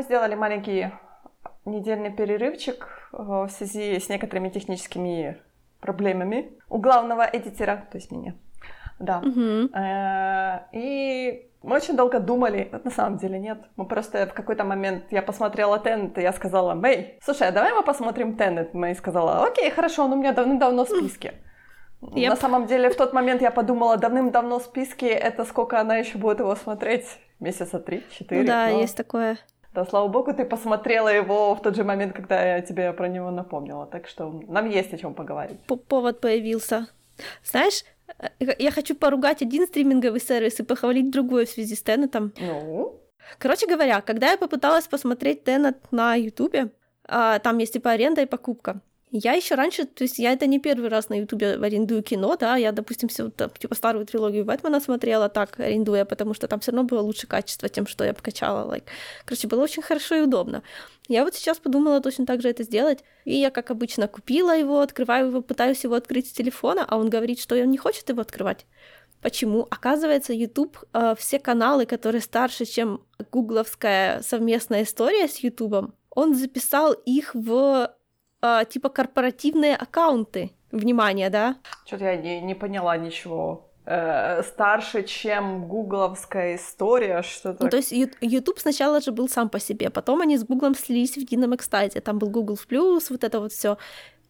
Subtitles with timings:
[0.00, 0.88] Мы сделали маленький
[1.66, 5.36] недельный перерывчик э, в связи с некоторыми техническими
[5.78, 8.32] проблемами у главного эдитора, то есть меня.
[8.98, 9.20] Да.
[9.22, 13.58] Э, И мы очень долго думали, на самом деле нет.
[13.76, 17.74] Мы просто в какой-то момент, я посмотрела Теннет, и я сказала, Мэй, слушай, а давай
[17.74, 18.72] мы посмотрим Теннет?
[18.72, 21.34] Мэй сказала, окей, хорошо, он у меня давным-давно в списке.
[22.00, 22.28] Yep.
[22.30, 26.16] На самом деле, в тот момент я подумала, давным-давно в списке, это сколько она еще
[26.16, 27.04] будет его смотреть?
[27.38, 28.40] Месяца три-четыре?
[28.42, 29.36] Ну да, но- есть такое.
[29.74, 33.30] Да, слава богу, ты посмотрела его в тот же момент, когда я тебе про него
[33.30, 33.86] напомнила.
[33.86, 35.60] Так что нам есть о чем поговорить.
[35.66, 36.88] П- Повод появился.
[37.44, 37.84] Знаешь,
[38.18, 42.32] э, я хочу поругать один стриминговый сервис и похвалить другой в связи с Теннетом.
[42.40, 43.00] Ну,
[43.38, 46.70] Короче говоря, когда я попыталась посмотреть Теннет на Ютубе,
[47.04, 48.80] а, там есть типа аренда и покупка.
[49.12, 52.54] Я еще раньше, то есть я это не первый раз на Ютубе арендую кино, да,
[52.56, 56.86] я, допустим, там, типа старую трилогию Бэтмена смотрела так, арендуя, потому что там все равно
[56.86, 58.72] было лучше качество, тем, что я покачала.
[58.72, 58.84] Like.
[59.24, 60.62] Короче, было очень хорошо и удобно.
[61.08, 64.80] Я вот сейчас подумала точно так же это сделать, и я, как обычно, купила его,
[64.80, 68.20] открываю его, пытаюсь его открыть с телефона, а он говорит, что он не хочет его
[68.20, 68.64] открывать.
[69.20, 69.66] Почему?
[69.70, 73.02] Оказывается, YouTube, э, все каналы, которые старше, чем
[73.32, 77.90] гугловская совместная история с YouTube, он записал их в
[78.42, 80.52] э, типа корпоративные аккаунты.
[80.72, 81.56] Внимание, да?
[81.84, 83.70] что-то я не, не поняла ничего.
[83.86, 87.64] Э, старше, чем гугловская история, что-то...
[87.64, 91.14] Ну, то есть YouTube сначала же был сам по себе, потом они с Гуглом слились
[91.14, 92.00] в едином экстазе.
[92.00, 93.78] Там был Google Plus, вот это вот все.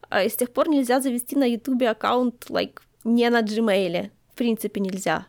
[0.08, 4.10] А с тех пор нельзя завести на YouTube аккаунт, like, не на Gmail.
[4.32, 5.26] В принципе, нельзя.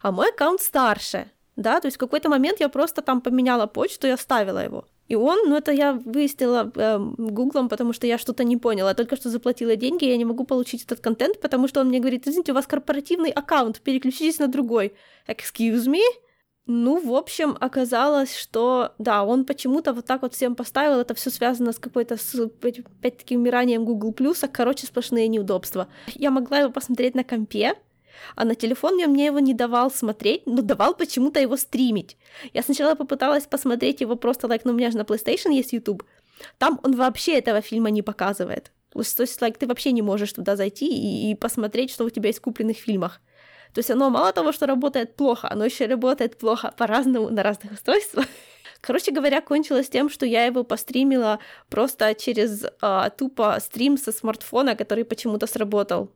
[0.00, 4.06] А мой аккаунт старше, да, то есть в какой-то момент я просто там поменяла почту
[4.06, 4.86] и оставила его.
[5.08, 8.90] И он, ну это я выяснила эм, гуглом, потому что я что-то не поняла.
[8.90, 12.00] Я только что заплатила деньги, я не могу получить этот контент, потому что он мне
[12.00, 14.94] говорит, извините, у вас корпоративный аккаунт, переключитесь на другой.
[15.28, 16.02] Excuse me?
[16.66, 21.28] Ну, в общем, оказалось, что да, он почему-то вот так вот всем поставил, это все
[21.28, 25.88] связано с какой-то, с, опять-таки, умиранием Google+, а, короче, сплошные неудобства.
[26.14, 27.74] Я могла его посмотреть на компе,
[28.36, 32.16] а на телефон я мне его не давал смотреть, но давал почему-то его стримить.
[32.52, 36.04] Я сначала попыталась посмотреть его просто, like, ну, у меня же на PlayStation есть YouTube,
[36.58, 38.72] там он вообще этого фильма не показывает.
[38.90, 42.04] То есть, то есть like, ты вообще не можешь туда зайти и, и посмотреть, что
[42.04, 43.20] у тебя есть в купленных фильмах.
[43.72, 47.72] То есть оно мало того, что работает плохо, оно еще работает плохо по-разному на разных
[47.72, 48.26] устройствах.
[48.80, 54.76] Короче говоря, кончилось тем, что я его постримила просто через а, тупо стрим со смартфона,
[54.76, 56.12] который почему-то сработал.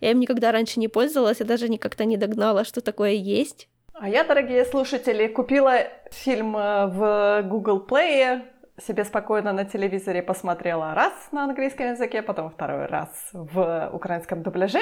[0.00, 3.68] Я им никогда раньше не пользовалась, я даже никак-то не догнала, что такое есть.
[3.92, 5.78] А я, дорогие слушатели, купила
[6.10, 8.42] фильм э, в Google Play,
[8.80, 14.80] себе спокойно на телевизоре посмотрела раз на английском языке, потом второй раз в украинском дубляже,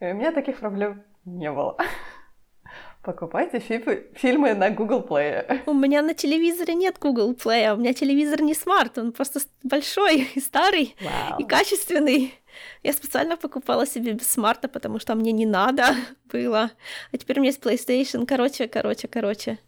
[0.00, 1.76] и у меня таких проблем не было.
[3.02, 5.62] Покупайте фи- фильмы на Google Play.
[5.66, 9.40] У меня на телевизоре нет Google Play, а у меня телевизор не смарт, он просто
[9.62, 11.40] большой и старый Вау.
[11.40, 12.34] и качественный.
[12.82, 15.94] Я специально покупала себе без смарта, потому что мне не надо
[16.32, 16.70] было.
[17.12, 18.26] А теперь у меня есть PlayStation.
[18.26, 19.58] Короче, короче, короче.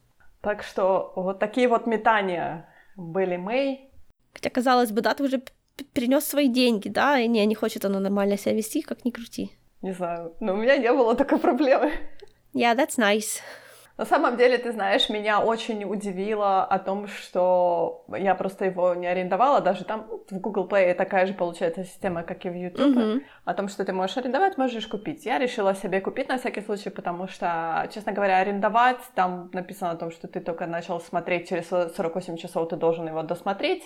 [0.40, 3.90] Так что вот такие вот метания были Мэй.
[4.34, 5.42] Хотя, казалось бы, да, ты уже
[5.92, 9.52] принес свои деньги, да, и не, не хочет оно нормально себя вести, как ни крути.
[9.82, 11.92] Не знаю, но у меня не было такой проблемы.
[12.54, 13.40] Yeah, that's nice.
[13.98, 19.06] На самом деле, ты знаешь, меня очень удивило о том, что я просто его не
[19.06, 23.22] арендовала, даже там в Google Play такая же получается система, как и в YouTube, Мгм.
[23.44, 25.26] о том, что ты можешь арендовать, можешь купить.
[25.26, 29.96] Я решила себе купить на всякий случай, потому что, честно говоря, арендовать, там написано о
[29.96, 33.82] том, что ты только начал смотреть, через 48 часов ты должен его досмотреть.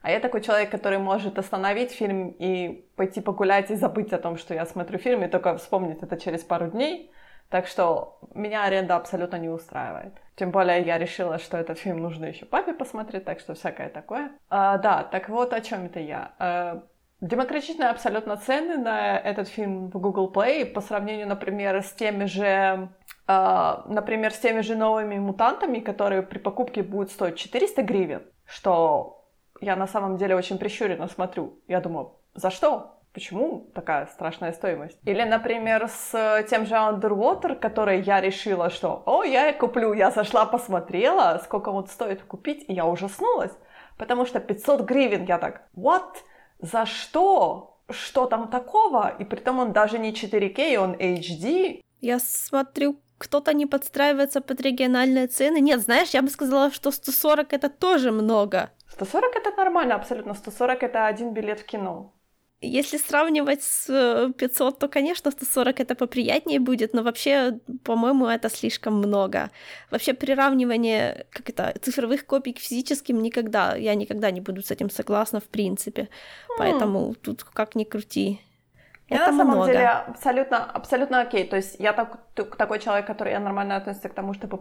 [0.00, 4.36] А я такой человек, который может остановить фильм и пойти погулять и забыть о том,
[4.36, 7.12] что я смотрю фильм, и только вспомнить это через пару дней.
[7.52, 10.14] Так что меня аренда абсолютно не устраивает.
[10.36, 14.30] Тем более я решила, что этот фильм нужно еще папе посмотреть, так что всякое такое.
[14.48, 16.32] А, да, так вот о чем это я.
[16.38, 16.82] А,
[17.20, 22.88] демократичные абсолютно цены на этот фильм в Google Play по сравнению, например, с теми же
[23.26, 29.28] а, например, с теми же новыми мутантами, которые при покупке будут стоить 400 гривен, что
[29.60, 31.60] я на самом деле очень прищуренно смотрю.
[31.68, 33.01] Я думаю, за что?
[33.12, 34.98] Почему такая страшная стоимость?
[35.04, 40.46] Или, например, с тем же Underwater, который я решила, что, о, я куплю, я зашла,
[40.46, 43.52] посмотрела, сколько он стоит купить, и я ужаснулась,
[43.98, 46.14] потому что 500 гривен, я так, what?
[46.58, 47.80] За что?
[47.90, 49.14] Что там такого?
[49.18, 51.82] И при том он даже не 4К, он HD.
[52.00, 55.60] Я смотрю, кто-то не подстраивается под региональные цены.
[55.60, 58.70] Нет, знаешь, я бы сказала, что 140 это тоже много.
[58.88, 60.34] 140 это нормально, абсолютно.
[60.34, 62.14] 140 это один билет в кино.
[62.62, 68.94] Если сравнивать с 500, то, конечно, 140 это поприятнее будет, но вообще, по-моему, это слишком
[68.94, 69.50] много.
[69.90, 74.90] Вообще, приравнивание, как это, цифровых копий к физическим никогда, я никогда не буду с этим
[74.90, 76.02] согласна, в принципе.
[76.02, 76.06] Mm.
[76.58, 78.40] Поэтому тут как ни крути.
[79.08, 79.72] Я это на самом много.
[79.72, 81.44] деле абсолютно, абсолютно окей.
[81.44, 84.58] То есть я так, такой человек, который я нормально относится к тому, чтобы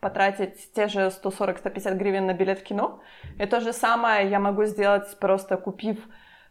[0.00, 3.00] потратить те же 140-150 гривен на билет в кино.
[3.38, 5.98] И то же самое я могу сделать, просто купив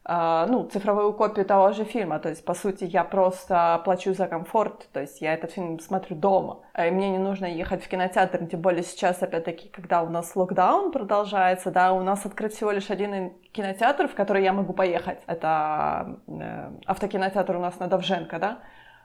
[0.04, 2.20] ну, цифровую копию того же фильма.
[2.20, 4.90] То есть, по сути, я просто плачу за комфорт.
[4.94, 6.64] То есть, я этот фильм смотрю дома.
[6.78, 8.48] И мне не нужно ехать в кинотеатр.
[8.48, 12.90] Тем более сейчас, опять-таки, когда у нас локдаун продолжается, да, у нас открыт всего лишь
[12.90, 15.20] один кинотеатр, в который я могу поехать.
[15.28, 18.60] Это э, автокинотеатр у нас на Довженко, да.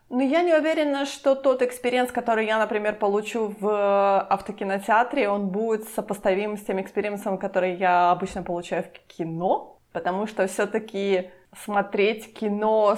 [0.08, 5.88] Но я не уверена, что тот experience, который я, например, получу в автокинотеатре, он будет
[5.88, 11.30] сопоставим с тем experience'ом, который я обычно получаю в кино потому что все-таки
[11.64, 12.96] смотреть кино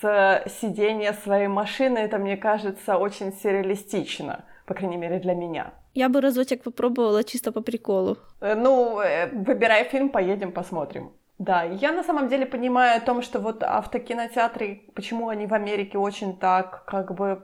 [0.00, 5.72] с сидения своей машины, это, мне кажется, очень сюрреалистично, по крайней мере, для меня.
[5.94, 8.16] Я бы разочек попробовала чисто по приколу.
[8.40, 11.10] Э, ну, э, выбирай фильм, поедем, посмотрим.
[11.38, 15.98] Да, я на самом деле понимаю о том, что вот автокинотеатры, почему они в Америке
[15.98, 17.42] очень так как бы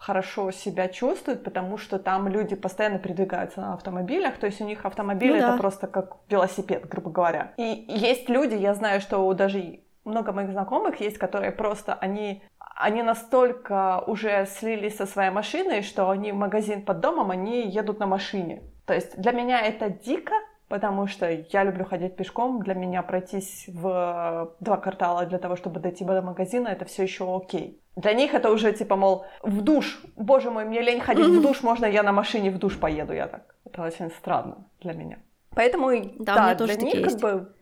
[0.00, 4.86] хорошо себя чувствуют, потому что там люди постоянно передвигаются на автомобилях, то есть у них
[4.86, 5.56] автомобиль ну, это да.
[5.58, 7.52] просто как велосипед, грубо говоря.
[7.58, 12.42] И есть люди, я знаю, что даже много моих знакомых есть, которые просто, они,
[12.76, 18.00] они настолько уже слились со своей машиной, что они в магазин под домом, они едут
[18.00, 18.62] на машине.
[18.86, 20.32] То есть для меня это дико,
[20.68, 22.62] потому что я люблю ходить пешком.
[22.62, 27.36] Для меня пройтись в два квартала для того, чтобы дойти до магазина, это все еще
[27.36, 27.82] окей.
[28.00, 30.02] Для них это уже типа, мол, в душ.
[30.16, 33.26] Боже мой, мне лень ходить в душ, можно я на машине в душ поеду, я
[33.26, 33.42] так.
[33.64, 35.18] Это очень странно для меня.
[35.54, 37.20] Поэтому, да, да для них есть.
[37.20, 37.52] как бы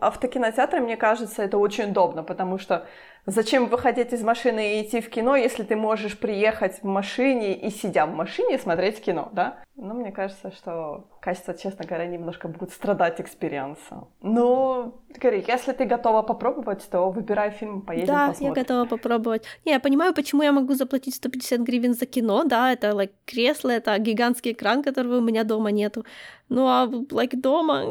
[0.00, 2.86] автокинотеатры, мне кажется, это очень удобно, потому что
[3.26, 7.70] зачем выходить из машины и идти в кино, если ты можешь приехать в машине и,
[7.70, 9.58] сидя в машине, смотреть кино, да?
[9.76, 14.04] Ну, мне кажется, что качество, честно говоря, немножко будет страдать experience'а.
[14.22, 14.92] Но,
[15.22, 18.54] говори, если ты готова попробовать, то выбирай фильм, поедем да, посмотрим.
[18.54, 19.42] Да, я готова попробовать.
[19.64, 23.70] Не, я понимаю, почему я могу заплатить 150 гривен за кино, да, это like, кресло,
[23.70, 26.04] это гигантский экран, которого у меня дома нету.
[26.48, 27.82] Ну, а like, дома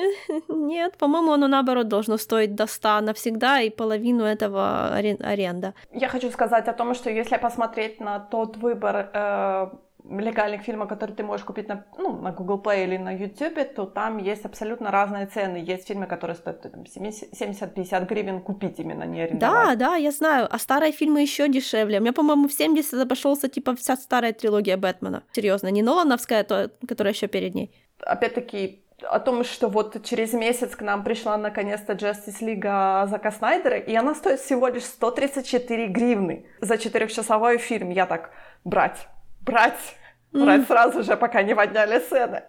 [0.48, 5.74] нет, по-моему, оно наоборот должно стоить до 100 навсегда и половину этого аренда.
[5.92, 9.66] Я хочу сказать о том, что если посмотреть на тот выбор э,
[10.08, 13.86] легальных фильмов, которые ты можешь купить на, ну, на Google Play или на YouTube, то
[13.86, 15.56] там есть абсолютно разные цены.
[15.56, 19.78] Есть фильмы, которые стоят 70-50 гривен купить именно, не арендовать.
[19.78, 20.48] Да, да, я знаю.
[20.50, 21.98] А старые фильмы еще дешевле.
[21.98, 25.22] У меня, по-моему, в 70 обошелся типа вся старая трилогия Бэтмена.
[25.32, 27.74] Серьезно, не Нолановская, то, которая еще перед ней.
[28.00, 33.78] Опять-таки, о том, что вот через месяц к нам пришла наконец-то Justice League Зака Снайдера,
[33.78, 37.90] и она стоит всего лишь 134 гривны за четырехчасовой фильм.
[37.90, 38.30] Я так,
[38.64, 39.08] брать,
[39.44, 39.96] брать,
[40.32, 40.66] брать mm.
[40.66, 42.42] сразу же, пока не подняли цены.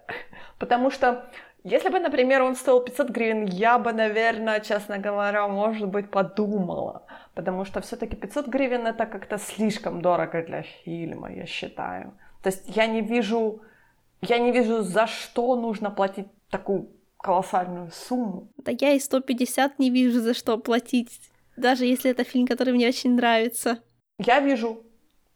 [0.60, 1.26] Потому что
[1.64, 7.08] если бы, например, он стоил 500 гривен, я бы, наверное, честно говоря, может быть, подумала.
[7.34, 12.14] Потому что все-таки 500 гривен это как-то слишком дорого для фильма, я считаю.
[12.44, 13.62] То есть я не вижу,
[14.22, 18.48] я не вижу, за что нужно платить такую колоссальную сумму.
[18.58, 21.20] Да я и 150 не вижу, за что платить,
[21.58, 23.80] даже если это фильм, который мне очень нравится.
[24.20, 24.85] Я вижу,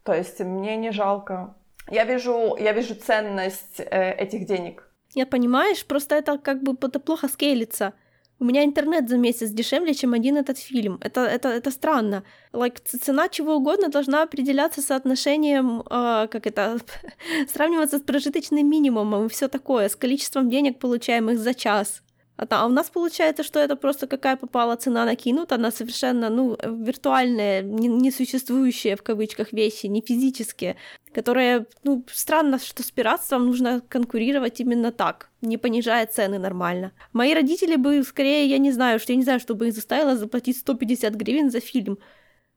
[0.10, 1.54] то есть мне не жалко.
[1.92, 4.90] Я вижу, я вижу ценность э, этих денег.
[5.14, 7.94] Я понимаешь, просто это как бы это плохо скейлится.
[8.40, 10.98] У меня интернет за месяц дешевле, чем один этот фильм.
[11.02, 12.24] Это, это, это странно.
[12.54, 16.80] Like, цена чего угодно должна определяться соотношением, э, как это,
[17.54, 22.02] сравниваться с прожиточным минимумом и все такое, с количеством денег, получаемых за час.
[22.40, 26.58] А, а у нас получается, что это просто какая попала цена накинута, она совершенно, ну,
[26.64, 30.78] виртуальная, несуществующая в кавычках вещи, не физические,
[31.14, 36.94] которые, ну, странно, что с пиратством нужно конкурировать именно так, не понижая цены нормально.
[37.12, 40.16] Мои родители бы скорее, я не знаю, что я не знаю, что бы их заставило
[40.16, 41.98] заплатить 150 гривен за фильм.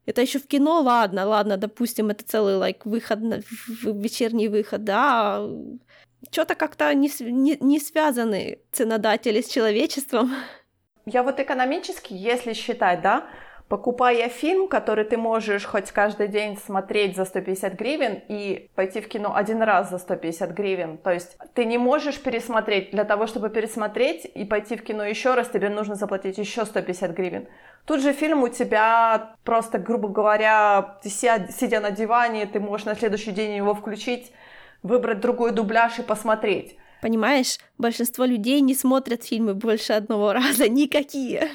[0.06, 3.18] Это еще в кино, ладно, ладно, допустим, это целый лайк like, выход,
[3.82, 5.48] вечерний выход, да,
[6.30, 10.32] что-то как-то не, не, не связаны ценодатели с человечеством.
[11.04, 13.26] Я вот экономически, если считать, да,
[13.72, 19.08] покупая фильм, который ты можешь хоть каждый день смотреть за 150 гривен и пойти в
[19.08, 22.90] кино один раз за 150 гривен, то есть ты не можешь пересмотреть.
[22.90, 27.12] Для того, чтобы пересмотреть и пойти в кино еще раз, тебе нужно заплатить еще 150
[27.12, 27.48] гривен.
[27.86, 32.94] Тут же фильм у тебя просто, грубо говоря, ты сидя на диване, ты можешь на
[32.94, 34.32] следующий день его включить,
[34.82, 36.76] выбрать другой дубляж и посмотреть.
[37.02, 41.50] Понимаешь, большинство людей не смотрят фильмы больше одного раза, никакие.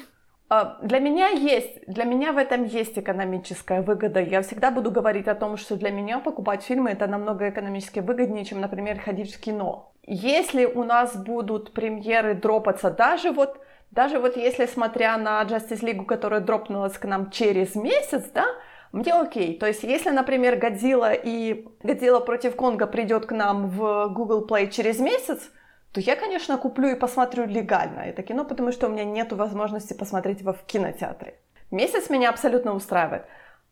[0.50, 4.20] А, для меня есть, для меня в этом есть экономическая выгода.
[4.20, 8.44] Я всегда буду говорить о том, что для меня покупать фильмы это намного экономически выгоднее,
[8.44, 9.92] чем, например, ходить в кино.
[10.06, 13.58] Если у нас будут премьеры дропаться даже вот,
[13.90, 18.46] даже вот если смотря на Justice League, которая дропнулась к нам через месяц, да,
[18.92, 19.58] мне окей.
[19.58, 24.70] То есть, если, например, Годзилла и Годзилла против Конга придет к нам в Google Play
[24.70, 25.50] через месяц,
[25.92, 29.94] то я, конечно, куплю и посмотрю легально это кино, потому что у меня нет возможности
[29.94, 31.38] посмотреть его в кинотеатре.
[31.70, 33.24] Месяц меня абсолютно устраивает.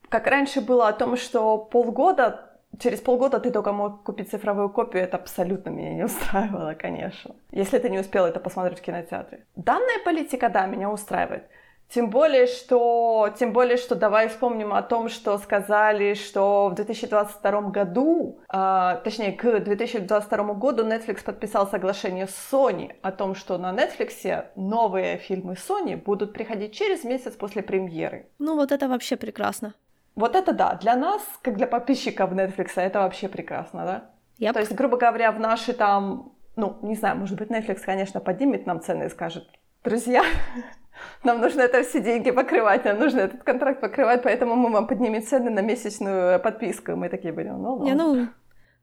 [0.08, 5.02] Как раньше было о том, что полгода, через полгода ты только мог купить цифровую копию,
[5.02, 7.34] это абсолютно меня не устраивало, конечно.
[7.50, 9.46] Если ты не успел это посмотреть в кинотеатре.
[9.56, 11.44] Данная политика, да, меня устраивает.
[11.88, 17.60] Тем более, что, тем более, что давай вспомним о том, что сказали, что в 2022
[17.70, 23.72] году, э, точнее, к 2022 году Netflix подписал соглашение с Sony о том, что на
[23.72, 28.26] Netflix новые фильмы Sony будут приходить через месяц после премьеры.
[28.38, 29.74] Ну вот это вообще прекрасно.
[30.16, 34.10] Вот это да, для нас, как для подписчиков Netflix, это вообще прекрасно, да?
[34.38, 34.52] Yep.
[34.54, 38.66] То есть, грубо говоря, в наши там, ну, не знаю, может быть, Netflix, конечно, поднимет
[38.66, 39.46] нам цены и скажет,
[39.84, 40.24] друзья,
[41.24, 45.22] нам нужно это все деньги покрывать, нам нужно этот контракт покрывать, поэтому мы вам поднимем
[45.22, 46.96] цены на месячную подписку.
[46.96, 48.28] Мы такие будем, ну, Не, ну,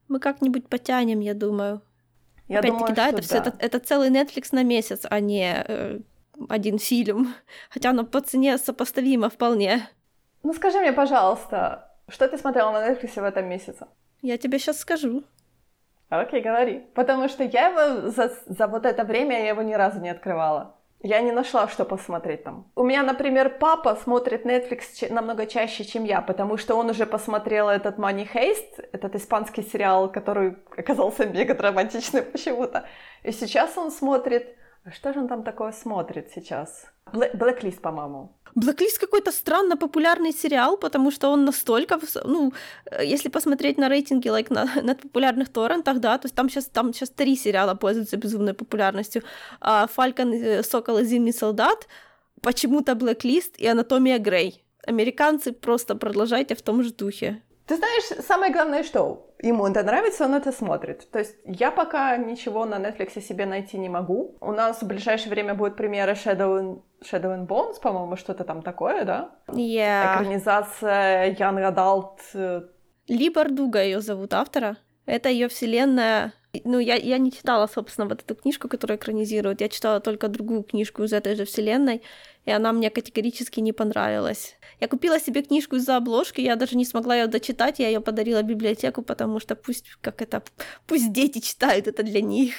[0.08, 1.82] мы как-нибудь потянем, я думаю.
[2.48, 6.00] Я Опять-таки, думаю, да, это, все, это, это целый Netflix на месяц, а не э,
[6.48, 7.34] один фильм.
[7.70, 9.88] Хотя оно по цене сопоставимо вполне.
[10.42, 13.86] Ну скажи мне, пожалуйста, что ты смотрела на Netflix в этом месяце?
[14.20, 15.24] Я тебе сейчас скажу.
[16.10, 16.80] Окей, говори.
[16.94, 20.76] Потому что я его за, за вот это время я его ни разу не открывала.
[21.04, 22.64] Я не нашла, что посмотреть там.
[22.74, 27.68] У меня, например, папа смотрит Netflix намного чаще, чем я, потому что он уже посмотрел
[27.68, 32.88] этот Money Heist, этот испанский сериал, который оказался мега драматичным почему-то.
[33.22, 34.56] И сейчас он смотрит...
[34.84, 36.86] А что же он там такое смотрит сейчас?
[37.12, 38.32] Blacklist, по-моему.
[38.54, 42.52] Blacklist какой-то странно популярный сериал, потому что он настолько, ну,
[42.90, 46.66] э, если посмотреть на рейтинги like, на, на популярных торрентах, да, то есть там сейчас,
[46.66, 49.22] там сейчас три сериала пользуются безумной популярностью.
[49.60, 51.88] Фалькон, uh, Сокол и Зимний солдат,
[52.42, 54.62] почему-то Blacklist и Анатомия Грей.
[54.86, 57.42] Американцы просто продолжайте в том же духе.
[57.66, 61.10] Ты знаешь, самое главное, что ему это нравится, он это смотрит.
[61.10, 64.36] То есть я пока ничего на Netflix себе найти не могу.
[64.40, 69.04] У нас в ближайшее время будет премьера Shadow Shadow and Bones, по-моему, что-то там такое,
[69.04, 69.30] да?
[69.48, 70.16] Yeah.
[70.16, 72.18] Экранизация Young Adult.
[72.34, 72.62] Э,
[73.08, 74.76] Ли Бардуга ее зовут автора.
[75.06, 76.32] Это ее вселенная.
[76.64, 79.60] Ну, я, я не читала, собственно, вот эту книжку, которую экранизируют.
[79.60, 82.02] Я читала только другую книжку из этой же вселенной,
[82.44, 84.56] и она мне категорически не понравилась.
[84.80, 88.42] Я купила себе книжку из-за обложки, я даже не смогла ее дочитать, я ее подарила
[88.42, 90.42] в библиотеку, потому что пусть, как это,
[90.86, 92.54] пусть дети читают это для них.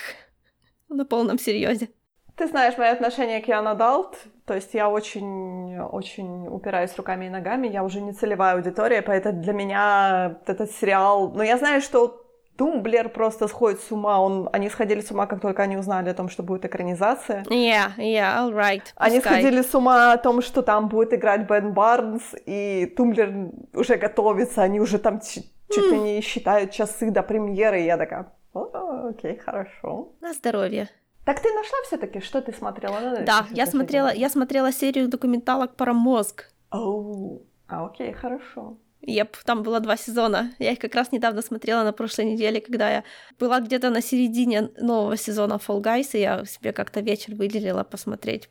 [0.88, 1.90] На полном серьезе.
[2.36, 7.30] Ты знаешь мое отношение к young adult, то есть я очень, очень упираюсь руками и
[7.30, 11.32] ногами, я уже не целевая аудитория, поэтому для меня этот сериал...
[11.32, 12.25] Но я знаю, что
[12.58, 14.20] Тумблер просто сходит с ума.
[14.20, 17.44] Он, они сходили с ума, как только они узнали о том, что будет экранизация.
[17.44, 18.84] Yeah, yeah, all right.
[18.96, 23.98] Они сходили с ума о том, что там будет играть Бен Барнс, и Тумблер уже
[23.98, 25.92] готовится, они уже там чуть mm.
[25.92, 30.14] ли не считают часы до премьеры, и я такая, О, окей, хорошо.
[30.22, 30.90] На здоровье.
[31.26, 33.00] Так ты нашла все-таки, что ты смотрела?
[33.00, 36.52] Ну, да, я смотрела, я смотрела серию документалок про мозг.
[36.72, 38.78] Оу, а окей, хорошо.
[39.08, 40.52] Еп, там было два сезона.
[40.58, 43.04] Я их как раз недавно смотрела на прошлой неделе, когда я
[43.40, 48.50] была где-то на середине нового сезона Fall Guys, и я себе как-то вечер выделила посмотреть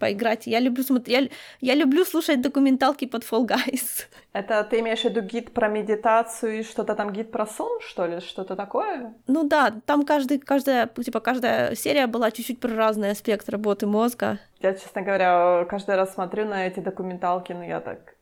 [0.00, 0.48] поиграть.
[0.48, 1.30] Я люблю смотреть,
[1.60, 4.08] я, я люблю слушать документалки под Fall Guys.
[4.32, 8.06] Это ты имеешь в виду гид про медитацию и что-то там гид про сон, что
[8.06, 9.14] ли, что-то такое?
[9.28, 14.40] Ну да, там каждый, каждая, типа каждая серия была чуть-чуть про разный аспект работы мозга.
[14.58, 18.16] Я, честно говоря, каждый раз смотрю на эти документалки, но я так...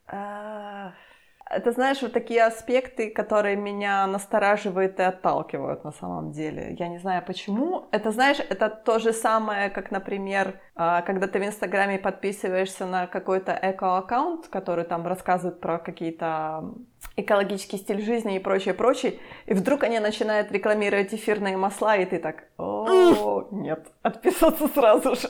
[1.50, 6.76] Это, знаешь, вот такие аспекты, которые меня настораживают и отталкивают на самом деле.
[6.78, 7.88] Я не знаю почему.
[7.90, 13.08] Это, знаешь, это то же самое, как, например, а, когда ты в Инстаграме подписываешься на
[13.08, 16.72] какой-то эко-аккаунт, который там рассказывает про какие-то
[17.16, 19.14] экологический стиль жизни и прочее, прочее,
[19.46, 25.28] и вдруг они начинают рекламировать эфирные масла, и ты так, о, нет, отписаться сразу же.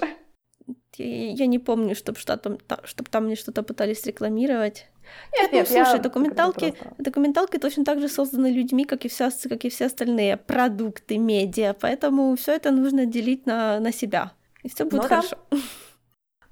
[0.96, 4.90] Я, не помню, чтобы что-то, чтобы там мне что-то пытались рекламировать.
[5.32, 9.30] Нет, ну, нет, слушай, я документалки, документалки точно так же созданы людьми, как и все,
[9.48, 14.68] как и все остальные продукты, медиа, поэтому все это нужно делить на, на себя, и
[14.68, 15.36] все будет ну, хорошо.
[15.50, 15.58] Да.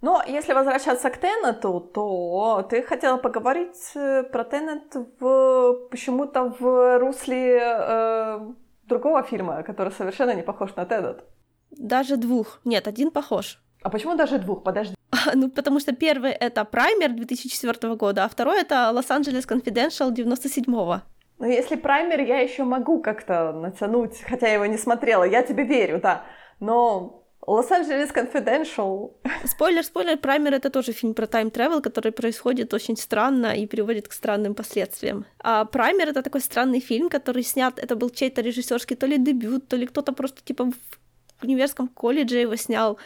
[0.00, 6.99] Но если возвращаться к Теннету, то ты хотела поговорить э, про Теннет в почему-то в
[6.99, 8.41] русле э,
[8.85, 11.25] другого фильма, который совершенно не похож на Теннет.
[11.73, 12.61] Даже двух.
[12.65, 13.61] Нет, один похож.
[13.83, 14.62] А почему даже двух?
[14.62, 14.95] Подожди.
[15.35, 21.01] Ну, потому что первый— это «Праймер» 2004 года, а второй— это «Лос-Анджелес Confidential» 97-го.
[21.39, 25.65] Ну, если «Праймер» я еще могу как-то натянуть, хотя я его не смотрела, я тебе
[25.65, 26.25] верю, да,
[26.61, 29.13] но Лос-Анджелес Confidential.
[29.45, 34.13] Спойлер, спойлер, Праймер это тоже фильм про тайм-тревел, который происходит очень странно и приводит к
[34.13, 35.25] странным последствиям.
[35.39, 39.69] А Праймер это такой странный фильм, который снят, это был чей-то режиссерский то ли дебют,
[39.69, 42.99] то ли кто-то просто типа в университетском колледже его снял.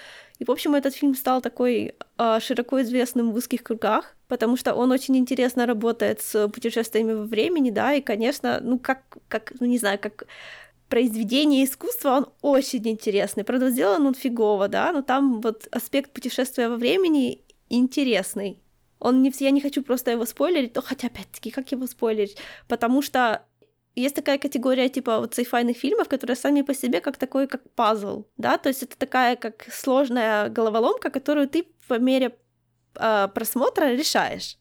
[0.42, 4.75] И, в общем, этот фильм стал такой э, широко известным в узких кругах, потому что
[4.75, 9.66] он очень интересно работает с путешествиями во времени, да, и, конечно, ну, как, как ну,
[9.66, 10.26] не знаю, как
[10.88, 13.44] произведение искусства, он очень интересный.
[13.44, 18.58] Правда, сделан он фигово, да, но там вот аспект путешествия во времени интересный.
[18.99, 22.37] Он не, я не хочу просто его спойлерить, но хотя, опять-таки, как его спойлерить?
[22.66, 23.44] Потому что
[23.94, 28.25] есть такая категория типа вот сайфайных фильмов, которые сами по себе как такой, как пазл,
[28.37, 32.34] да, то есть это такая как сложная головоломка, которую ты по мере
[32.96, 34.58] э, просмотра решаешь.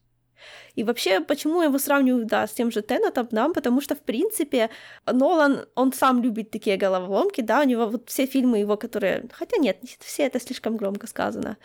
[0.75, 4.00] И вообще, почему я его сравниваю, да, с тем же Теннетом, да, потому что, в
[4.00, 4.69] принципе,
[5.05, 9.25] Нолан, он сам любит такие головоломки, да, у него вот все фильмы его, которые...
[9.31, 11.57] Хотя нет, все это слишком громко сказано.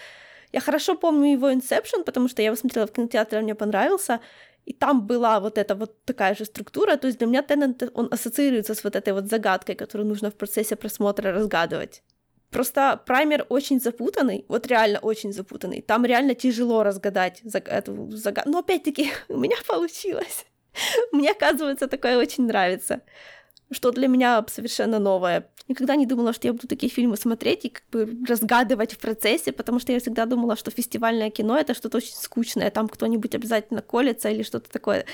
[0.53, 4.21] Я хорошо помню его Inception, потому что я его смотрела в кинотеатре, он мне понравился,
[4.67, 8.09] и там была вот эта вот такая же структура, то есть для меня Теннет, он
[8.11, 12.03] ассоциируется с вот этой вот загадкой, которую нужно в процессе просмотра разгадывать.
[12.51, 15.83] Просто праймер очень запутанный, вот реально очень запутанный.
[15.83, 18.51] Там реально тяжело разгадать эту загадку.
[18.51, 20.47] Но опять-таки у меня получилось.
[21.13, 23.01] Мне, оказывается, такое очень нравится.
[23.71, 25.49] Что для меня совершенно новое.
[25.69, 29.51] Никогда не думала, что я буду такие фильмы смотреть и как бы разгадывать в процессе,
[29.51, 33.83] потому что я всегда думала, что фестивальное кино— это что-то очень скучное, там кто-нибудь обязательно
[33.83, 35.05] колется или что-то такое.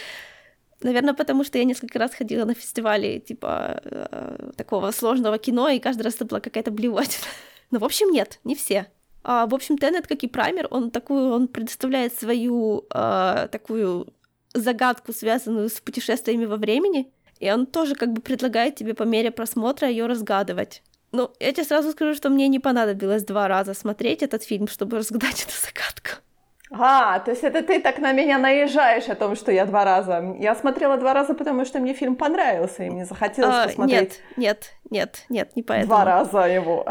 [0.83, 5.79] Наверное, потому что я несколько раз ходила на фестивали, типа, э, такого сложного кино, и
[5.79, 7.25] каждый раз это была какая-то блевотина.
[7.71, 8.87] Но, в общем, нет, не все.
[9.25, 14.13] А, в общем, Теннет, как и Праймер, он такую, он предоставляет свою э, такую
[14.53, 19.33] загадку, связанную с путешествиями во времени, и он тоже как бы предлагает тебе по мере
[19.33, 20.83] просмотра ее разгадывать.
[21.11, 24.99] Ну, я тебе сразу скажу, что мне не понадобилось два раза смотреть этот фильм, чтобы
[24.99, 26.23] разгадать эту загадку.
[26.71, 30.37] А, то есть это ты так на меня наезжаешь о том, что я два раза.
[30.39, 34.21] Я смотрела два раза, потому что мне фильм понравился, и мне захотелось а, посмотреть.
[34.37, 35.89] Нет, нет, нет, нет, не поэтому.
[35.89, 36.87] Два раза его.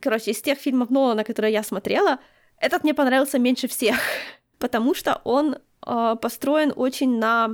[0.00, 2.20] Короче, из тех фильмов Нолана, которые я смотрела,
[2.58, 3.96] этот мне понравился меньше всех,
[4.58, 7.50] потому что он э, построен очень на...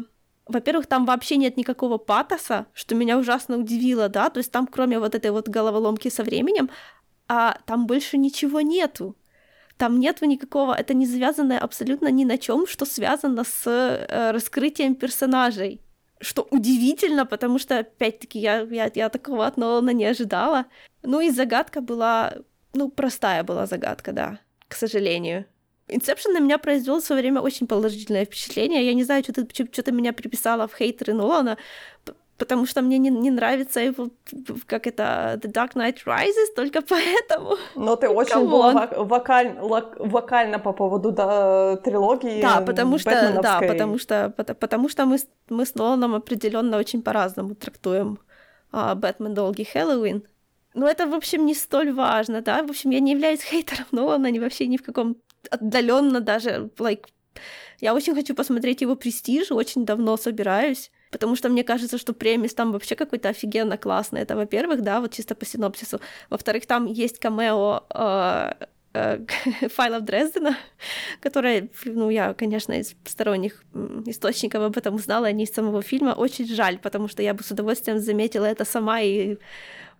[0.48, 4.98] Во-первых, там вообще нет никакого патоса, что меня ужасно удивило, да, то есть там кроме
[4.98, 6.70] вот этой вот головоломки со временем,
[7.28, 9.14] а там больше ничего нету.
[9.76, 14.94] Там нет никакого, это не завязано абсолютно ни на чем, что связано с э, раскрытием
[14.96, 15.80] персонажей.
[16.20, 20.64] Что удивительно, потому что, опять-таки, я, я, я такого от Нолана не ожидала.
[21.02, 22.34] Ну и загадка была,
[22.74, 25.44] ну, простая была загадка, да, к сожалению.
[25.88, 28.84] Инсепшн на меня произвел в свое время очень положительное впечатление.
[28.84, 31.56] Я не знаю, что ты, что ты меня приписала в хейтеры Нолана,
[32.38, 34.10] потому что мне не, не нравится его,
[34.66, 37.56] как это, The Dark Knight Rises, только поэтому.
[37.74, 43.60] Но ты очень Come была вокаль, вокально по поводу да, трилогии Да, потому что, да,
[43.60, 48.18] потому что, потому что мы, мы с Ноланом определенно очень по-разному трактуем
[48.72, 50.22] а, Бэтмен Долгий Хэллоуин.
[50.74, 54.30] Но это, в общем, не столь важно, да, в общем, я не являюсь хейтером Нолана,
[54.30, 55.16] ни вообще ни в каком
[55.50, 57.06] отдаленно даже, like,
[57.80, 62.54] я очень хочу посмотреть его престиж, очень давно собираюсь потому что мне кажется, что премис
[62.54, 64.20] там вообще какой-то офигенно классный.
[64.20, 66.00] Это, во-первых, да, вот чисто по синопсису.
[66.30, 68.52] Во-вторых, там есть камео э,
[68.94, 70.56] э, файлов Дрездена,
[71.20, 73.64] которые, ну, я, конечно, из сторонних
[74.06, 76.10] источников об этом узнала, а не из самого фильма.
[76.10, 79.36] Очень жаль, потому что я бы с удовольствием заметила это сама и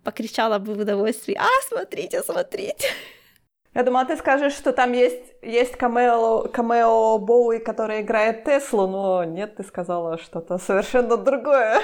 [0.05, 2.87] покричала бы в удовольствии «А, смотрите, смотрите!»
[3.75, 9.25] Я думала, ты скажешь, что там есть, есть камео, камео Боуи, который играет Теслу, но
[9.25, 11.81] нет, ты сказала что-то совершенно другое.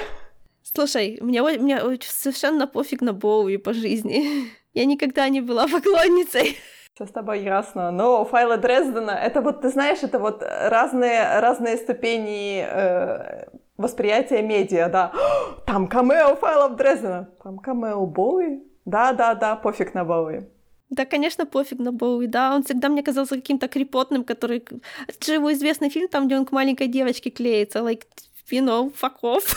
[0.63, 4.49] Слушай, мне, мне совершенно пофиг на Боуи по жизни.
[4.73, 6.57] Я никогда не была поклонницей.
[6.95, 7.91] Все с тобой ясно.
[7.91, 13.45] Но файлы Дрездена, это вот, ты знаешь, это вот разные, разные ступени э,
[13.77, 15.11] восприятия медиа, да.
[15.65, 18.63] Там камео файлов Дрездена, там камео Боуи.
[18.85, 20.45] Да-да-да, пофиг на Боуи.
[20.89, 22.55] Да, конечно, пофиг на Боуи, да.
[22.55, 24.63] Он всегда мне казался каким-то крепотным, который...
[25.07, 27.79] Это же его известный фильм, там, где он к маленькой девочке клеится.
[27.79, 28.03] Like,
[28.51, 29.55] you know, fuck off.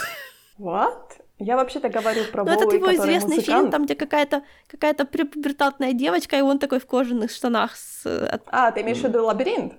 [0.57, 1.21] What?
[1.37, 3.45] Я вообще-то говорю про Ну, этот его известный музыкант.
[3.45, 8.05] фильм, там, где какая-то какая-то препубертатная девочка, и он такой в кожаных штанах с...
[8.47, 9.73] А, ты имеешь в виду «Лабиринт»?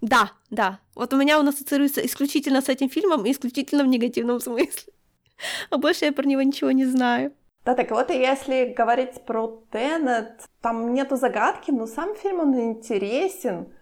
[0.00, 0.80] Да, да.
[0.96, 4.92] Вот у меня он ассоциируется исключительно с этим фильмом и исключительно в негативном смысле.
[5.70, 7.32] А больше я про него ничего не знаю.
[7.68, 13.74] Да, так вот, если говорить про Теннет, там нету загадки, но сам фильм, он интересен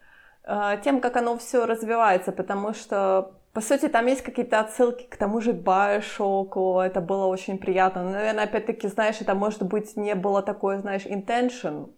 [0.43, 5.17] э, тем, как оно все развивается, потому что по сути, там есть какие-то отсылки к
[5.17, 8.03] тому же Байошоку, это было очень приятно.
[8.03, 11.91] Но, наверное, опять-таки, знаешь, это, может быть, не было такое, знаешь, intention.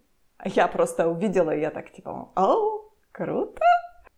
[0.44, 3.62] Я просто увидела, и я так, типа, о, круто.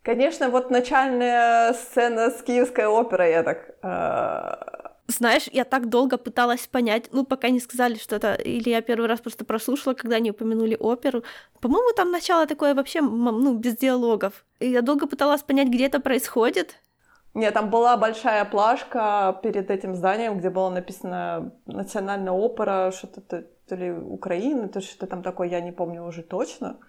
[0.01, 3.75] Конечно, вот начальная сцена с киевской оперой, я так...
[3.81, 4.80] Э...
[5.07, 8.33] Знаешь, я так долго пыталась понять, ну, пока не сказали, что это...
[8.33, 11.23] Или я первый раз просто прослушала, когда они упомянули оперу.
[11.59, 14.45] По-моему, там начало такое вообще, ну, без диалогов.
[14.59, 16.77] И я долго пыталась понять, где это происходит.
[17.33, 23.21] Нет, там была большая плашка перед этим зданием, где было написано «Национальная опера», что-то
[23.67, 26.79] то, ли Украины, то что-то там такое, я не помню уже точно.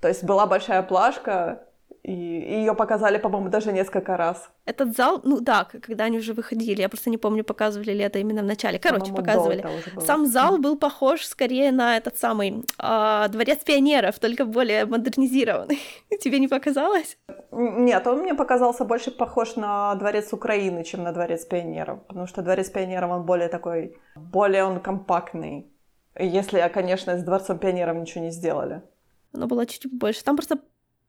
[0.00, 1.68] То есть была большая плашка,
[2.02, 4.50] и, ее показали, по-моему, даже несколько раз.
[4.64, 8.18] Этот зал, ну да, когда они уже выходили, я просто не помню, показывали ли это
[8.18, 8.78] именно в начале.
[8.80, 9.64] Короче, показывали.
[10.00, 15.78] Сам зал был похож скорее на этот самый э, дворец пионеров, только более модернизированный.
[16.20, 17.18] Тебе не показалось?
[17.52, 22.42] Нет, он мне показался больше похож на дворец Украины, чем на дворец пионеров, потому что
[22.42, 25.68] дворец пионеров он более такой, более он компактный.
[26.18, 28.82] Если, конечно, с дворцом пионеров ничего не сделали.
[29.32, 30.24] Оно было чуть-чуть больше.
[30.24, 30.58] Там просто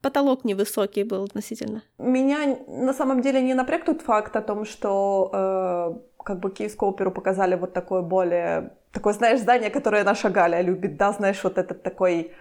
[0.03, 1.81] потолок невысокий был относительно.
[1.97, 6.91] Меня на самом деле не напряг тот факт о том, что э, как бы Киевскую
[6.91, 8.73] оперу показали вот такое более...
[8.91, 12.31] Такое, знаешь, здание, которое наша Галя любит, да, знаешь, вот этот такой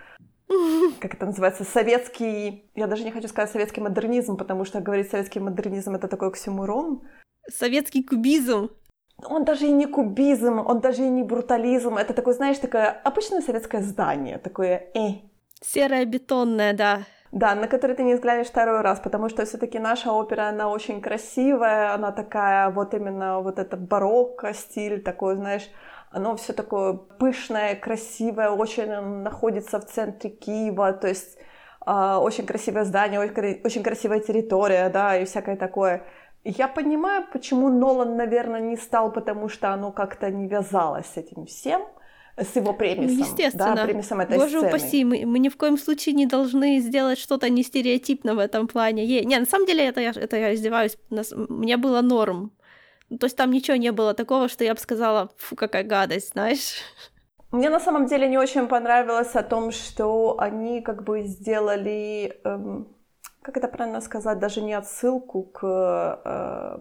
[1.01, 5.41] как это называется, советский, я даже не хочу сказать советский модернизм, потому что говорить советский
[5.41, 7.01] модернизм это такой оксюмурон.
[7.49, 8.71] Советский кубизм.
[9.25, 13.41] Он даже и не кубизм, он даже и не брутализм, это такое, знаешь, такое обычное
[13.41, 15.21] советское здание, такое э.
[15.61, 17.03] Серое бетонное, да.
[17.33, 21.01] Да, на который ты не взглянешь второй раз, потому что все-таки наша опера, она очень
[21.01, 25.67] красивая, она такая вот именно вот это барокко стиль такой, знаешь,
[26.11, 28.91] оно все такое пышное, красивое, очень
[29.23, 31.39] находится в центре Киева, то есть
[31.87, 36.05] э, очень красивое здание, очень, очень красивая территория, да, и всякое такое.
[36.45, 41.47] Я понимаю, почему Нолан, наверное, не стал, потому что оно как-то не вязалось с этим
[41.47, 41.83] всем
[42.37, 43.19] с его премисом.
[43.19, 43.75] Естественно.
[43.75, 44.69] Да, премисом этой Боже сцены.
[44.69, 48.67] упаси, мы, мы ни в коем случае не должны сделать что-то не стереотипно в этом
[48.67, 49.05] плане.
[49.05, 50.97] Е, не, на самом деле это я, это я издеваюсь.
[51.11, 52.53] Нас, мне было норм.
[53.21, 56.77] То есть там ничего не было такого, что я бы сказала, фу, какая гадость, знаешь.
[57.51, 62.89] Мне на самом деле не очень понравилось о том, что они как бы сделали, эм,
[63.43, 66.79] как это правильно сказать, даже не отсылку к э,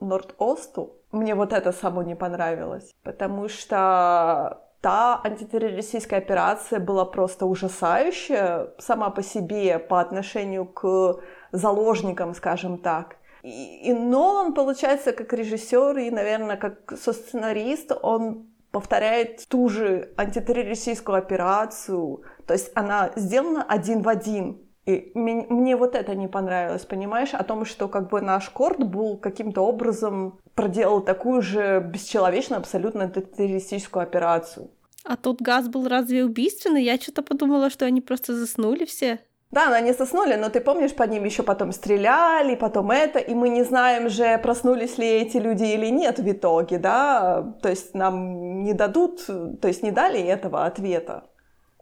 [0.00, 0.92] Норд-Осту.
[1.10, 9.08] Мне вот это само не понравилось, потому что та антитеррористическая операция была просто ужасающая сама
[9.08, 11.20] по себе по отношению к
[11.52, 13.16] заложникам, скажем так.
[13.42, 21.16] И, и Нолан, получается, как режиссер и, наверное, как сценарист, он повторяет ту же антитеррористическую
[21.16, 24.60] операцию, то есть она сделана один в один.
[24.84, 28.84] И мне, мне вот это не понравилось, понимаешь, о том, что как бы наш Корт
[28.84, 34.70] был каким-то образом проделал такую же бесчеловечную абсолютно террористическую операцию.
[35.04, 36.82] А тот газ был разве убийственный?
[36.82, 39.20] Я что-то подумала, что они просто заснули все.
[39.50, 43.50] Да, они заснули, но ты помнишь, по ним еще потом стреляли, потом это, и мы
[43.50, 48.64] не знаем же, проснулись ли эти люди или нет в итоге, да, то есть нам
[48.64, 51.22] не дадут, то есть не дали этого ответа.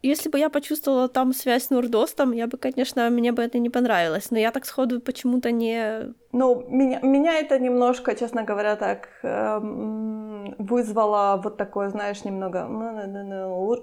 [0.02, 3.70] Если бы я почувствовала там связь с Нурдостом, я бы, конечно, мне бы это не
[3.70, 4.32] понравилось.
[4.32, 6.12] Но я так сходу почему-то не...
[6.32, 12.66] Ну, меня, меня это немножко, честно говоря, так эм, вызвало вот такое, знаешь, немного...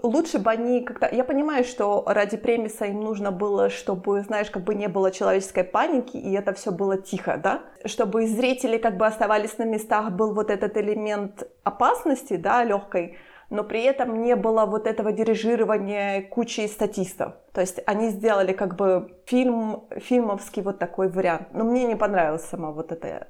[0.04, 1.08] Лучше бы они как-то...
[1.10, 5.64] Я понимаю, что ради премиса им нужно было, чтобы, знаешь, как бы не было человеческой
[5.64, 7.62] паники, и это все было тихо, да?
[7.86, 13.16] Чтобы зрители как бы оставались на местах, был вот этот элемент опасности, да, легкой,
[13.50, 17.34] но при этом не было вот этого дирижирования кучи статистов.
[17.54, 21.48] То есть они сделали как бы фильм, фильмовский вот такой вариант.
[21.54, 23.28] Но мне не понравилось сама вот это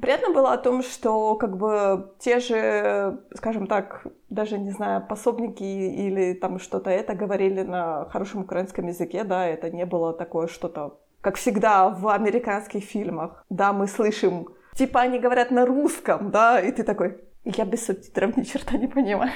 [0.00, 5.62] Приятно было о том, что как бы те же, скажем так, даже не знаю, пособники
[5.62, 10.98] или там что-то это говорили на хорошем украинском языке, да, это не было такое что-то,
[11.20, 16.72] как всегда в американских фильмах, да, мы слышим, типа они говорят на русском, да, и
[16.72, 19.32] ты такой, я без субтитров ни черта не понимаю.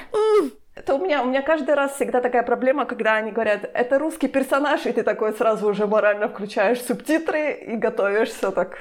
[0.75, 4.27] Это у меня, у меня каждый раз всегда такая проблема, когда они говорят, это русский
[4.27, 8.77] персонаж, и ты такой сразу уже морально включаешь субтитры и готовишься так.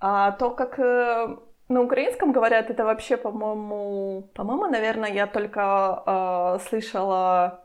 [0.00, 1.36] А то, как э,
[1.68, 7.60] на украинском говорят, это вообще, по-моему, по-моему, наверное, я только э, слышала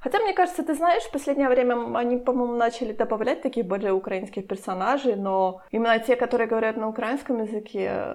[0.00, 4.46] Хотя, мне кажется, ты знаешь, в последнее время они, по-моему, начали добавлять таких более украинских
[4.46, 8.14] персонажей, но именно те, которые говорят на украинском языке,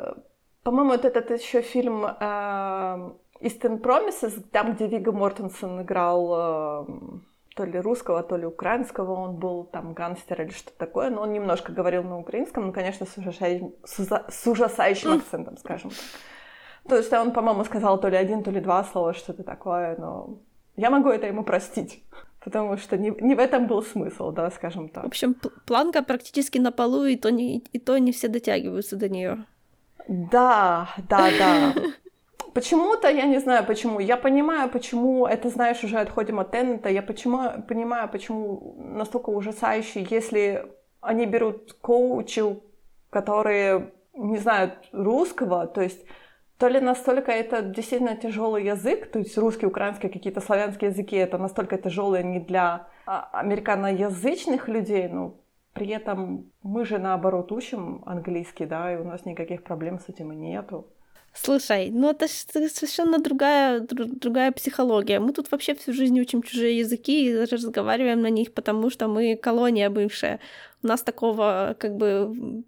[0.65, 2.09] по-моему, вот этот еще фильм э,
[3.39, 6.85] Eastern Promises, там, где Вига Мортенсон играл э,
[7.55, 11.33] то ли русского, то ли украинского, он был там гангстер или что-то такое, но он
[11.33, 15.99] немножко говорил на украинском, ну, конечно, с, ужасающим, с ужасающим акцентом, скажем так.
[16.89, 20.39] То есть он, по-моему, сказал то ли один, то ли два слова, что-то такое, но
[20.77, 22.03] я могу это ему простить.
[22.43, 25.03] Потому что не, не в этом был смысл, да, скажем так.
[25.03, 25.35] В общем,
[25.67, 29.45] планка практически на полу, и то не, и то не все дотягиваются до нее.
[30.07, 31.73] Да, да, да.
[32.53, 37.01] Почему-то, я не знаю почему, я понимаю, почему, это знаешь, уже отходим от Теннета, я
[37.01, 42.63] почему, понимаю, почему настолько ужасающе, если они берут коучу,
[43.09, 46.05] которые не знают русского, то есть
[46.57, 51.37] то ли настолько это действительно тяжелый язык, то есть русский, украинский, какие-то славянские языки, это
[51.37, 55.35] настолько тяжелые не для а, американоязычных людей, но
[55.75, 60.31] при этом мы же наоборот учим английский, да, и у нас никаких проблем с этим
[60.31, 60.87] нету.
[61.33, 65.19] Слушай, ну это совершенно другая, другая психология.
[65.19, 69.09] Мы тут вообще всю жизнь учим чужие языки и даже разговариваем на них, потому что
[69.09, 70.39] мы колония бывшая.
[70.81, 72.63] У нас такого как бы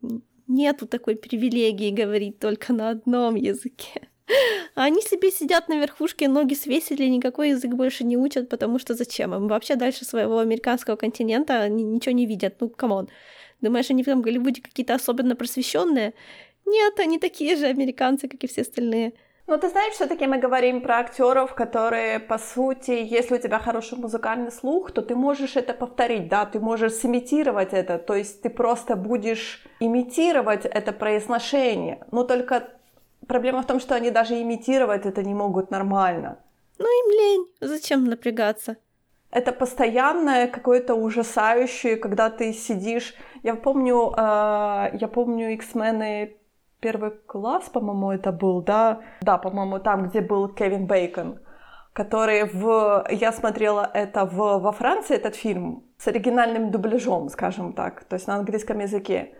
[0.47, 4.09] нету такой привилегии говорить только на одном языке.
[4.75, 9.33] Они себе сидят на верхушке, ноги свесили, никакой язык больше не учат, потому что зачем
[9.33, 9.47] им?
[9.47, 12.55] Вообще дальше своего американского континента ничего не видят.
[12.59, 13.09] Ну, come on.
[13.61, 16.13] Думаешь, они в этом Голливуде какие-то особенно просвещенные?
[16.65, 19.13] Нет, они такие же американцы, как и все остальные.
[19.47, 23.97] Ну, ты знаешь, все-таки мы говорим про актеров, которые, по сути, если у тебя хороший
[23.97, 28.49] музыкальный слух, то ты можешь это повторить, да, ты можешь сымитировать это, то есть ты
[28.49, 32.05] просто будешь имитировать это произношение.
[32.11, 32.76] Но только
[33.27, 36.37] проблема в том, что они даже имитировать это не могут нормально.
[36.79, 38.77] Ну, им лень, зачем напрягаться?
[39.31, 43.13] Это постоянное какое-то ужасающее, когда ты сидишь.
[43.43, 46.37] Я помню, э, я помню X-мены
[46.79, 49.01] первый класс, по-моему, это был, да?
[49.21, 51.39] Да, по-моему, там, где был Кевин Бейкон,
[51.93, 53.05] который в...
[53.11, 54.59] Я смотрела это в...
[54.59, 59.33] во Франции, этот фильм, с оригинальным дубляжом, скажем так, то есть на английском языке.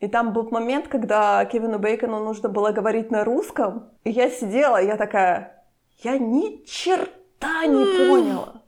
[0.00, 4.80] И там был момент, когда Кевину Бейкону нужно было говорить на русском, и я сидела,
[4.82, 5.64] и я такая,
[6.02, 8.62] я ни черта не поняла.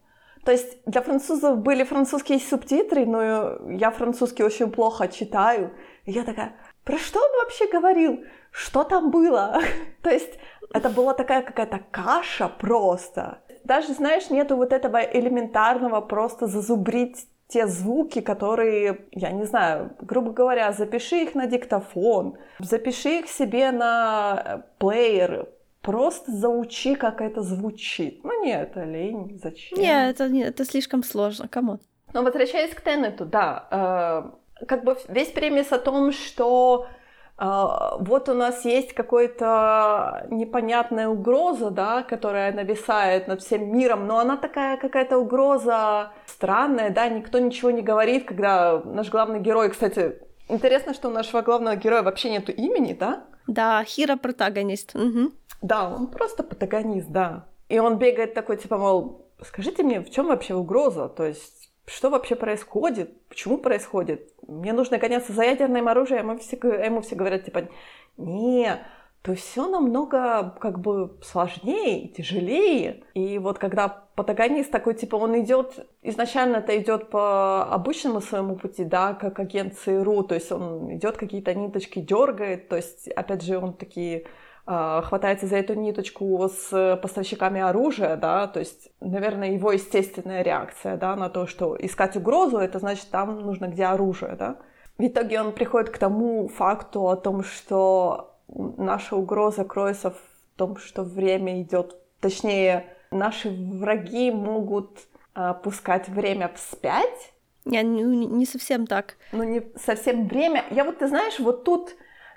[0.45, 5.73] То есть для французов были французские субтитры, но я французский очень плохо читаю.
[6.05, 8.25] И я такая, про что он вообще говорил?
[8.53, 9.61] Что там было?
[10.03, 10.39] То есть
[10.73, 13.43] это была такая какая-то каша просто.
[13.65, 20.33] Даже, знаешь, нету вот этого элементарного просто зазубрить те звуки, которые, я не знаю, грубо
[20.33, 25.49] говоря, запиши их на диктофон, запиши их себе на плеер,
[25.81, 28.25] просто заучи, как это звучит.
[28.25, 29.79] Ну нет, это лень, зачем?
[29.79, 31.79] Нет, это, это слишком сложно, кому?
[32.13, 37.06] Но возвращаясь к Теннету, да, э, как бы весь премис о том, что э,
[37.39, 44.37] вот у нас есть какая-то непонятная угроза, да, которая нависает над всем миром, но она
[44.37, 50.19] такая какая-то угроза странная, да, никто ничего не говорит, когда наш главный герой, кстати,
[50.49, 53.25] интересно, что у нашего главного героя вообще нету имени, да?
[53.47, 54.95] Да, Хира протагонист.
[54.95, 55.33] Угу.
[55.61, 57.47] Да, он просто протагонист, да.
[57.69, 61.09] И он бегает такой, типа, мол, скажите мне, в чем вообще угроза?
[61.09, 64.33] То есть что вообще происходит, почему происходит.
[64.47, 67.69] Мне нужно гоняться за ядерным оружием, ему все, ему все говорят, типа,
[68.17, 68.79] не,
[69.23, 73.03] то все намного как бы сложнее и тяжелее.
[73.15, 78.85] И вот когда патагонист такой, типа, он идет, изначально это идет по обычному своему пути,
[78.85, 83.59] да, как агент ЦРУ, то есть он идет какие-то ниточки дергает, то есть, опять же,
[83.59, 84.29] он такие а,
[84.67, 91.15] хватается за эту ниточку с поставщиками оружия, да, то есть, наверное, его естественная реакция, да,
[91.15, 94.59] на то, что искать угрозу, это значит, там нужно где оружие, да.
[94.99, 100.21] В итоге он приходит к тому факту о том, что наша угроза кроется в
[100.57, 104.99] том, что время идет, точнее, наши враги могут
[105.35, 107.33] э, пускать время вспять.
[107.65, 109.17] Не, не, не совсем так.
[109.33, 110.65] Ну, не совсем время.
[110.71, 111.95] Я вот, ты знаешь, вот тут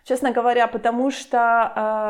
[0.10, 1.38] честно говоря, потому что...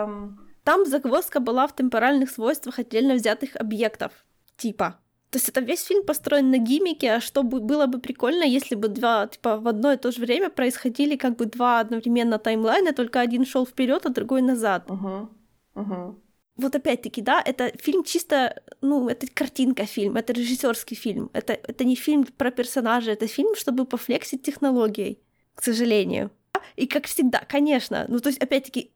[0.08, 0.40] Эм...
[0.64, 4.12] Там загвоздка была в темпоральных свойствах отдельно взятых объектов,
[4.58, 4.96] типа.
[5.32, 8.88] То есть это весь фильм построен на гиммике, а что было бы прикольно, если бы
[8.88, 13.20] два, типа, в одно и то же время происходили как бы два одновременно таймлайна, только
[13.20, 14.88] один шел вперед, а другой назад.
[14.88, 15.28] Uh-huh.
[15.76, 16.16] Uh-huh.
[16.58, 21.84] Вот опять-таки, да, это фильм чисто, ну, это картинка фильм, это режиссерский фильм, это, это
[21.84, 25.20] не фильм про персонажа, это фильм, чтобы пофлексить технологией,
[25.56, 26.32] к сожалению.
[26.76, 28.92] И как всегда, конечно, ну то есть опять-таки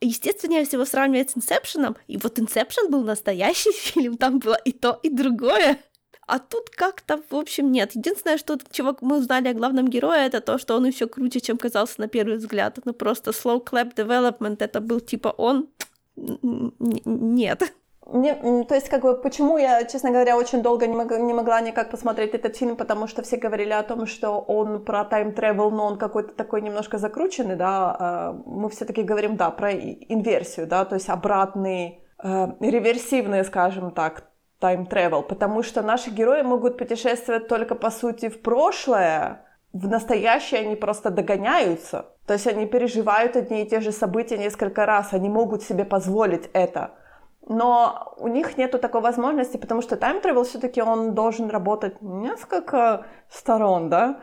[0.00, 4.98] естественно, всего сравнивать с Inception'ом, и вот Inception был настоящий фильм, там было и то,
[5.02, 5.78] и другое.
[6.26, 7.94] А тут как-то, в общем, нет.
[7.94, 11.56] Единственное, что чего мы узнали о главном герое, это то, что он еще круче, чем
[11.56, 12.78] казался на первый взгляд.
[12.84, 13.94] Ну, просто slow clap.
[13.94, 15.68] Development, это был типа он...
[16.16, 17.72] Нет.
[18.06, 21.60] Мне, то есть, как бы, почему я, честно говоря, очень долго не, мог, не могла
[21.60, 25.72] никак посмотреть этот фильм, потому что все говорили о том, что он про time travel,
[25.72, 30.84] но он какой-то такой немножко закрученный, да, а, мы все-таки говорим, да, про инверсию, да,
[30.84, 37.48] то есть обратный, э, реверсивный, скажем так, time travel, потому что наши герои могут путешествовать
[37.48, 43.64] только, по сути, в прошлое, в настоящее они просто догоняются, то есть они переживают одни
[43.64, 46.92] и те же события несколько раз, они могут себе позволить это–
[47.48, 53.06] но у них нету такой возможности, потому что time travel все-таки он должен работать несколько
[53.28, 54.20] сторон, да.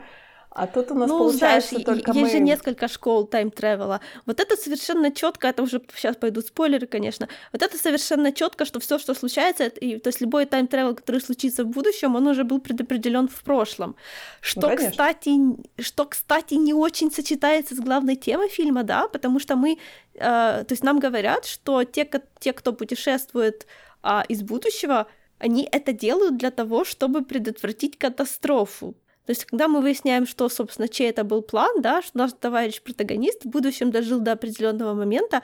[0.56, 2.30] А тут у нас ну, получается знаешь, только есть мы...
[2.30, 4.02] же несколько школ time travel'а.
[4.28, 7.28] Вот это совершенно четко, это уже сейчас пойдут спойлеры, конечно.
[7.52, 10.96] Вот это совершенно четко, что все, что случается, это, и, то есть любой time travel,
[10.96, 13.96] который случится в будущем, он уже был предопределен в прошлом.
[14.42, 15.32] Что, ну, кстати,
[15.80, 19.80] что, кстати, не очень сочетается с главной темой фильма, да, потому что мы,
[20.13, 22.08] э, то есть нам говорят, что те,
[22.39, 23.66] те кто путешествует
[24.04, 25.08] э, из будущего,
[25.39, 28.96] они это делают для того, чтобы предотвратить катастрофу.
[29.26, 33.46] То есть, когда мы выясняем, что, собственно, чей это был план, да, что наш товарищ-протагонист
[33.46, 35.42] в будущем дожил до определенного момента,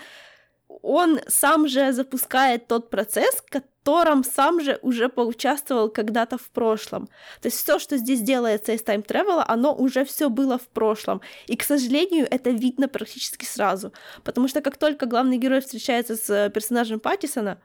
[0.81, 7.07] он сам же запускает тот процесс, в котором сам же уже поучаствовал когда-то в прошлом.
[7.41, 11.21] То есть все, что здесь делается из тайм тревела, оно уже все было в прошлом.
[11.47, 13.93] И, к сожалению, это видно практически сразу.
[14.23, 17.61] Потому что как только главный герой встречается с персонажем Паттисона,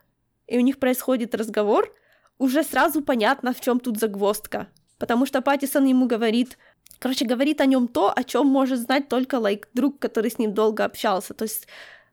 [0.46, 1.94] и у них происходит разговор,
[2.38, 6.59] уже сразу понятно, в чем тут загвоздка потому что Паттисон ему говорит,
[6.98, 10.54] короче, говорит о нем то, о чем может знать только like, друг, который с ним
[10.54, 11.35] долго общался.
[11.35, 11.66] То есть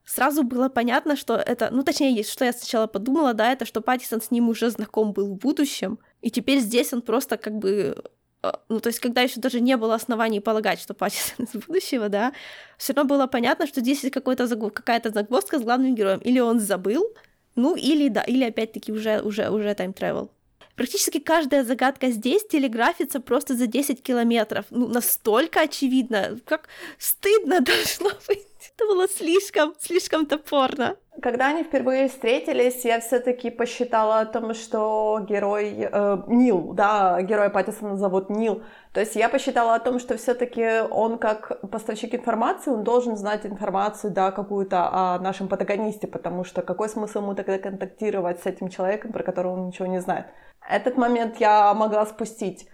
[0.06, 4.22] сразу было понятно, что это, ну точнее, что я сначала подумала, да, это что Паттисон
[4.22, 8.04] с ним уже знаком был в будущем, и теперь здесь он просто как бы
[8.44, 12.10] э, ну, то есть, когда еще даже не было оснований полагать, что Паттисон из будущего,
[12.10, 12.34] да,
[12.78, 14.74] все равно было понятно, что здесь есть какой-то загв...
[14.74, 16.20] какая-то загвоздка с главным героем.
[16.20, 17.14] Или он забыл,
[17.56, 20.30] ну, или, да, или опять-таки уже, уже, уже тайм-тревел.
[20.76, 24.66] Практически каждая загадка здесь телеграфится просто за 10 километров.
[24.70, 28.48] Ну, настолько очевидно, как стыдно должно быть.
[28.76, 30.96] Это было слишком, слишком топорно.
[31.22, 37.50] Когда они впервые встретились, я все-таки посчитала о том, что герой э, Нил, да, героя
[37.50, 38.64] Паттисона зовут Нил.
[38.94, 43.46] То есть я посчитала о том, что все-таки он как поставщик информации, он должен знать
[43.46, 48.70] информацию, да, какую-то о нашем протагонисте, потому что какой смысл ему тогда контактировать с этим
[48.70, 50.28] человеком, про которого он ничего не знает.
[50.68, 52.68] Этот момент я могла спустить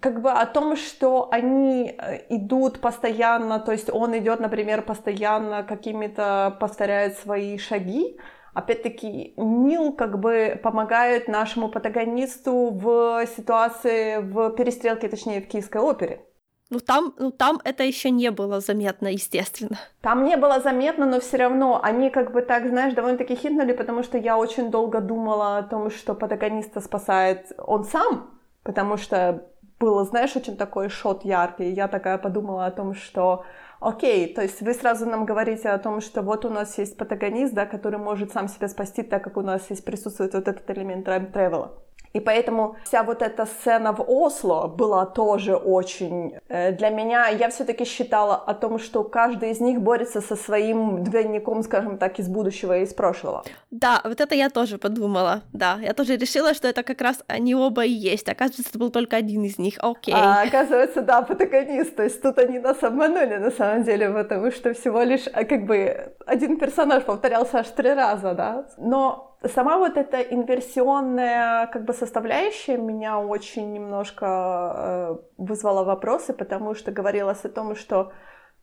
[0.00, 5.62] как бы о том, что они э, идут постоянно, то есть он идет, например, постоянно
[5.62, 8.18] какими-то повторяет свои шаги,
[8.54, 16.24] опять-таки Нил как бы помогает нашему протагонисту в ситуации в перестрелке, точнее в Киевской опере.
[16.70, 19.78] Ну там, ну там это еще не было заметно, естественно.
[20.00, 24.02] Там не было заметно, но все равно они как бы так, знаешь, довольно-таки хитнули, потому
[24.02, 29.46] что я очень долго думала о том, что протагониста спасает он сам, потому что
[29.78, 31.70] было, знаешь, очень такой шот яркий.
[31.70, 33.44] Я такая подумала о том, что
[33.80, 37.52] окей, то есть вы сразу нам говорите о том, что вот у нас есть протагонист,
[37.52, 41.04] да, который может сам себя спасти, так как у нас есть присутствует вот этот элемент
[41.04, 41.83] тайм-тревела.
[42.14, 46.34] И поэтому вся вот эта сцена в Осло была тоже очень...
[46.48, 51.02] Э, для меня, я все-таки считала о том, что каждый из них борется со своим
[51.02, 53.42] двойником, скажем так, из будущего и из прошлого.
[53.72, 55.80] Да, вот это я тоже подумала, да.
[55.82, 58.28] Я тоже решила, что это как раз они оба и есть.
[58.28, 60.14] Оказывается, это был только один из них, окей.
[60.16, 61.96] А, оказывается, да, протагонист.
[61.96, 65.66] То есть тут они нас обманули на самом деле, потому что всего лишь э, как
[65.66, 68.66] бы один персонаж повторялся аж три раза, да.
[68.78, 76.74] Но Сама вот эта инверсионная как бы составляющая меня очень немножко э, вызвала вопросы, потому
[76.74, 78.12] что говорилось о том, что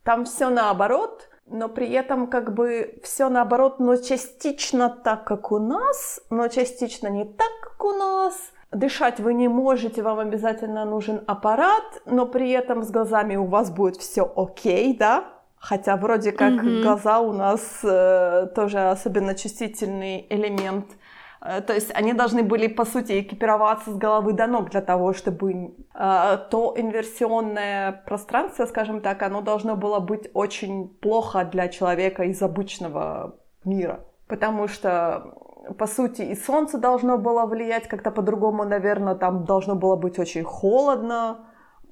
[0.02, 5.58] там все наоборот, но при этом как бы все наоборот, но частично так, как у
[5.58, 8.34] нас, но частично не так, как у нас.
[8.72, 13.70] Дышать вы не можете, вам обязательно нужен аппарат, но при этом с глазами у вас
[13.70, 15.31] будет все окей, да?
[15.62, 16.82] Хотя вроде как mm-hmm.
[16.82, 20.86] глаза у нас э, тоже особенно чувствительный элемент.
[21.40, 25.12] Э, то есть они должны были, по сути, экипироваться с головы до ног для того,
[25.12, 32.24] чтобы э, то инверсионное пространство, скажем так, оно должно было быть очень плохо для человека
[32.24, 34.00] из обычного мира.
[34.26, 35.32] Потому что,
[35.78, 40.42] по сути, и солнце должно было влиять как-то по-другому, наверное, там должно было быть очень
[40.42, 41.46] холодно.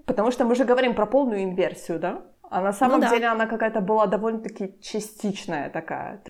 [0.07, 2.23] Потому что мы же говорим про полную инверсию, да?
[2.51, 3.11] А на самом ну, да.
[3.11, 6.21] деле она какая-то была довольно-таки частичная такая.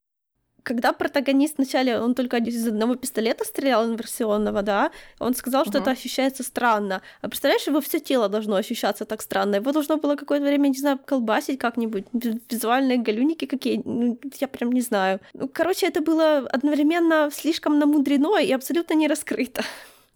[0.62, 5.82] когда протагонист вначале, он только из одного пистолета стрелял инверсионного, да, он сказал, что uh-huh.
[5.82, 7.00] это ощущается странно.
[7.22, 9.56] А представляешь, его все тело должно ощущаться так странно.
[9.56, 12.04] Его должно было какое-то время, не знаю, колбасить как-нибудь,
[12.50, 15.20] визуальные галюники какие, ну, я прям не знаю.
[15.34, 19.62] Ну, короче, это было одновременно слишком намудрено и абсолютно не раскрыто.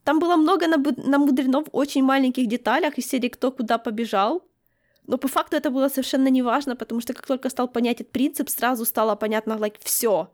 [0.04, 4.42] Там было много намудрено в очень маленьких деталях из серии «Кто куда побежал»,
[5.06, 8.84] но по факту это было совершенно неважно, потому что как только стал понятен принцип, сразу
[8.84, 10.30] стало понятно, like, все.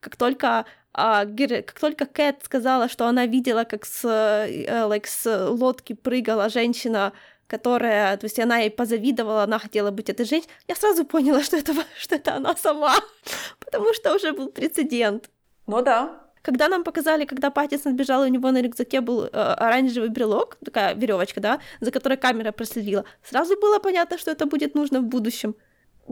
[0.00, 0.64] Как только
[0.94, 6.48] а, как только Кэт сказала, что она видела, как с, э, like, с лодки прыгала
[6.48, 7.12] женщина,
[7.46, 11.56] которая, то есть она ей позавидовала, она хотела быть этой женщиной, я сразу поняла, что
[11.56, 12.94] это, что это она сама,
[13.58, 15.30] потому что уже был прецедент.
[15.66, 20.10] Ну да, когда нам показали, когда Паттисон бежал, у него на рюкзаке был э, оранжевый
[20.10, 25.00] брелок, такая веревочка, да, за которой камера проследила, сразу было понятно, что это будет нужно
[25.00, 25.54] в будущем.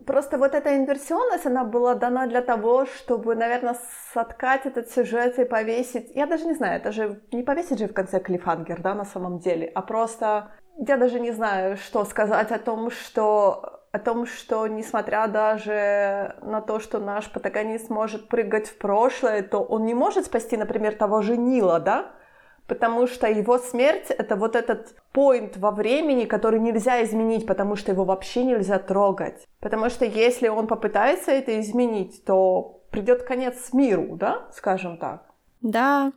[0.07, 3.77] Просто вот эта инверсионность, она была дана для того, чтобы, наверное,
[4.15, 6.13] соткать этот сюжет и повесить.
[6.15, 9.41] Я даже не знаю, это же не повесить же в конце клифангер, да, на самом
[9.41, 14.67] деле, а просто я даже не знаю, что сказать о том, что о том, что
[14.67, 20.27] несмотря даже на то, что наш протагонист может прыгать в прошлое, то он не может
[20.27, 22.13] спасти, например, того же Нила, да?
[22.69, 27.91] Потому что его смерть— это вот этот поинт во времени, который нельзя изменить, потому что
[27.91, 29.49] его вообще нельзя трогать.
[29.59, 35.25] Потому что если он попытается это изменить, то придет конец миру, да, скажем так.
[35.63, 36.13] Да,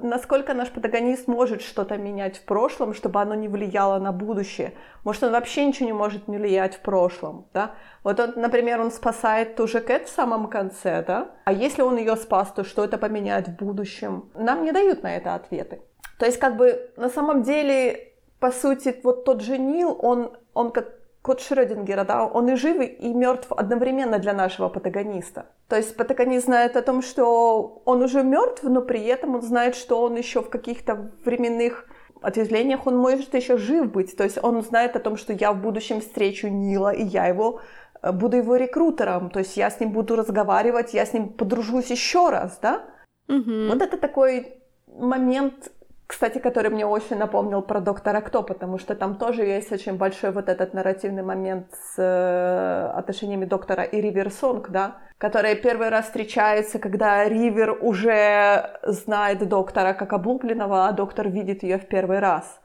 [0.00, 4.74] насколько наш протагонист может что-то менять в прошлом, чтобы оно не влияло на будущее.
[5.04, 7.72] Может, он вообще ничего не может не влиять в прошлом, да?
[8.02, 11.30] Вот он, например, он спасает ту же Кэт в самом конце, да?
[11.44, 14.30] А если он ее спас, то что это поменяет в будущем?
[14.34, 15.80] Нам не дают на это ответы.
[16.18, 20.70] То есть, как бы, на самом деле, по сути, вот тот же Нил, он, он
[20.70, 20.92] как
[21.26, 25.46] кот Шрёдингера, да, он и жив, и мертв одновременно для нашего протагониста.
[25.68, 29.74] То есть протагонист знает о том, что он уже мертв, но при этом он знает,
[29.74, 31.88] что он еще в каких-то временных
[32.22, 34.16] ответвлениях он может еще жив быть.
[34.16, 37.60] То есть он знает о том, что я в будущем встречу Нила, и я его
[38.02, 39.30] э, буду его рекрутером.
[39.30, 42.84] То есть я с ним буду разговаривать, я с ним подружусь еще раз, да?
[43.28, 43.66] Угу.
[43.68, 45.72] Вот это такой момент
[46.06, 50.30] кстати, который мне очень напомнил про доктора Кто, потому что там тоже есть очень большой
[50.30, 56.06] вот этот нарративный момент с э, отношениями доктора и Ривер Сонг, да, которые первый раз
[56.06, 62.60] встречаются, когда Ривер уже знает доктора как облупленного, а доктор видит ее в первый раз.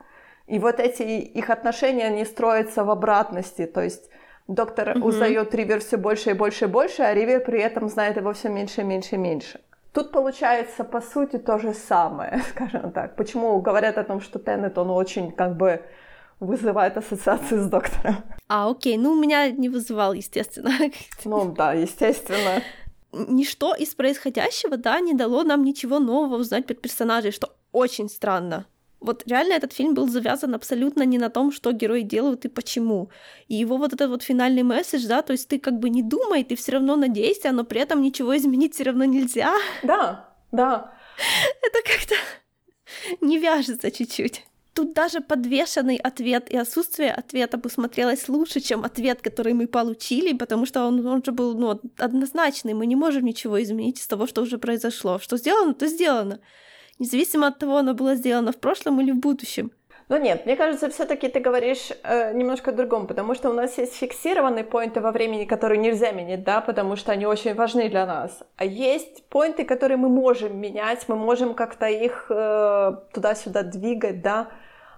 [0.46, 4.12] И вот эти их отношения, они строятся в обратности, то есть
[4.48, 5.02] доктор mm-hmm.
[5.02, 8.50] узнает Ривер все больше и больше и больше, а Ривер при этом знает его все
[8.50, 9.62] меньше и меньше и меньше.
[9.94, 13.16] Тут получается, по сути, то же самое, скажем так.
[13.16, 15.82] Почему говорят о том, что Теннет, он очень как бы
[16.40, 18.16] вызывает ассоциации с доктором.
[18.48, 20.72] А, окей, ну, меня не вызывал, естественно.
[21.26, 22.64] Ну, да, естественно.
[23.12, 28.66] Ничто из происходящего, да, не дало нам ничего нового узнать про персонажей, что очень странно.
[29.02, 33.10] Вот реально этот фильм был завязан абсолютно не на том, что герои делают и почему.
[33.48, 36.44] И его вот этот вот финальный месседж, да, то есть ты как бы не думай,
[36.44, 39.54] ты все равно надейся, но при этом ничего изменить все равно нельзя.
[39.82, 40.94] Да, да.
[41.64, 42.16] Это как-то
[43.22, 44.46] не вяжется чуть-чуть.
[44.74, 50.34] Тут даже подвешенный ответ и отсутствие ответа бы смотрелось лучше, чем ответ, который мы получили,
[50.34, 52.74] потому что он, он же был ну, однозначный.
[52.74, 55.20] Мы не можем ничего изменить из того, что уже произошло.
[55.20, 56.40] Что сделано, то сделано
[57.02, 59.72] независимо от того, оно было сделано в прошлом или в будущем.
[60.10, 63.78] Ну нет, мне кажется, все-таки ты говоришь э, немножко о другом, потому что у нас
[63.78, 68.06] есть фиксированные поинты во времени, которые нельзя менять, да, потому что они очень важны для
[68.06, 68.44] нас.
[68.58, 74.50] А есть поинты, которые мы можем менять, мы можем как-то их э, туда-сюда двигать, да,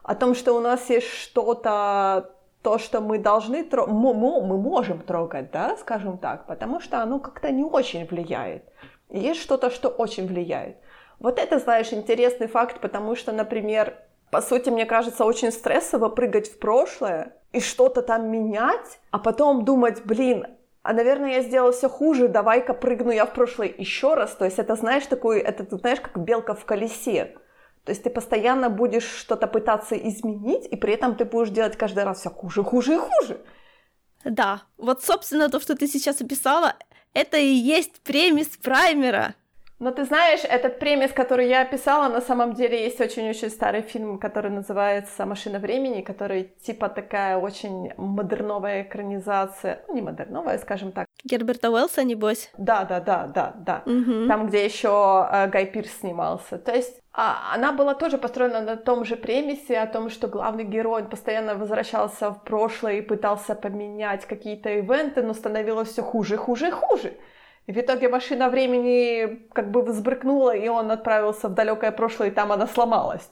[0.02, 2.32] о том, что у нас есть что-то,
[2.64, 7.52] то, что мы должны трогать, мы можем трогать, да, скажем так, потому что оно как-то
[7.52, 8.64] не очень влияет.
[9.12, 10.78] есть что-то, что очень влияет.
[11.24, 13.98] Вот это, знаешь, интересный факт, потому что, например,
[14.30, 19.64] по сути, мне кажется, очень стрессово прыгать в прошлое и что-то там менять, а потом
[19.64, 20.48] думать, блин,
[20.82, 24.36] а, наверное, я сделала все хуже, давай-ка прыгну я в прошлое еще раз.
[24.36, 27.38] То есть это, знаешь, такой, это, знаешь, как белка в колесе.
[27.86, 32.04] То есть ты постоянно будешь что-то пытаться изменить, и при этом ты будешь делать каждый
[32.04, 33.38] раз все хуже, хуже и хуже.
[34.26, 36.76] Да, вот, собственно, то, что ты сейчас описала,
[37.14, 39.36] это и есть премис праймера.
[39.84, 44.18] Но ты знаешь, этот премис, который я описала, на самом деле есть очень-очень старый фильм,
[44.18, 51.08] который называется «Машина времени», который типа такая очень модерновая экранизация, ну не модерновая, скажем так.
[51.26, 52.50] Герберта Уэллса, небось?
[52.58, 53.84] Да, да, да, да, да.
[53.86, 54.28] Угу.
[54.30, 56.58] Там, где еще э, Гай Пирс снимался.
[56.58, 60.64] То есть а, она была тоже построена на том же премисе, о том, что главный
[60.64, 66.72] герой постоянно возвращался в прошлое и пытался поменять какие-то ивенты, но становилось все хуже, хуже
[67.68, 72.32] и в итоге машина времени как бы взбрыкнула, и он отправился в далекое прошлое, и
[72.32, 73.30] там она сломалась.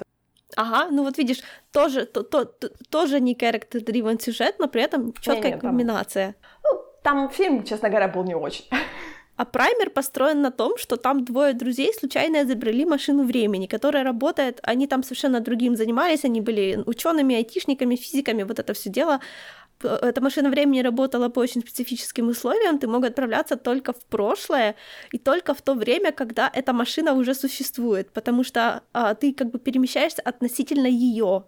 [0.56, 5.14] Ага, ну вот видишь, тоже, то, то, то, тоже не character-driven сюжет, но при этом
[5.14, 6.36] четкая комбинация.
[6.42, 8.66] Там, ну, там фильм, честно говоря, был не очень.
[9.38, 14.60] А праймер построен на том, что там двое друзей случайно изобрели машину времени, которая работает,
[14.62, 19.20] они там совершенно другим занимались, они были учеными, айтишниками, физиками, вот это все дело.
[19.84, 24.76] Эта машина времени работала по очень специфическим условиям, ты мог отправляться только в прошлое
[25.12, 29.52] и только в то время, когда эта машина уже существует, потому что а, ты как
[29.52, 31.44] бы перемещаешься относительно ее.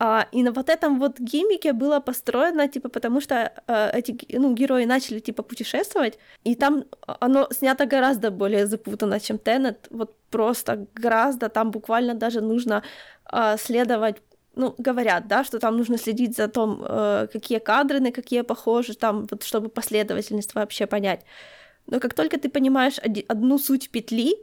[0.00, 4.54] А, и на вот этом вот гиммике было построено, типа, потому что а, эти, ну,
[4.54, 10.86] герои начали, типа, путешествовать, и там оно снято гораздо более запутанно, чем Теннет, вот просто
[10.94, 12.84] гораздо, там буквально даже нужно
[13.24, 14.22] а, следовать
[14.58, 18.94] ну, говорят, да, что там нужно следить за том, э, какие кадры на какие похожи,
[18.94, 21.20] там, вот, чтобы последовательность вообще понять.
[21.86, 22.98] Но как только ты понимаешь
[23.28, 24.34] одну суть петли,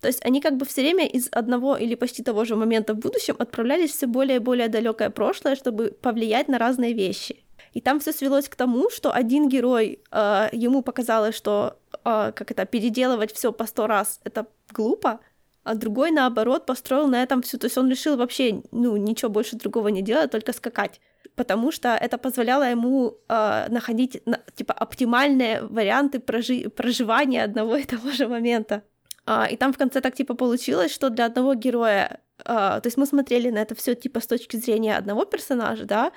[0.00, 2.98] то есть они как бы все время из одного или почти того же момента в
[2.98, 7.36] будущем отправлялись все более и более далекое прошлое, чтобы повлиять на разные вещи.
[7.72, 12.50] И там все свелось к тому, что один герой, э, ему показалось, что э, как
[12.50, 15.20] это переделывать все по сто раз это глупо,
[15.64, 17.58] а другой, наоборот, построил на этом всю...
[17.58, 21.00] То есть он решил вообще, ну, ничего больше другого не делать, только скакать.
[21.36, 26.68] Потому что это позволяло ему э, находить, на, типа, оптимальные варианты прожи...
[26.68, 28.82] проживания одного и того же момента.
[29.24, 32.20] А, и там в конце так, типа, получилось, что для одного героя...
[32.44, 36.12] А, то есть мы смотрели на это все типа, с точки зрения одного персонажа, да,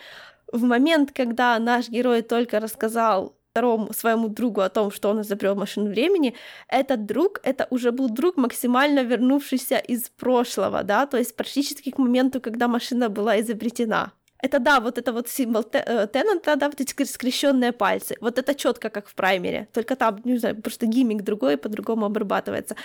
[0.51, 5.55] в момент, когда наш герой только рассказал второму своему другу о том, что он изобрел
[5.55, 6.33] машину времени,
[6.67, 11.97] этот друг, это уже был друг, максимально вернувшийся из прошлого, да, то есть практически к
[11.97, 14.11] моменту, когда машина была изобретена.
[14.43, 18.15] Это да, вот это вот символ Теннанта, э, да, вот эти скрещенные пальцы.
[18.21, 19.67] Вот это четко как в праймере.
[19.73, 22.75] Только там, не знаю, просто гиммик другой по-другому обрабатывается.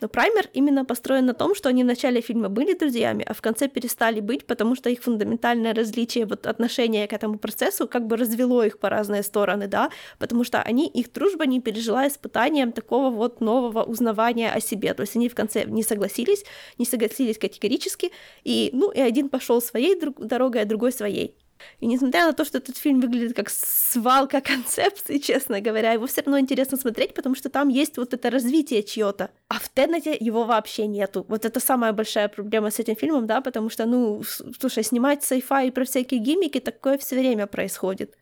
[0.00, 3.40] Но Праймер именно построен на том, что они в начале фильма были друзьями, а в
[3.40, 8.16] конце перестали быть, потому что их фундаментальное различие, вот отношение к этому процессу как бы
[8.16, 13.10] развело их по разные стороны, да, потому что они, их дружба не пережила испытанием такого
[13.10, 16.44] вот нового узнавания о себе, то есть они в конце не согласились,
[16.78, 18.12] не согласились категорически,
[18.44, 21.34] и, ну, и один пошел своей дорогой, а другой своей.
[21.80, 26.22] И несмотря на то, что этот фильм выглядит как свалка концепций, честно говоря, его все
[26.22, 29.30] равно интересно смотреть, потому что там есть вот это развитие чье-то.
[29.48, 31.24] А в Теннете его вообще нету.
[31.28, 34.22] Вот это самая большая проблема с этим фильмом, да, потому что, ну,
[34.60, 38.16] слушай, снимать sci-fi про всякие гиммики, такое все время происходит.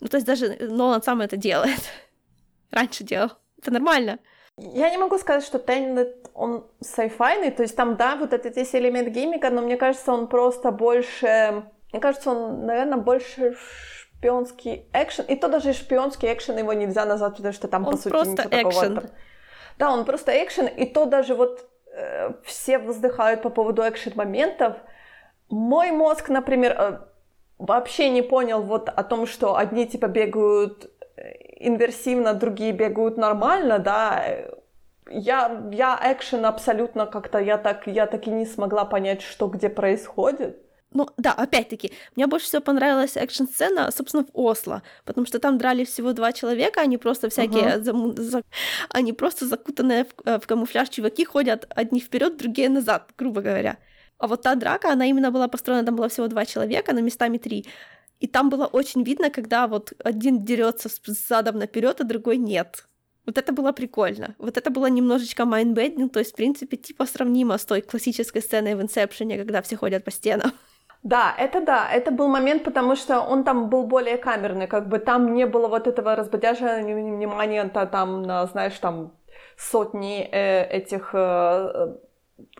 [0.00, 1.80] Ну, то есть даже Нолан сам это делает.
[2.70, 3.30] Раньше делал.
[3.58, 4.18] Это нормально.
[4.56, 8.74] Я не могу сказать, что Теннет, он sci-fi, то есть там, да, вот этот есть
[8.74, 13.56] элемент гиммика, но мне кажется, он просто больше мне кажется, он, наверное, больше
[14.20, 15.24] шпионский экшен.
[15.26, 18.44] И то даже шпионский экшен его нельзя назвать, потому что там, он по сути, просто
[18.48, 18.94] ничего экшен.
[18.94, 19.12] такого.
[19.78, 20.66] Да, он просто экшен.
[20.66, 24.76] И то даже вот э, все вздыхают по поводу экшен-моментов.
[25.48, 26.98] Мой мозг, например, э,
[27.58, 33.78] вообще не понял вот о том, что одни типа бегают э, инверсивно, другие бегают нормально,
[33.78, 34.24] да.
[35.08, 39.68] Я, я экшен абсолютно как-то, я так, я так и не смогла понять, что где
[39.68, 40.62] происходит.
[40.92, 45.88] Ну, да, опять-таки, мне больше всего понравилась экшн-сцена, собственно, в Осло, потому что там дрались
[45.88, 47.82] всего два человека, они просто всякие, uh-huh.
[47.82, 48.16] зам...
[48.16, 48.42] за...
[48.88, 53.78] они просто закутанные в, э, в камуфляж чуваки ходят одни вперед, другие назад, грубо говоря.
[54.18, 57.38] А вот та драка, она именно была построена, там было всего два человека, на местами
[57.38, 57.66] три.
[58.18, 62.86] И там было очень видно, когда вот один дерется с задом наперед, а другой нет.
[63.26, 64.34] Вот это было прикольно.
[64.38, 68.74] Вот это было немножечко майндбендинг, то есть, в принципе, типа сравнимо с той классической сценой
[68.74, 70.52] в Инсепшене, когда все ходят по стенам.
[71.02, 74.98] Да, это да, это был момент, потому что он там был более камерный, как бы
[74.98, 79.12] там не было вот этого разбодяживания внимания там на, знаешь, там
[79.56, 81.96] сотни э, этих э,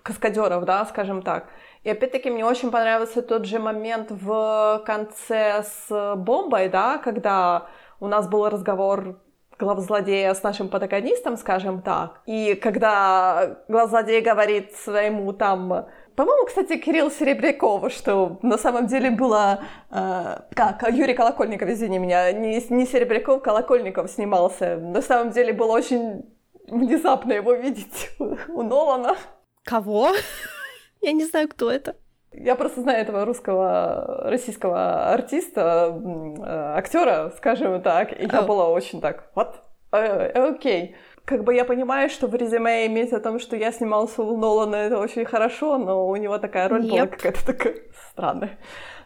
[0.03, 1.49] каскадеров, да, скажем так.
[1.85, 7.67] И опять-таки мне очень понравился тот же момент в конце с бомбой, да, когда
[8.01, 9.19] у нас был разговор
[9.59, 12.21] главзлодея с нашим протагонистом, скажем так.
[12.27, 15.87] И когда главзлодей говорит своему там
[16.17, 19.61] по-моему, кстати, Кирилл Серебряков, что на самом деле было...
[19.91, 20.83] Э, как?
[20.91, 22.33] Юрий Колокольников, извини меня.
[22.33, 24.77] Не, не Серебряков, Колокольников снимался.
[24.77, 26.25] На самом деле было очень
[26.69, 29.17] внезапно его видеть у Нолана.
[29.65, 30.13] Кого?
[31.01, 31.97] Я не знаю, кто это.
[32.33, 39.01] Я просто знаю этого русского, российского артиста, э, актера, скажем так, и я была очень
[39.01, 39.57] так, вот,
[39.91, 40.95] э, окей.
[40.95, 40.95] Okay
[41.31, 44.75] как бы я понимаю, что в резюме иметь о том, что я снимался у Нолана,
[44.75, 46.91] это очень хорошо, но у него такая роль yep.
[46.91, 47.77] была какая-то такая
[48.11, 48.59] странная.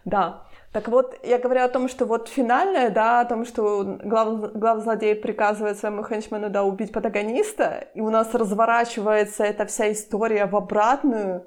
[0.06, 0.44] Да.
[0.72, 5.14] Так вот, я говорю о том, что вот финальное, да, о том, что глав, главзлодей
[5.14, 11.46] приказывает своему хенчмену, да, убить протагониста, и у нас разворачивается эта вся история в обратную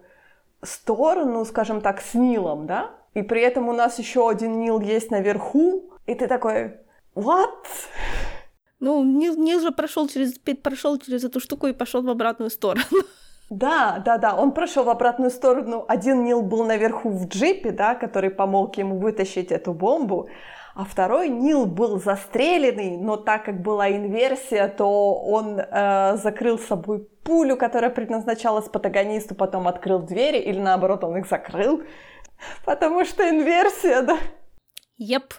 [0.62, 5.10] сторону, скажем так, с Нилом, да, и при этом у нас еще один Нил есть
[5.10, 6.78] наверху, и ты такой,
[7.16, 7.66] what?
[8.80, 12.86] Ну, Нил, Нил же прошел через, прошел через эту штуку и пошел в обратную сторону.
[13.50, 15.86] Да, да, да, он прошел в обратную сторону.
[15.88, 20.28] Один Нил был наверху в джипе, да, который помог ему вытащить эту бомбу,
[20.76, 27.08] а второй Нил был застреленный, но так как была инверсия, то он э, закрыл собой
[27.24, 31.84] пулю, которая предназначалась протагонисту, потом открыл двери, или наоборот, он их закрыл,
[32.66, 34.18] потому что инверсия, да.
[34.98, 35.34] Еп,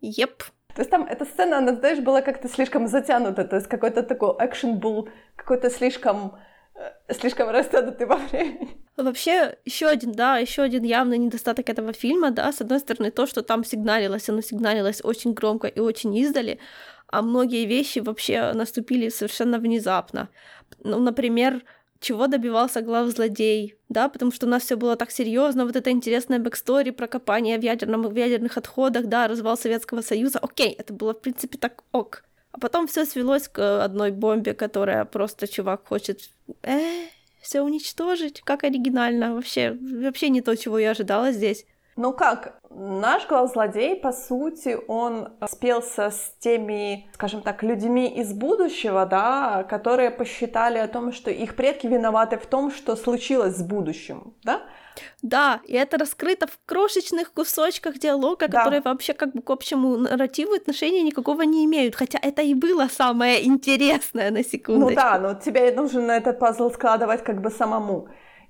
[0.00, 0.42] еп.
[0.74, 4.34] То есть там эта сцена, она, знаешь, была как-то слишком затянута, то есть какой-то такой
[4.40, 6.32] экшен был какой-то слишком
[6.74, 8.76] Э, слишком растянутый во времени.
[8.96, 13.26] Вообще, еще один, да, еще один явный недостаток этого фильма, да, с одной стороны, то,
[13.26, 16.58] что там сигналилось, оно сигналилось очень громко и очень издали,
[17.08, 20.28] а многие вещи вообще наступили совершенно внезапно.
[20.82, 21.62] Ну, например,
[22.00, 25.90] чего добивался глав злодей, да, потому что у нас все было так серьезно, вот эта
[25.90, 30.92] интересная backstory про копание в, ядерном, в ядерных отходах, да, развал Советского Союза, окей, это
[30.92, 32.24] было, в принципе, так ok.
[32.52, 36.20] А потом все свелось к одной бомбе, которая просто чувак хочет
[36.62, 37.06] э,
[37.40, 38.42] все уничтожить.
[38.42, 39.34] Как оригинально.
[39.34, 41.66] Вообще, вообще не то, чего я ожидала здесь.
[41.96, 49.06] Ну как, наш главзлодей, по сути, он спелся с теми, скажем так, людьми из будущего,
[49.06, 54.34] да, которые посчитали о том, что их предки виноваты в том, что случилось с будущим,
[54.42, 54.62] да?
[55.22, 58.58] Да, и это раскрыто в крошечных кусочках диалога, да.
[58.58, 62.88] которые вообще как бы к общему нарративу отношения никакого не имеют, хотя это и было
[62.88, 64.88] самое интересное на секунду.
[64.88, 68.08] Ну да, но тебе нужно этот пазл складывать как бы самому.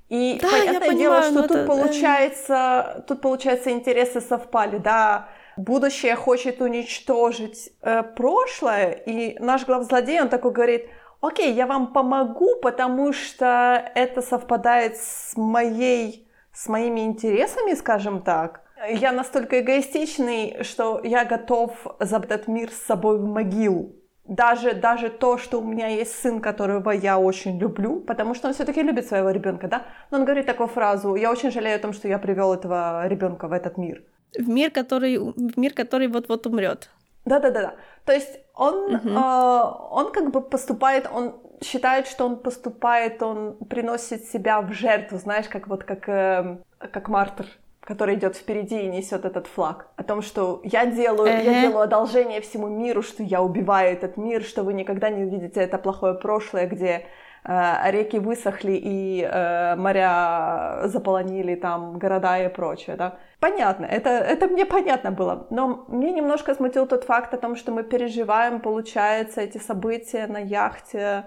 [0.09, 1.67] И да, понятное я дело, что тут это...
[1.67, 5.29] получается, тут получается интересы совпали, да.
[5.57, 10.87] Будущее хочет уничтожить э, прошлое, и наш главзлодей, он такой говорит,
[11.21, 18.63] окей, я вам помогу, потому что это совпадает с моей, с моими интересами, скажем так.
[18.91, 23.95] Я настолько эгоистичный, что я готов за этот мир с собой в могилу
[24.27, 28.55] даже, даже то, что у меня есть сын, которого я очень люблю, потому что он
[28.55, 31.93] все-таки любит своего ребенка, да, но он говорит такую фразу, я очень жалею о том,
[31.93, 34.03] что я привел этого ребенка в этот мир.
[34.39, 36.91] В мир, который, в мир, который вот-вот умрет.
[37.25, 37.75] Да-да-да.
[38.05, 39.09] То есть он, угу.
[39.09, 45.19] э, он как бы поступает, он считает, что он поступает, он приносит себя в жертву,
[45.19, 47.47] знаешь, как вот как, э, как мартер
[47.85, 51.45] который идет впереди и несет этот флаг, о том, что я делаю, uh-huh.
[51.45, 55.61] я делаю одолжение всему миру, что я убиваю этот мир, что вы никогда не увидите
[55.61, 57.07] это плохое прошлое, где
[57.45, 63.19] э, реки высохли и э, моря заполонили там города и прочее, да.
[63.39, 67.71] Понятно, это, это мне понятно было, но мне немножко смутил тот факт о том, что
[67.71, 71.27] мы переживаем, получается, эти события на яхте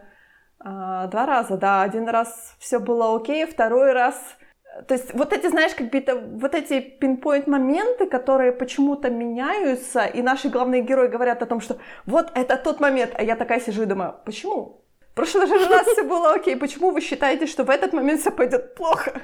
[0.60, 4.16] э, два раза, да, один раз все было окей, второй раз
[4.88, 10.50] то есть вот эти, знаешь, какие-то вот эти пинпоинт моменты, которые почему-то меняются, и наши
[10.50, 13.86] главные герои говорят о том, что вот это тот момент, а я такая сижу и
[13.86, 14.84] думаю, почему?
[15.12, 18.32] В прошлый же раз все было окей, почему вы считаете, что в этот момент все
[18.32, 19.22] пойдет плохо?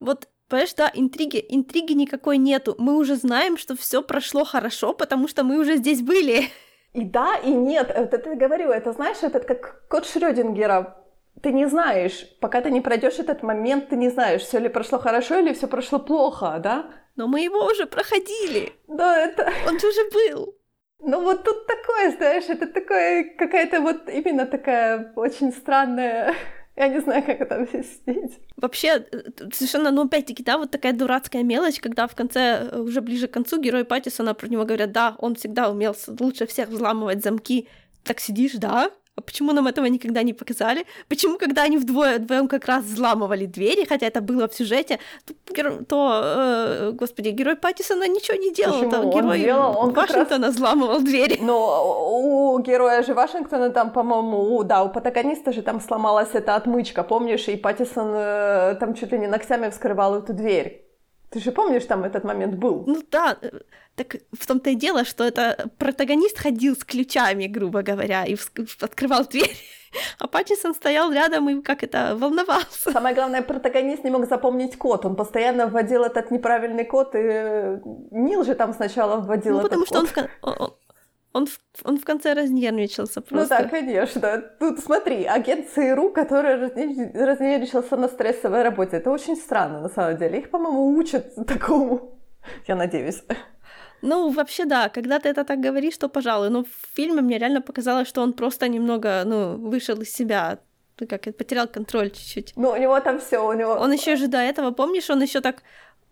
[0.00, 2.74] Вот Понимаешь, да, интриги, интриги никакой нету.
[2.76, 6.50] Мы уже знаем, что все прошло хорошо, потому что мы уже здесь были.
[6.92, 7.90] И да, и нет.
[7.90, 11.01] Это ты говорю, это знаешь, это как код Шрёдингера
[11.42, 14.98] ты не знаешь, пока ты не пройдешь этот момент, ты не знаешь, все ли прошло
[14.98, 16.86] хорошо или все прошло плохо, да?
[17.16, 18.72] Но мы его уже проходили.
[18.88, 19.52] Да, это...
[19.68, 20.54] Он же уже был.
[21.00, 26.34] Ну вот тут такое, знаешь, это такое, какая-то вот именно такая очень странная...
[26.76, 28.38] Я не знаю, как это объяснить.
[28.56, 29.20] Вообще, э,
[29.52, 33.32] совершенно, ну, опять-таки, да, вот такая дурацкая мелочь, когда в конце, э, уже ближе к
[33.32, 37.68] концу, герой Паттисона про него говорят, да, он всегда умел лучше всех взламывать замки.
[38.04, 38.90] Так сидишь, да,
[39.22, 40.84] почему нам этого никогда не показали?
[41.08, 45.84] Почему, когда они вдвое, вдвоем как раз взламывали двери, хотя это было в сюжете, то,
[45.88, 48.82] то э, господи, герой Паттисона ничего не делал.
[48.82, 49.12] Почему?
[49.12, 50.56] Герой он делал, он Вашингтона раз...
[50.56, 51.38] взламывал двери.
[51.40, 57.02] Но у героя же Вашингтона там, по-моему, да, у протагониста же там сломалась эта отмычка,
[57.02, 57.48] помнишь?
[57.48, 60.91] И Паттисон э, там чуть ли не ногтями вскрывал эту дверь.
[61.32, 62.84] Ты же помнишь, там этот момент был?
[62.86, 63.50] Ну да, э,
[63.96, 68.36] так в том-то и дело, что это протагонист ходил с ключами, грубо говоря, и
[68.80, 69.56] открывал дверь.
[70.18, 72.90] А Паттисон стоял рядом и как это, волновался.
[72.92, 75.04] Самое главное, протагонист не мог запомнить код.
[75.04, 77.78] Он постоянно вводил этот неправильный код, и
[78.10, 80.08] Нил же там сначала вводил ну, этот потому код.
[80.08, 80.74] что он, он,
[81.32, 83.56] он, в, он в конце разнервничался просто.
[83.56, 84.42] Ну да, конечно.
[84.58, 88.96] Тут смотри, агент ЦРУ, который разнервничался на стрессовой работе.
[88.98, 90.38] Это очень странно, на самом деле.
[90.38, 92.18] Их, по-моему, учат такому.
[92.66, 93.22] Я надеюсь.
[94.02, 96.50] Ну, вообще, да, когда ты это так говоришь, то пожалуй.
[96.50, 100.58] Но в фильме мне реально показалось, что он просто немного, ну, вышел из себя.
[101.08, 102.52] Как потерял контроль чуть-чуть.
[102.56, 103.72] Ну, у него там все, у него.
[103.72, 105.62] Он еще же до этого, помнишь, он еще так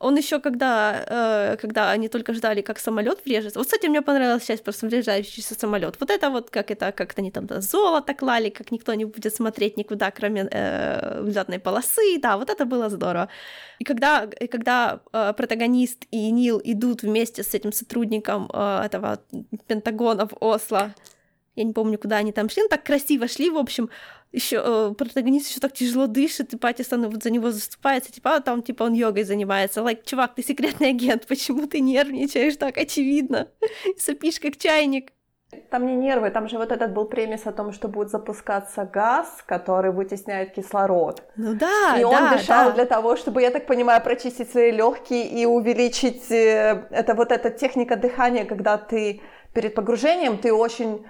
[0.01, 3.59] он еще когда, э, когда они только ждали, как самолет врежется.
[3.59, 5.97] Вот, кстати, мне понравилась часть просто врежающийся самолет.
[6.01, 9.35] Вот это вот как это, как они там да, золото клали, как никто не будет
[9.35, 12.19] смотреть никуда, кроме э, взлетной полосы.
[12.19, 13.29] Да, вот это было здорово.
[13.79, 19.19] И когда, и когда э, протагонист и Нил идут вместе с этим сотрудником э, этого
[19.67, 20.95] Пентагона в Осло,
[21.61, 23.91] я не помню, куда они там шли, но так красиво шли, в общем,
[24.33, 28.41] еще э, протагонист еще так тяжело дышит, и Паттисон вот за него заступается, типа, а
[28.41, 29.83] там, типа, он йогой занимается.
[29.83, 33.49] Лайк, like, чувак, ты секретный агент, почему ты нервничаешь так очевидно?
[33.99, 35.13] Сопишь как чайник.
[35.69, 39.43] Там не нервы, там же вот этот был премис о том, что будет запускаться газ,
[39.47, 41.25] который вытесняет кислород.
[41.37, 42.73] Ну да, И да, он дышал да.
[42.73, 46.31] для того, чтобы, я так понимаю, прочистить свои легкие и увеличить...
[46.31, 51.05] Э, это вот эта техника дыхания, когда ты перед погружением, ты очень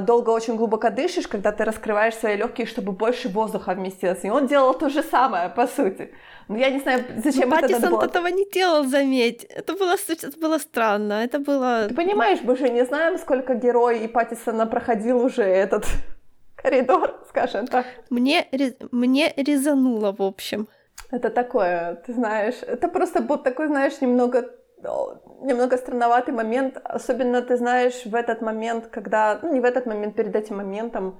[0.00, 4.24] долго очень глубоко дышишь, когда ты раскрываешь свои легкие, чтобы больше воздуха вместилось.
[4.24, 6.10] И он делал то же самое, по сути.
[6.48, 8.04] Но я не знаю, зачем Но это Паттисон было.
[8.04, 9.44] этого не делал, заметь.
[9.44, 11.24] Это было, это было странно.
[11.24, 11.88] Это было...
[11.88, 15.84] Ты понимаешь, мы же не знаем, сколько герой и Паттисона проходил уже этот
[16.56, 17.86] коридор, скажем так.
[18.10, 18.46] Мне,
[18.90, 20.68] мне резануло, в общем.
[21.10, 24.50] Это такое, ты знаешь, это просто был такой, знаешь, немного
[25.40, 30.14] немного странноватый момент, особенно ты знаешь в этот момент, когда, ну не в этот момент,
[30.14, 31.18] перед этим моментом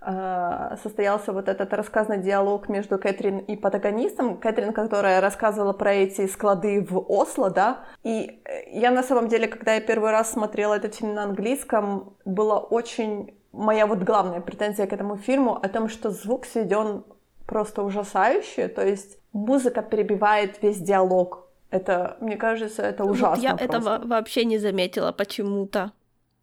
[0.00, 6.26] э, состоялся вот этот рассказный диалог между Кэтрин и протагонистом, Кэтрин, которая рассказывала про эти
[6.26, 8.42] склады в Осло, да, и
[8.72, 13.34] я на самом деле, когда я первый раз смотрела этот фильм на английском, была очень
[13.52, 17.04] моя вот главная претензия к этому фильму о том, что звук сведен
[17.46, 23.36] просто ужасающе, то есть музыка перебивает весь диалог, это, мне кажется, это ужасно.
[23.36, 23.64] Вот я просто.
[23.64, 25.92] этого вообще не заметила почему-то.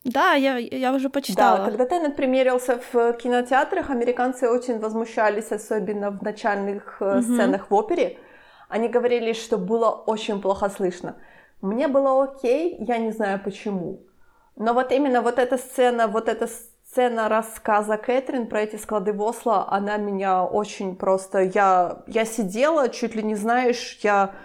[0.04, 1.58] Да, я, я уже почитала.
[1.58, 7.22] Да, когда Теннет примерился в кинотеатрах, американцы очень возмущались, особенно в начальных mm-hmm.
[7.22, 8.18] сценах в опере.
[8.70, 11.18] Они говорили, что было очень плохо слышно.
[11.62, 14.06] Мне было окей, я не знаю почему.
[14.56, 19.22] Но вот именно вот эта сцена, вот эта сцена рассказа Кэтрин про эти склады в
[19.22, 21.40] Осло, она меня очень просто...
[21.40, 24.36] Я, я сидела, чуть ли не знаешь, я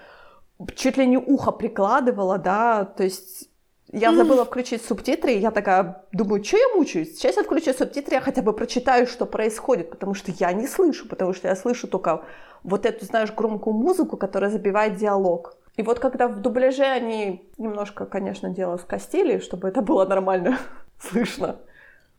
[0.75, 3.49] чуть ли не ухо прикладывала, да, то есть
[3.93, 7.15] я забыла включить субтитры, и я такая думаю, что я мучаюсь?
[7.15, 11.07] Сейчас я включу субтитры, я хотя бы прочитаю, что происходит, потому что я не слышу,
[11.07, 12.25] потому что я слышу только
[12.63, 15.59] вот эту, знаешь, громкую музыку, которая забивает диалог.
[15.77, 20.59] И вот когда в дубляже они немножко, конечно, дело скостили, чтобы это было нормально
[20.99, 21.57] слышно,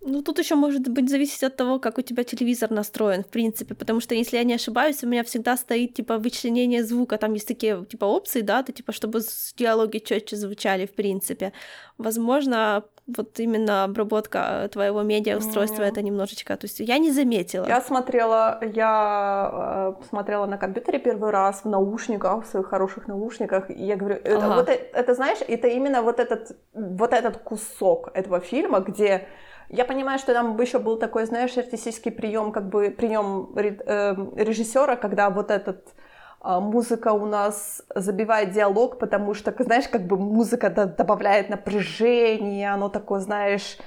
[0.06, 3.74] ну, тут еще может быть зависеть от того, как у тебя телевизор настроен, в принципе,
[3.74, 7.47] потому что, если я не ошибаюсь, у меня всегда стоит, типа, вычленение звука, там есть
[7.47, 9.22] такие, типа, опции, да, то, типа, чтобы
[9.58, 11.54] диалоги четче звучали, в принципе.
[11.97, 15.88] Возможно, вот именно обработка твоего медиаустройства mm.
[15.88, 17.68] это немножечко, то есть я не заметила.
[17.68, 23.70] Я смотрела, я э, смотрела на компьютере первый раз в наушниках, в своих хороших наушниках,
[23.70, 24.56] и я говорю, это, ага.
[24.56, 29.28] вот это, это, знаешь, это именно вот этот, вот этот кусок этого фильма, где
[29.70, 34.95] я понимаю, что там еще был такой, знаешь, артистический прием, как бы прием эм, режиссера,
[34.95, 35.93] когда вот этот
[36.41, 42.89] а, музыка у нас забивает диалог, потому что, знаешь, как бы музыка добавляет напряжение, оно
[42.89, 43.78] такое, знаешь,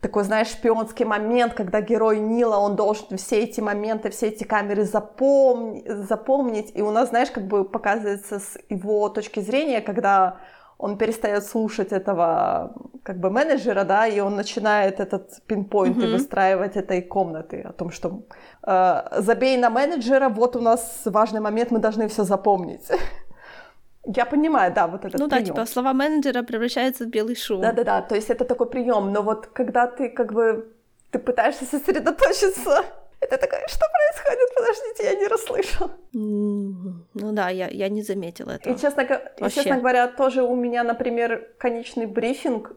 [0.00, 4.84] такой, знаешь, шпионский момент, когда герой Нила, он должен все эти моменты, все эти камеры
[4.84, 6.72] запомнить, запомнить.
[6.74, 10.38] И у нас, знаешь, как бы показывается с его точки зрения, когда
[10.80, 12.72] он перестает слушать этого
[13.02, 16.12] как бы менеджера, да, и он начинает этот пинпоинт mm-hmm.
[16.12, 18.22] выстраивать этой комнаты о том, что
[18.66, 22.88] э, забей на менеджера, вот у нас важный момент, мы должны все запомнить.
[24.16, 25.44] Я понимаю, да, вот этот Ну прием.
[25.44, 27.60] да, типа слова менеджера превращаются в белый шум.
[27.60, 30.64] Да-да-да, то есть это такой прием, но вот когда ты как бы
[31.10, 32.84] ты пытаешься сосредоточиться
[33.20, 34.54] это такая, что происходит?
[34.54, 35.90] Подождите, я не расслышала.
[36.12, 38.72] Ну да, я, я не заметила этого.
[38.72, 42.72] И честно, и, честно говоря, тоже у меня, например, конечный брифинг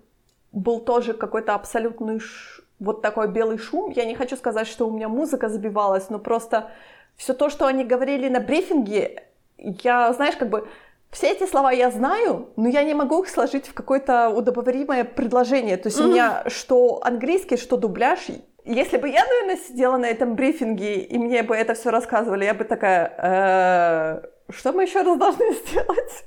[0.52, 2.62] был тоже какой-то абсолютный ш...
[2.80, 3.92] вот такой белый шум.
[3.92, 6.72] Я не хочу сказать, что у меня музыка забивалась, но просто
[7.16, 9.24] все то, что они говорили на брифинге,
[9.58, 10.68] я, знаешь, как бы
[11.10, 15.78] все эти слова я знаю, но я не могу их сложить в какое-то удобоваримое предложение.
[15.78, 16.06] То есть mm-hmm.
[16.06, 18.28] у меня что английский, что дубляж,
[18.66, 22.54] если бы я, наверное, сидела на этом брифинге, и мне бы это все рассказывали, я
[22.54, 26.26] бы такая, «Э, что мы еще раз должны сделать?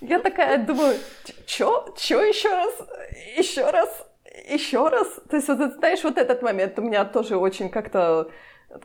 [0.00, 0.96] Я такая думаю,
[1.46, 1.94] чё?
[1.96, 2.74] Чё еще раз?
[3.36, 4.06] Еще раз?
[4.48, 5.08] Еще раз?
[5.28, 8.30] То есть, вот, знаешь, вот этот момент у меня тоже очень как-то...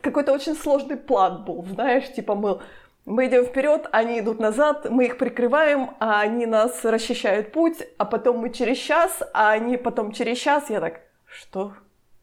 [0.02, 2.60] Какой-то очень сложный план был, знаешь, типа мы
[3.04, 8.04] Мы идем вперед, они идут назад, мы их прикрываем, а они нас расчищают путь, а
[8.04, 10.70] потом мы через час, а они потом через час.
[10.70, 11.74] Я так, что?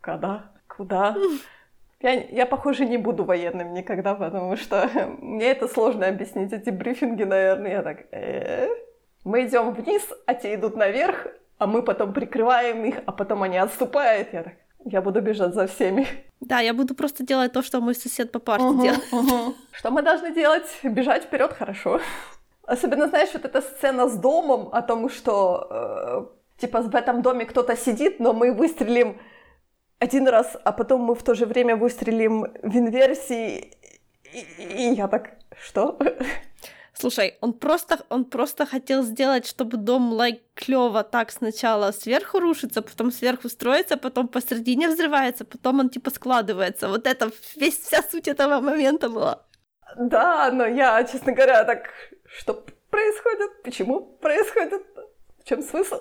[0.02, 0.53] Когда?
[0.78, 1.16] Куда?
[2.02, 4.90] Я, я, похоже, не буду военным никогда, потому что
[5.22, 7.72] мне это сложно объяснить, эти брифинги, наверное.
[7.72, 8.68] Я так, э-э-э.
[9.24, 13.58] мы идем вниз, а те идут наверх, а мы потом прикрываем их, а потом они
[13.58, 14.34] отступают.
[14.34, 14.54] Я так,
[14.84, 16.06] я буду бежать за всеми.
[16.42, 19.14] Да, я буду просто делать то, что мой сосед по парте угу, делает.
[19.14, 19.54] Угу.
[19.72, 20.68] Что мы должны делать?
[20.84, 22.02] Бежать вперед хорошо.
[22.66, 27.46] Особенно, знаешь, вот эта сцена с домом о том, что э, типа в этом доме
[27.46, 29.20] кто-то сидит, но мы выстрелим
[30.04, 33.72] один раз, а потом мы в то же время выстрелим в инверсии,
[34.34, 35.30] и, и я так,
[35.66, 35.98] что?
[36.94, 42.40] Слушай, он просто, он просто хотел сделать, чтобы дом лайк like, клево так сначала сверху
[42.40, 46.90] рушится, потом сверху строится, потом посередине взрывается, потом он типа складывается.
[46.90, 49.46] Вот это весь вся суть этого момента была.
[49.98, 51.90] Да, но я, честно говоря, так,
[52.26, 54.84] что происходит, почему происходит,
[55.40, 55.96] в чем смысл?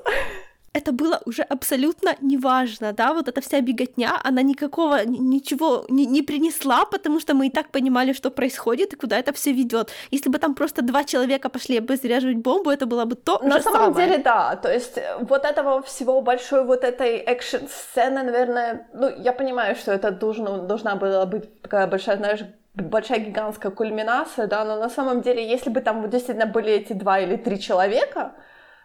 [0.75, 6.23] Это было уже абсолютно неважно, да, вот эта вся беготня, она никакого, ничего не, не
[6.23, 9.91] принесла, потому что мы и так понимали, что происходит и куда это все ведет.
[10.11, 13.63] Если бы там просто два человека пошли обезвреживать бомбу, это было бы то На же
[13.63, 14.09] самом самое.
[14.09, 19.33] деле, да, то есть э, вот этого всего большой вот этой экшн-сцены, наверное, ну, я
[19.33, 22.41] понимаю, что это должно, должна была быть такая большая, знаешь,
[22.75, 27.21] большая гигантская кульминация, да, но на самом деле, если бы там действительно были эти два
[27.21, 28.33] или три человека,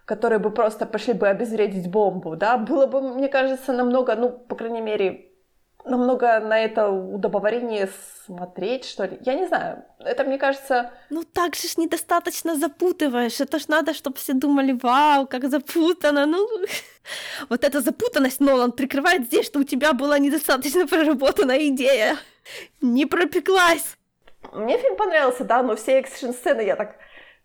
[0.07, 4.55] которые бы просто пошли бы обезвредить бомбу, да, было бы, мне кажется, намного, ну, по
[4.55, 5.31] крайней мере,
[5.83, 7.89] намного на это удобоварение
[8.25, 9.17] смотреть, что ли.
[9.25, 9.83] Я не знаю.
[9.99, 10.91] Это, мне кажется...
[11.09, 13.41] Ну, так же ж недостаточно запутываешь.
[13.41, 16.25] Это ж надо, чтобы все думали, вау, как запутано.
[16.25, 16.47] Ну,
[17.49, 22.15] вот эта запутанность Нолан прикрывает здесь, что у тебя была недостаточно проработанная идея.
[22.81, 23.97] Не пропеклась.
[24.53, 26.95] Мне фильм понравился, да, но все экшн-сцены я так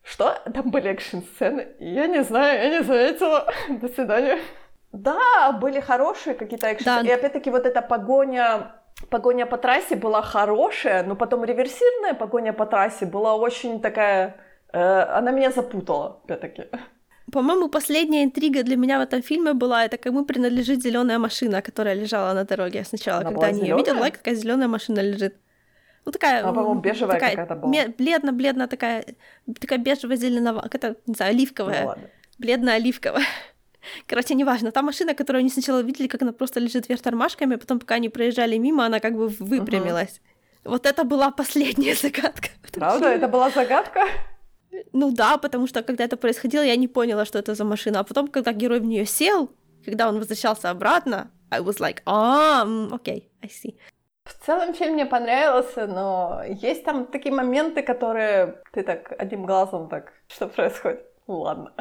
[0.03, 0.39] что?
[0.53, 1.69] Там были экшн-сцены?
[1.79, 3.53] Я не знаю, я не заметила.
[3.69, 4.39] До свидания.
[4.93, 7.01] Да, были хорошие какие-то экшн да.
[7.01, 8.73] И опять-таки вот эта погоня
[9.11, 14.37] погоня по трассе была хорошая, но потом реверсивная погоня по трассе была очень такая...
[14.73, 16.65] Э, она меня запутала, опять-таки.
[17.33, 21.95] По-моему, последняя интрига для меня в этом фильме была, это кому принадлежит зеленая машина, которая
[21.95, 25.35] лежала на дороге сначала, она когда они ее видят, лайк, такая зеленая машина лежит.
[26.05, 26.43] Ну, такая...
[26.43, 27.73] А, по-моему, бежевая такая, какая-то была.
[27.99, 29.05] Бледно-бледно такая,
[29.61, 31.85] такая бежево-зеленовая, какая-то, не знаю, оливковая.
[31.85, 31.95] Ну,
[32.39, 33.25] Бледно-оливковая.
[34.07, 34.71] Короче, неважно.
[34.73, 37.97] Та машина, которую они сначала видели, как она просто лежит вверх тормашками, а потом, пока
[37.97, 40.21] они проезжали мимо, она как бы выпрямилась.
[40.65, 40.71] Uh-huh.
[40.71, 42.49] Вот это была последняя загадка.
[42.73, 43.09] Правда?
[43.09, 44.01] Это была загадка?
[44.93, 48.01] Ну да, потому что когда это происходило, я не поняла, что это за машина.
[48.01, 49.51] А потом, когда герой в нее сел,
[49.85, 53.75] когда он возвращался обратно, I was like, а, окей, okay, I see.
[54.25, 59.89] В целом фильм мне понравился, но есть там такие моменты, которые ты так одним глазом
[59.89, 61.05] так, что происходит?
[61.27, 61.73] Ну ладно.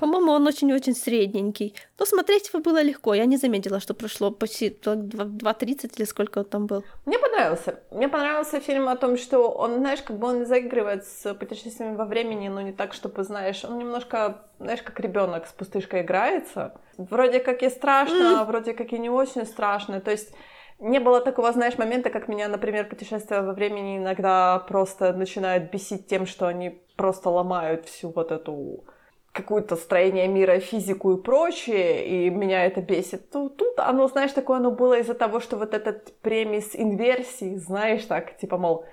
[0.00, 1.74] По-моему, он очень-очень средненький.
[1.98, 3.12] Но смотреть его было легко.
[3.12, 6.84] Я не заметила, что прошло почти 2.30 или сколько он там был.
[7.04, 7.80] Мне понравился.
[7.90, 12.06] Мне понравился фильм о том, что он, знаешь, как бы он заигрывает с путешествиями во
[12.06, 16.72] времени, но не так, чтобы, знаешь, он немножко, знаешь, как ребенок с пустышкой играется.
[16.96, 18.36] Вроде как и страшно, mm.
[18.38, 20.00] а вроде как и не очень страшно.
[20.00, 20.32] То есть
[20.80, 26.06] не было такого, знаешь, момента, как меня, например, путешествия во времени иногда просто начинают бесить
[26.06, 28.84] тем, что они просто ломают всю вот эту
[29.32, 33.30] какое-то строение мира, физику и прочее, и меня это бесит.
[33.30, 38.04] То тут оно, знаешь, такое оно было из-за того, что вот этот премис инверсии, знаешь,
[38.06, 38.84] так, типа, мол,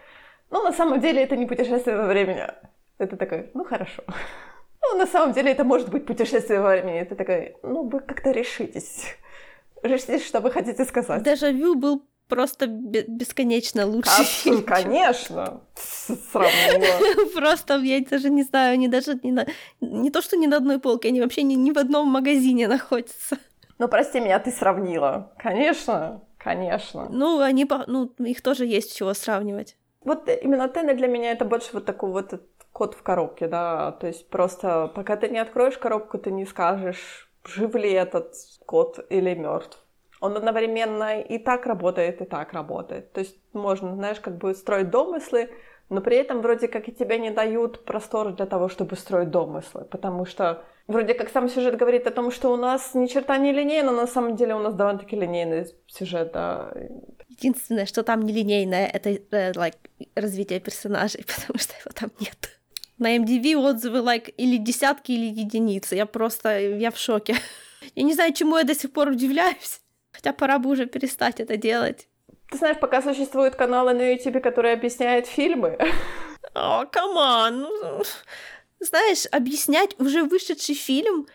[0.51, 2.47] ну, на самом деле это не путешествие во времени.
[2.97, 4.03] Это такой, ну, хорошо.
[4.89, 6.99] Ну, на самом деле это может быть путешествие во времени.
[6.99, 9.17] Это такой, ну, вы как-то решитесь.
[9.83, 11.23] Что вы хотите сказать.
[11.23, 14.63] Дежавю был просто бесконечно лучший фильм.
[14.63, 17.29] Конечно, сравнила.
[17.35, 19.45] Просто я даже не знаю, они даже не, на...
[19.81, 23.37] не то, что ни на одной полке, они вообще ни, ни в одном магазине находятся.
[23.79, 25.31] Ну, прости меня, ты сравнила.
[25.37, 27.07] Конечно, конечно.
[27.09, 29.77] Ну, они, ну, их тоже есть чего сравнивать.
[30.03, 34.07] Вот именно Теннер для меня это больше вот такой вот кот в коробке, да, то
[34.07, 38.33] есть просто пока ты не откроешь коробку, ты не скажешь, жив ли этот
[38.65, 39.83] кот или мертв.
[40.19, 43.13] Он одновременно и так работает, и так работает.
[43.13, 45.49] То есть можно, знаешь, как бы строить домыслы,
[45.89, 49.85] но при этом вроде как и тебе не дают простор для того, чтобы строить домыслы,
[49.85, 53.53] потому что вроде как сам сюжет говорит о том, что у нас ни черта не
[53.53, 56.73] линейно, но на самом деле у нас довольно-таки линейный сюжет, да.
[57.29, 59.77] Единственное, что там не линейное, это uh, like,
[60.15, 62.56] развитие персонажей, потому что его там нет.
[62.97, 65.95] На MDV отзывы like или десятки, или единицы.
[65.95, 67.35] Я просто, я в шоке.
[67.95, 69.81] Я не знаю, чему я до сих пор удивляюсь.
[70.11, 72.07] Хотя пора бы уже перестать это делать.
[72.49, 75.77] Ты знаешь, пока существуют каналы на YouTube, которые объясняют фильмы.
[76.55, 77.61] О, come on.
[77.61, 78.03] Ну,
[78.79, 81.27] знаешь, объяснять уже вышедший фильм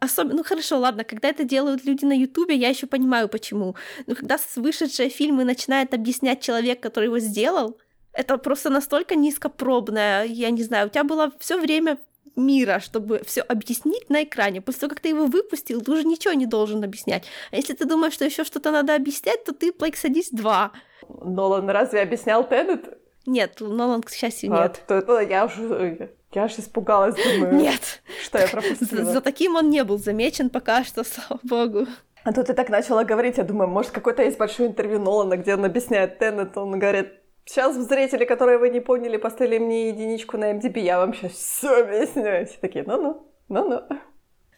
[0.00, 3.74] Особенно, ну хорошо, ладно, когда это делают люди на Ютубе, я еще понимаю почему.
[4.06, 7.78] Но когда вышедшие фильмы начинает объяснять человек, который его сделал,
[8.18, 11.98] это просто настолько низкопробное, я не знаю, у тебя было все время
[12.34, 14.60] мира, чтобы все объяснить на экране.
[14.60, 17.24] После того, как ты его выпустил, ты уже ничего не должен объяснять.
[17.52, 20.72] А если ты думаешь, что еще что-то надо объяснять, то ты, like, садись два.
[21.08, 22.98] Нолан разве объяснял Теннет?
[23.24, 24.82] Нет, Нолан, к счастью, а, нет.
[24.86, 28.02] А, то, то я уже я аж испугалась, думаю, Нет.
[28.22, 29.04] что я пропустила.
[29.04, 31.86] За, за таким он не был замечен пока что, слава богу.
[32.24, 35.54] А тут ты так начала говорить, я думаю, может, какое-то есть большое интервью Нолана, где
[35.54, 37.12] он объясняет Теннет, он говорит,
[37.48, 41.80] сейчас зрители, которые вы не поняли, поставили мне единичку на IMDb, я вам сейчас все
[41.80, 42.46] объясню.
[42.46, 43.82] Все такие, ну-ну, ну-ну.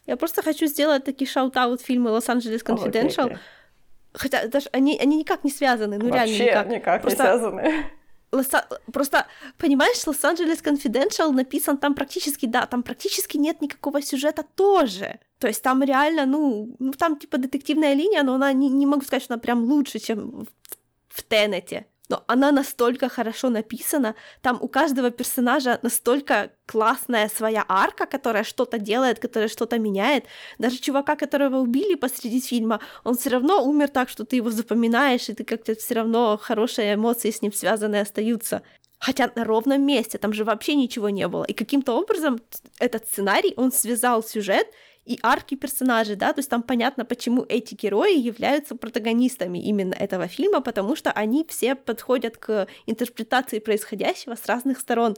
[0.07, 2.63] Я просто хочу сделать такие shout-out фильмы Лос-Анджелес.
[2.63, 3.39] Okay, okay.
[4.13, 6.69] Хотя даже они, они никак не связаны, ну Вообще реально никак.
[6.69, 7.23] никак просто...
[7.23, 7.85] не связаны.
[8.33, 9.27] Лос- просто,
[9.57, 15.21] понимаешь, Лос-Анджелес Confidential написан там практически, да, там практически нет никакого сюжета тоже.
[15.39, 19.03] То есть там реально, ну, ну там типа детективная линия, но она, не, не могу
[19.03, 20.47] сказать, что она прям лучше, чем в,
[21.09, 28.05] в Теннете но она настолько хорошо написана, там у каждого персонажа настолько классная своя арка,
[28.05, 30.25] которая что-то делает, которая что-то меняет.
[30.59, 35.29] Даже чувака, которого убили посреди фильма, он все равно умер так, что ты его запоминаешь,
[35.29, 38.63] и ты как-то все равно хорошие эмоции с ним связаны остаются.
[38.99, 41.45] Хотя на ровном месте, там же вообще ничего не было.
[41.45, 42.41] И каким-то образом
[42.81, 44.67] этот сценарий, он связал сюжет
[45.05, 50.29] и арки персонажей, да, то есть там понятно, почему эти герои являются протагонистами именно этого
[50.29, 55.17] фильма, потому что они все подходят к интерпретации происходящего с разных сторон,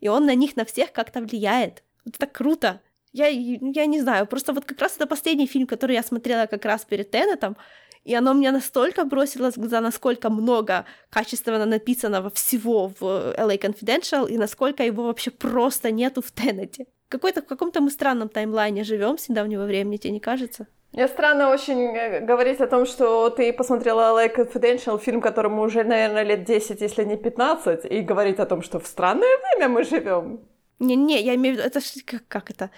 [0.00, 1.82] и он на них на всех как-то влияет.
[2.06, 2.80] Это так круто.
[3.12, 6.64] Я, я не знаю, просто вот как раз это последний фильм, который я смотрела как
[6.64, 7.56] раз перед Теннетом,
[8.04, 14.30] и оно мне настолько бросилось в глаза, насколько много качественно написанного всего в LA Confidential,
[14.30, 19.18] и насколько его вообще просто нету в Теннете какой-то в каком-то мы странном таймлайне живем
[19.18, 20.66] с недавнего времени, тебе не кажется?
[20.92, 25.84] Мне странно очень э, говорить о том, что ты посмотрела LA Confidential, фильм, которому уже,
[25.84, 29.84] наверное, лет 10, если не 15, и говорить о том, что в странное время мы
[29.84, 30.40] живем.
[30.78, 32.70] Не-не, я имею в виду, это как, как это?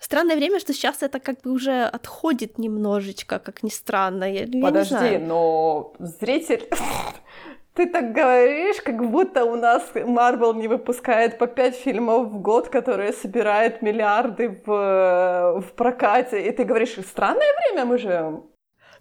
[0.00, 4.24] Странное время, что сейчас это как бы уже отходит немножечко, как ни странно.
[4.30, 5.26] Я, Подожди, я не знаю.
[5.26, 6.68] но зритель...
[7.78, 12.68] Ты так говоришь, как будто у нас Марвел не выпускает по пять фильмов в год,
[12.70, 18.50] которые собирают миллиарды в, в прокате, и ты говоришь, странное время мы живем.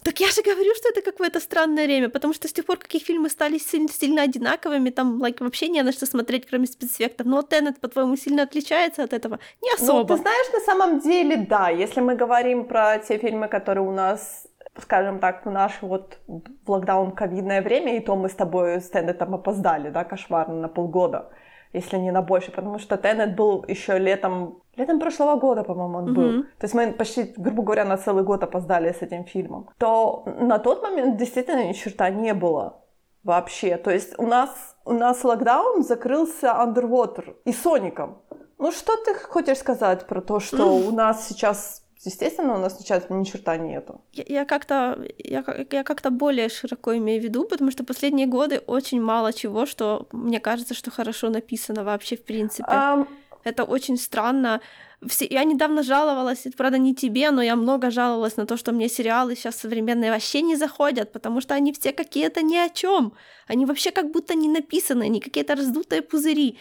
[0.04, 3.02] Так я же говорю, что это какое-то странное время, потому что с тех пор, какие
[3.02, 7.26] фильмы стали сильно, сильно одинаковыми, там like, вообще не на что смотреть, кроме спецэффектов.
[7.26, 9.40] Но Теннет, по-твоему, сильно отличается от этого?
[9.64, 10.02] Не особо.
[10.02, 11.70] Ну, ты знаешь, на самом деле, да.
[11.70, 14.46] Если мы говорим про те фильмы, которые у нас
[14.82, 18.90] скажем так, в наше вот в локдаун ковидное время, и то мы с тобой с
[18.90, 21.30] Теннетом опоздали, да, кошмарно на полгода,
[21.74, 26.10] если не на больше, потому что Теннет был еще летом, летом прошлого года, по-моему, он
[26.10, 26.14] mm-hmm.
[26.14, 26.44] был.
[26.44, 29.70] То есть мы почти, грубо говоря, на целый год опоздали с этим фильмом.
[29.78, 32.82] То на тот момент действительно ни черта не было
[33.24, 33.78] вообще.
[33.78, 38.22] То есть у нас, у нас локдаун закрылся Underwater и Соником.
[38.58, 40.88] Ну что ты хочешь сказать про то, что mm.
[40.88, 44.02] у нас сейчас Естественно, у нас сейчас ни черта нету.
[44.14, 48.60] Я, я как-то я, я как-то более широко имею в виду, потому что последние годы
[48.68, 52.70] очень мало чего, что мне кажется, что хорошо написано вообще в принципе.
[52.70, 53.08] Um...
[53.48, 54.62] Это очень странно.
[55.08, 55.26] Все...
[55.26, 58.90] Я недавно жаловалась, это, правда, не тебе, но я много жаловалась на то, что мне
[58.90, 63.14] сериалы сейчас современные вообще не заходят, потому что они все какие-то ни о чем.
[63.48, 66.58] Они вообще как будто не написаны, они какие-то раздутые пузыри.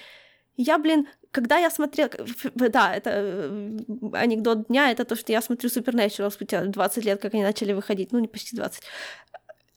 [0.57, 2.11] Я, блин, когда я смотрела...
[2.55, 3.79] Да, это э,
[4.13, 8.13] анекдот дня, это то, что я смотрю Supernatural спустя 20 лет, как они начали выходить,
[8.13, 8.83] ну, не почти 20.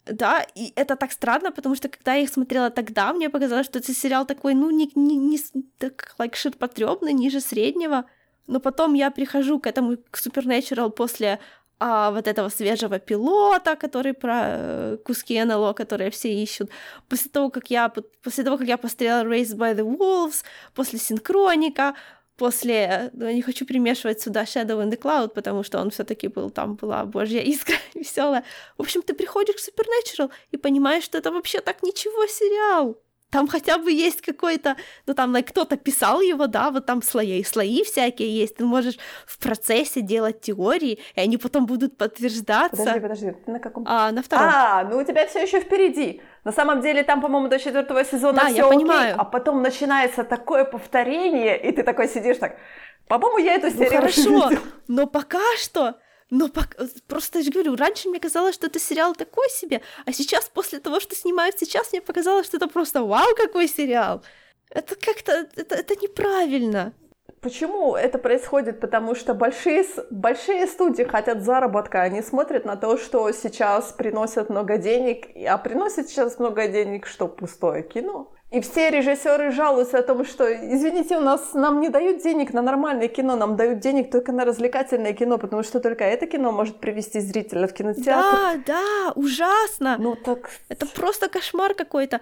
[0.05, 3.79] Да, и это так странно, потому что когда я их смотрела тогда, мне показалось, что
[3.79, 5.39] это сериал такой, ну, не, не, не
[5.77, 8.03] так, like, ширпотребный, ниже среднего.
[8.47, 11.39] Но потом я прихожу к этому, к Supernatural после
[11.79, 16.69] а, вот этого свежего пилота, который про э, куски НЛО, которые все ищут.
[17.07, 17.89] После того, как я,
[18.21, 21.95] после того, как я посмотрела Raised by the Wolves, после Синхроника,
[22.35, 26.27] после, ну, не хочу примешивать сюда Shadow in the Cloud, потому что он все таки
[26.27, 28.43] был, там была божья искра веселая.
[28.77, 32.97] В общем, ты приходишь к Supernatural и понимаешь, что это вообще так ничего сериал
[33.29, 34.75] там хотя бы есть какой-то,
[35.05, 38.97] ну там like, кто-то писал его, да, вот там слои, слои всякие есть, ты можешь
[39.25, 42.77] в процессе делать теории, и они потом будут подтверждаться.
[42.77, 43.83] Подожди, подожди, ты на каком?
[43.87, 44.45] А, на втором.
[44.47, 46.21] А, ну у тебя все еще впереди.
[46.43, 49.15] На самом деле там, по-моему, до четвертого сезона да, все я окей, понимаю.
[49.17, 52.55] а потом начинается такое повторение, и ты такой сидишь так,
[53.07, 54.49] по-моему, я эту серию ну, хорошо,
[54.87, 55.95] но пока что
[56.29, 60.11] но пока, просто я же говорю, раньше мне казалось, что это сериал такой себе, а
[60.13, 64.23] сейчас, после того, что снимают сейчас, мне показалось, что это просто вау, какой сериал.
[64.69, 66.93] Это как-то, это, это неправильно.
[67.41, 68.79] Почему это происходит?
[68.81, 74.77] Потому что большие, большие студии хотят заработка, они смотрят на то, что сейчас приносят много
[74.77, 78.33] денег, а приносят сейчас много денег, что пустое кино.
[78.51, 82.63] И все режиссеры жалуются о том, что, извините, у нас нам не дают денег на
[82.63, 86.79] нормальное кино, нам дают денег только на развлекательное кино, потому что только это кино может
[86.79, 88.37] привести зрителя в кинотеатр.
[88.37, 89.97] Да, да, ужасно.
[89.99, 90.49] Ну так...
[90.67, 92.21] Это просто кошмар какой-то.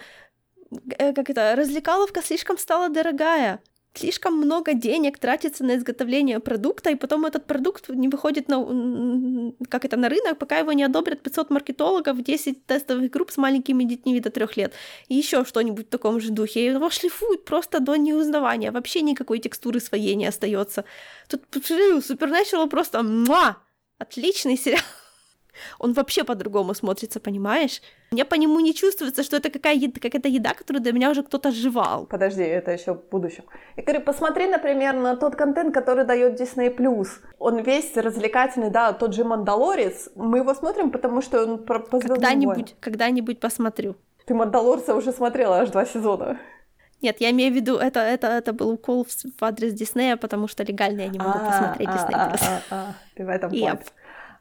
[0.98, 3.62] Э, как это, развлекаловка слишком стала дорогая
[3.98, 9.86] слишком много денег тратится на изготовление продукта, и потом этот продукт не выходит на, как
[9.86, 14.20] это, на рынок, пока его не одобрят 500 маркетологов, 10 тестовых групп с маленькими детьми
[14.20, 14.74] до трех лет,
[15.08, 16.62] и еще что-нибудь в таком же духе.
[16.62, 20.86] И его шлифуют просто до неузнавания, вообще никакой текстуры своей не остается.
[21.28, 23.58] Тут Supernatural просто муа!
[23.98, 24.82] Отличный сериал
[25.80, 27.82] он вообще по-другому смотрится, понимаешь?
[28.12, 31.24] Мне по нему не чувствуется, что это какая еда, какая-то еда, которую для меня уже
[31.24, 32.06] кто-то жевал.
[32.06, 33.44] Подожди, это еще в будущем.
[33.76, 37.08] Я говорю, посмотри, например, на тот контент, который дает Disney+.
[37.40, 40.10] Он весь развлекательный, да, тот же «Мандалорец».
[40.16, 43.96] Мы его смотрим, потому что он про Когда-нибудь, когда-нибудь посмотрю.
[44.26, 46.40] Ты «Мандалорца» уже смотрела аж два сезона.
[47.02, 50.48] Нет, я имею в виду, это, это, это был укол в, в адрес Диснея, потому
[50.48, 52.16] что легально я не могу а, посмотреть Дисней+.
[52.16, 53.82] А, а, а, ты в этом yep.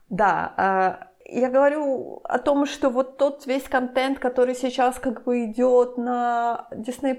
[0.09, 5.45] Да, а, я говорю о том, что вот тот весь контент, который сейчас как бы
[5.45, 7.19] идет на Disney+,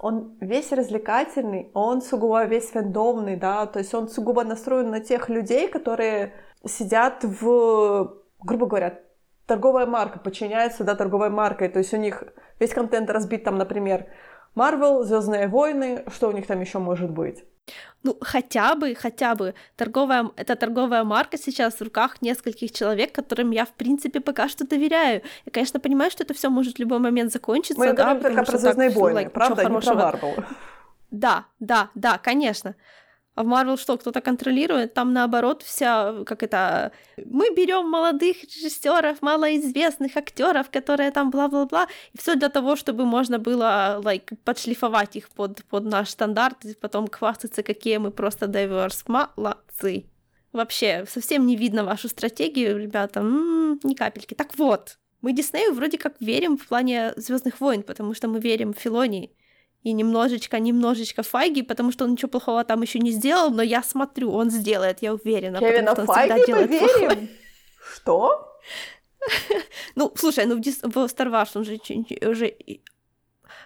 [0.00, 5.28] он весь развлекательный, он сугубо весь фэндомный, да, то есть он сугубо настроен на тех
[5.28, 6.34] людей, которые
[6.64, 9.00] сидят в, грубо говоря,
[9.46, 12.22] торговая марка, подчиняется, да, торговой маркой, то есть у них
[12.60, 14.06] весь контент разбит там, например,
[14.58, 17.44] Marvel, Звездные войны, что у них там еще может быть?
[18.02, 23.50] Ну, хотя бы, хотя бы торговая, эта торговая марка сейчас в руках нескольких человек, которым
[23.50, 25.22] я, в принципе, пока что доверяю.
[25.44, 27.78] Я, конечно, понимаю, что это все может в любой момент закончиться.
[27.78, 30.44] Мы да, говорим только про Звездные войны, like, правда, не про Marvel.
[31.10, 32.74] Да, да, да, конечно.
[33.38, 34.94] А в Marvel что, кто-то контролирует?
[34.94, 36.90] Там наоборот вся, как это,
[37.24, 43.38] мы берем молодых режиссеров, малоизвестных актеров, которые там бла-бла-бла, и все для того, чтобы можно
[43.38, 49.04] было, like, подшлифовать их под, под наш стандарт, и потом хвастаться, какие мы просто diverse.
[49.06, 50.06] Молодцы.
[50.52, 54.34] Вообще, совсем не видно вашу стратегию, ребята, м-м, ни капельки.
[54.34, 58.72] Так вот, мы Диснею вроде как верим в плане Звездных войн, потому что мы верим
[58.72, 59.30] в Филонии
[59.82, 63.82] и немножечко, немножечко Файги, потому что он ничего плохого там еще не сделал, но я
[63.82, 65.58] смотрю, он сделает, я уверена.
[65.58, 67.28] Кевина потому, что он Файги всегда делает плохое.
[67.94, 68.44] Что?
[69.94, 70.80] Ну, слушай, ну в, Дис...
[70.82, 71.78] в Star Wars он же
[72.28, 72.54] уже...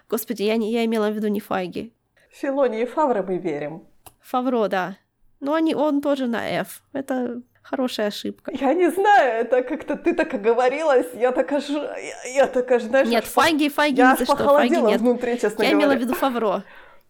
[0.09, 1.93] Господи, я, не, я имела в виду не Файги.
[2.31, 3.83] Филони и Фавре мы верим.
[4.19, 4.97] Фавро, да.
[5.39, 6.81] Но они, он тоже на F.
[6.93, 8.51] Это хорошая ошибка.
[8.53, 12.83] Я не знаю, это как-то ты так оговорилась, я так аж, я, я так аж,
[12.83, 13.07] знаешь...
[13.07, 15.01] Нет, фаги, фаги я ни за что, фаги нет.
[15.01, 15.85] внутри, честно я говоря.
[15.85, 16.63] имела в виду Фавро.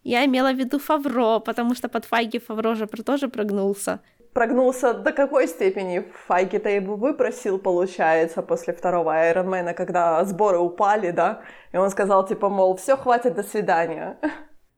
[0.04, 4.00] Я имела в виду Фавро, потому что под Файги Фавро же тоже прогнулся.
[4.34, 6.04] Прогнулся до какой степени?
[6.28, 11.42] Файги-то его выпросил, получается, после второго Айронмена, когда сборы упали, да?
[11.74, 14.18] И он сказал, типа, мол, все, хватит, до свидания.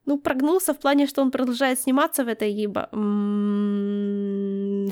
[0.05, 2.89] Ну, прогнулся в плане, что он продолжает сниматься в этой еба.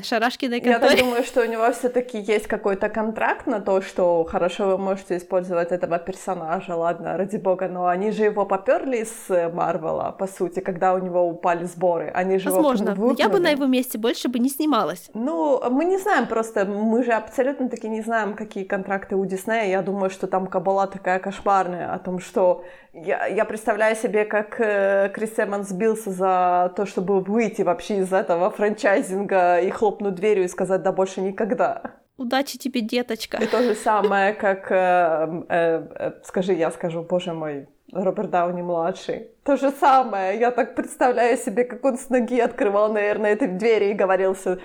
[0.02, 0.84] Шарашкиной конторе.
[0.84, 4.66] Я так думаю, что у него все таки есть какой-то контракт на то, что хорошо
[4.66, 10.12] вы можете использовать этого персонажа, ладно, ради бога, но они же его поперли с Марвела,
[10.12, 12.10] по сути, когда у него упали сборы.
[12.14, 12.90] Они же Возможно.
[12.90, 15.10] Его я бы на его месте больше бы не снималась.
[15.14, 19.68] Ну, мы не знаем просто, мы же абсолютно таки не знаем, какие контракты у Диснея.
[19.68, 22.64] Я думаю, что там кабала такая кошмарная о том, что
[22.94, 28.12] я, я представляю себе, как э, Крис Эммон сбился за то, чтобы выйти вообще из
[28.12, 31.82] этого франчайзинга и хлопнуть дверью и сказать «да больше никогда».
[32.16, 33.38] Удачи тебе, деточка.
[33.38, 38.62] И то же самое, как, э, э, э, скажи, я скажу, боже мой, Роберт Дауни
[38.62, 39.30] младший.
[39.44, 40.38] То же самое.
[40.38, 44.58] Я так представляю себе, как он с ноги открывал, наверное, этой двери и говорился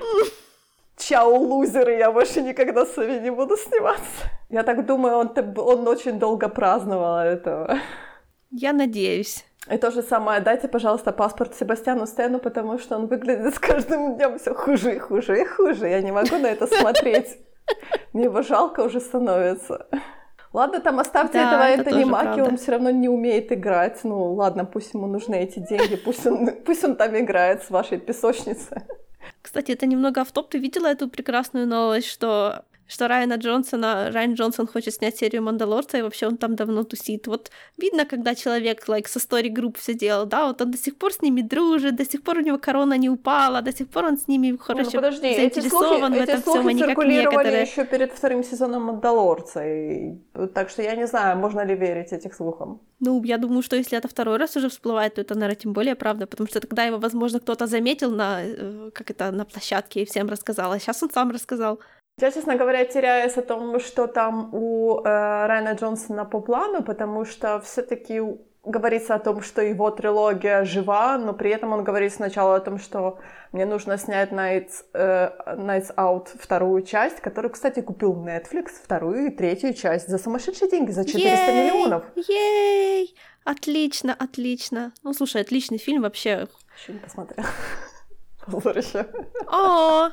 [0.98, 4.30] чао, лузеры, я больше никогда с вами не буду сниматься.
[4.50, 7.80] Я так думаю, он, он очень долго праздновал этого.
[8.52, 9.46] Я надеюсь.
[9.70, 14.16] И то же самое, дайте, пожалуйста, паспорт Себастьяну Стэну, потому что он выглядит с каждым
[14.16, 15.88] днем все хуже и хуже и хуже.
[15.88, 17.38] Я не могу на это смотреть.
[18.14, 19.88] Мне его жалко уже становится.
[20.52, 22.44] Ладно, там оставьте да, этого это Энтони Маки, правда.
[22.46, 24.00] он все равно не умеет играть.
[24.04, 28.00] Ну ладно, пусть ему нужны эти деньги, пусть он, пусть он там играет с вашей
[28.00, 28.80] песочницей.
[29.44, 30.50] Кстати, это немного автоп.
[30.50, 35.98] Ты видела эту прекрасную новость, что что Райана Джонсона, Райан Джонсон хочет снять серию Мандалорца,
[36.00, 37.28] и вообще он там давно тусит.
[37.28, 40.98] Вот видно, когда человек like, со стори групп все делал, да, вот он до сих
[40.98, 44.06] пор с ними дружит, до сих пор у него корона не упала, до сих пор
[44.06, 47.06] он с ними хорошо ну, подожди, заинтересован эти слухи, в этом всем, а не как
[47.06, 47.62] некоторые.
[47.62, 50.16] еще перед вторым сезоном Мандалорца, и...
[50.56, 52.82] так что я не знаю, можно ли верить этим слухам.
[53.00, 55.96] Ну, я думаю, что если это второй раз уже всплывает, то это, наверное, тем более
[55.96, 60.06] правда, потому что тогда его, возможно, кто-то заметил на, э, как это, на площадке и
[60.06, 61.80] всем рассказал, а сейчас он сам рассказал.
[62.22, 67.24] Я, честно говоря, теряюсь о том, что там у э, Райана Джонсона по плану, потому
[67.24, 68.22] что все-таки
[68.66, 72.78] говорится о том, что его трилогия жива, но при этом он говорит сначала о том,
[72.78, 73.20] что
[73.54, 79.30] мне нужно снять Nights, э, Nights Out вторую часть, которую, кстати, купил Netflix, вторую и
[79.30, 81.64] третью часть за сумасшедшие деньги, за 400 Ей!
[81.64, 82.04] миллионов.
[82.16, 83.16] Ей!
[83.46, 84.94] Отлично, отлично.
[85.04, 86.48] Ну, слушай, отличный фильм вообще.
[86.82, 87.48] Еще не посмотрела.
[88.46, 89.06] Позор еще.
[89.48, 90.10] О,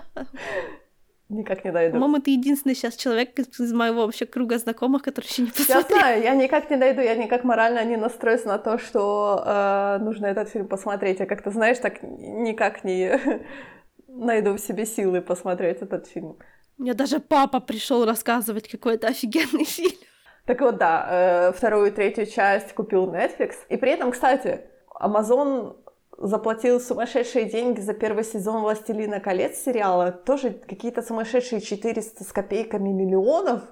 [1.28, 1.94] Никак не дойду.
[1.94, 5.80] По-моему, ты единственный сейчас человек из моего вообще круга знакомых, который еще не посмотрел.
[5.80, 9.98] Я знаю, я никак не дойду, я никак морально не настроюсь на то, что э,
[10.04, 11.18] нужно этот фильм посмотреть.
[11.18, 13.18] Я как-то, знаешь, так никак не
[14.08, 16.36] найду в себе силы посмотреть этот фильм.
[16.78, 19.96] Меня даже папа пришел рассказывать какой-то офигенный фильм.
[20.44, 23.54] Так вот, да, э, вторую и третью часть купил Netflix.
[23.68, 24.60] И при этом, кстати,
[25.00, 25.76] Amazon
[26.18, 32.90] заплатил сумасшедшие деньги за первый сезон «Властелина колец» сериала, тоже какие-то сумасшедшие 400 с копейками
[32.90, 33.62] миллионов,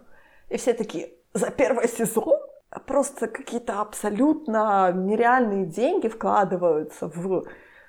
[0.51, 2.39] и все такие, за первый сезон?
[2.87, 7.45] Просто какие-то абсолютно нереальные деньги вкладываются в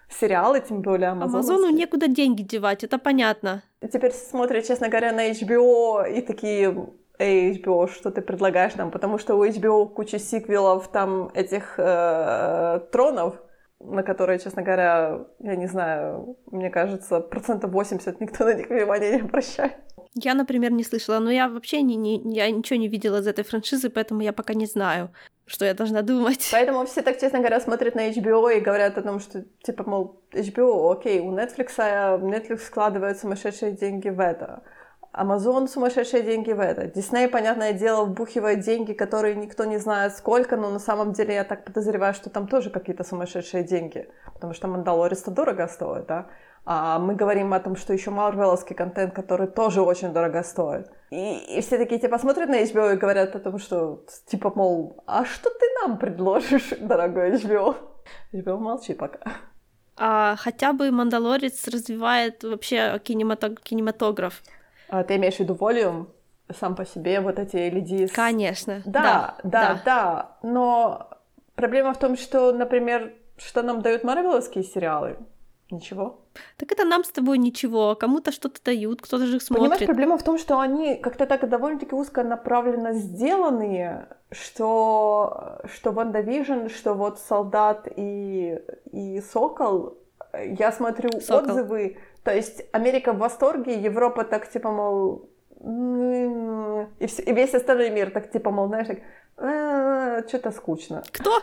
[0.10, 1.40] сериалы, тем более Амазон.
[1.40, 3.64] Амазону некуда деньги девать, это понятно.
[3.91, 6.88] Теперь смотрят, честно говоря, на HBO и такие,
[7.18, 8.91] эй, HBO, что ты предлагаешь нам?
[8.91, 13.36] Потому что у HBO куча сиквелов там этих э, тронов,
[13.86, 19.12] на которые, честно говоря, я не знаю, мне кажется, процентов 80 никто на них внимания
[19.12, 19.74] не обращает.
[20.14, 23.44] Я, например, не слышала, но я вообще не, не, я ничего не видела из этой
[23.44, 25.10] франшизы, поэтому я пока не знаю,
[25.45, 26.49] что я должна думать.
[26.52, 30.22] Поэтому все так, честно говоря, смотрят на HBO и говорят о том, что, типа, мол,
[30.32, 34.64] HBO, окей, у Netflix, Netflix складывает сумасшедшие деньги в это.
[35.18, 36.84] Amazon сумасшедшие деньги в это.
[36.84, 41.44] Disney, понятное дело, вбухивает деньги, которые никто не знает сколько, но на самом деле я
[41.44, 46.28] так подозреваю, что там тоже какие-то сумасшедшие деньги, потому что Мандалорис-то дорого стоит, да?
[46.66, 50.90] А мы говорим о том, что еще марвеловский контент, который тоже очень дорого стоит.
[51.12, 55.04] И, и все такие типа смотрят на HBO и говорят о том, что типа, мол,
[55.06, 57.76] а что ты нам предложишь, дорогой HBO?
[58.34, 59.20] HBO молчи пока.
[59.98, 64.42] А хотя бы Мандалорец развивает вообще кинематограф.
[64.90, 66.10] А, ты имеешь в виду volume
[66.60, 68.07] сам по себе, вот эти LED и...
[68.07, 68.82] Конечно.
[68.86, 70.38] Да, да, да, да, да.
[70.44, 71.10] Но
[71.56, 75.18] проблема в том, что, например, что нам дают марвеловские сериалы?
[75.72, 76.20] Ничего.
[76.57, 79.64] Так это нам с тобой ничего, кому-то что-то дают, кто-то же их смотрит.
[79.64, 86.68] Понимаешь, проблема в том, что они как-то так довольно-таки узко направленно сделанные, что, что WandaVision,
[86.68, 88.60] что вот Солдат и,
[88.91, 89.98] и Сокол,
[90.44, 91.49] я смотрю Сокол.
[91.49, 95.30] отзывы, то есть Америка в восторге, Европа так типа, мол,
[96.99, 98.97] и, все, и весь остальной мир так типа, мол, знаешь, так,
[99.38, 101.03] «А, что-то скучно.
[101.11, 101.39] Кто?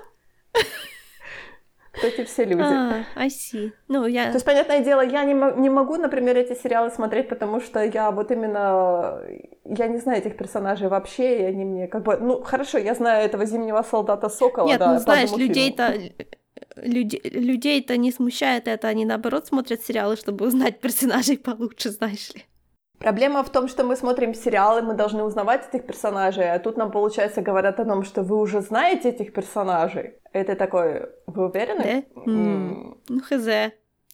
[1.92, 2.62] Кто эти все люди?
[2.62, 3.70] А, I see.
[3.86, 4.26] Ну, я...
[4.26, 8.10] То есть, понятное дело, я не, не могу, например, эти сериалы смотреть, потому что я
[8.10, 9.22] вот именно...
[9.64, 12.16] Я не знаю этих персонажей вообще, и они мне как бы...
[12.16, 15.94] Ну, хорошо, я знаю этого зимнего солдата Сокола, Нет, да, ну, знаешь, людей-то
[16.77, 22.44] люди, людей-то не смущает это, они наоборот смотрят сериалы, чтобы узнать персонажей получше, знаешь ли.
[22.99, 26.93] Проблема в том, что мы смотрим сериалы, мы должны узнавать этих персонажей, а тут нам,
[26.93, 30.15] получается, говорят о том, что вы уже знаете этих персонажей.
[30.32, 32.07] Это такой, вы уверены?
[32.15, 32.23] Да?
[32.31, 32.97] Mm.
[33.09, 33.73] Ну, хз.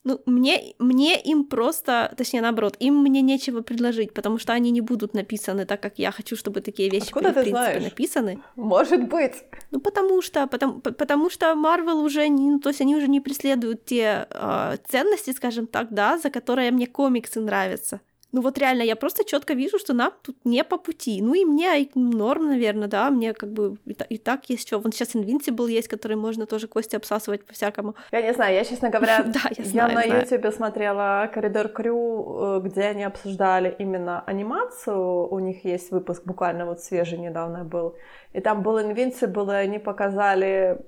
[0.09, 4.81] Ну, мне, мне им просто, точнее, наоборот, им мне нечего предложить, потому что они не
[4.81, 7.83] будут написаны так, как я хочу, чтобы такие вещи Откуда были, ты в принципе, знаешь?
[7.83, 8.39] написаны.
[8.57, 9.45] Может быть.
[9.71, 13.21] Ну, потому что, потому, потому что Marvel уже, не, ну, то есть они уже не
[13.21, 18.01] преследуют те э, ценности, скажем так, да, за которые мне комиксы нравятся.
[18.33, 21.23] Ну вот реально, я просто четко вижу, что нам тут не по пути.
[21.23, 24.79] Ну и мне норм, наверное, да, мне как бы и, и так есть что.
[24.79, 27.95] Вон сейчас Invincible есть, который можно тоже кости обсасывать по-всякому.
[28.13, 30.23] Я не знаю, я, честно говоря, да, я, знаю, я на знаю.
[30.23, 35.27] YouTube смотрела Коридор Крю, где они обсуждали именно анимацию.
[35.29, 37.97] У них есть выпуск, буквально вот свежий недавно был.
[38.35, 40.79] И там был Invincible, и они показали,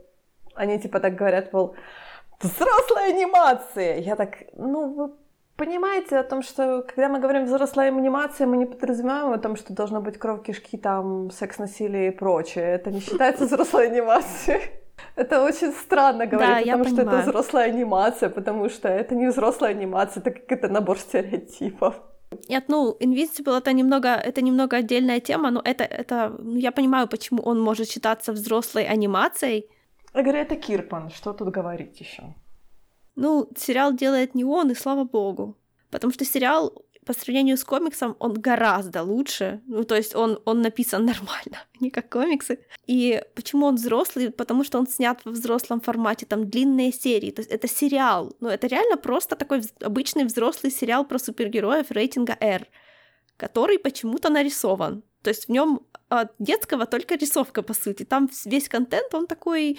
[0.55, 1.75] они типа так говорят, был
[2.41, 3.99] взрослая анимация.
[3.99, 5.11] Я так, ну вы
[5.61, 9.75] понимаете о том, что когда мы говорим взрослая анимация, мы не подразумеваем о том, что
[9.75, 12.65] должно быть кровь, кишки, там, секс, насилие и прочее.
[12.65, 14.61] Это не считается взрослой анимацией.
[15.17, 19.29] Это очень странно говорить да, о том, что это взрослая анимация, потому что это не
[19.29, 21.95] взрослая анимация, это как это набор стереотипов.
[22.49, 27.09] Нет, ну, Invincible это немного, это немного отдельная тема, но это, это, ну, я понимаю,
[27.09, 29.65] почему он может считаться взрослой анимацией.
[30.15, 32.23] Я говорю, это Кирпан, что тут говорить еще?
[33.21, 35.55] Ну, сериал делает не он, и слава богу.
[35.91, 36.73] Потому что сериал
[37.05, 39.61] по сравнению с комиксом он гораздо лучше.
[39.67, 42.59] Ну, то есть он, он написан нормально, не как комиксы.
[42.87, 44.31] И почему он взрослый?
[44.31, 47.31] Потому что он снят в взрослом формате, там длинные серии.
[47.31, 48.35] То есть это сериал.
[48.41, 52.67] Ну, это реально просто такой обычный взрослый сериал про супергероев рейтинга R,
[53.37, 55.03] который почему-то нарисован.
[55.23, 58.05] То есть в нем от детского только рисовка, по сути.
[58.05, 59.79] Там весь контент, он такой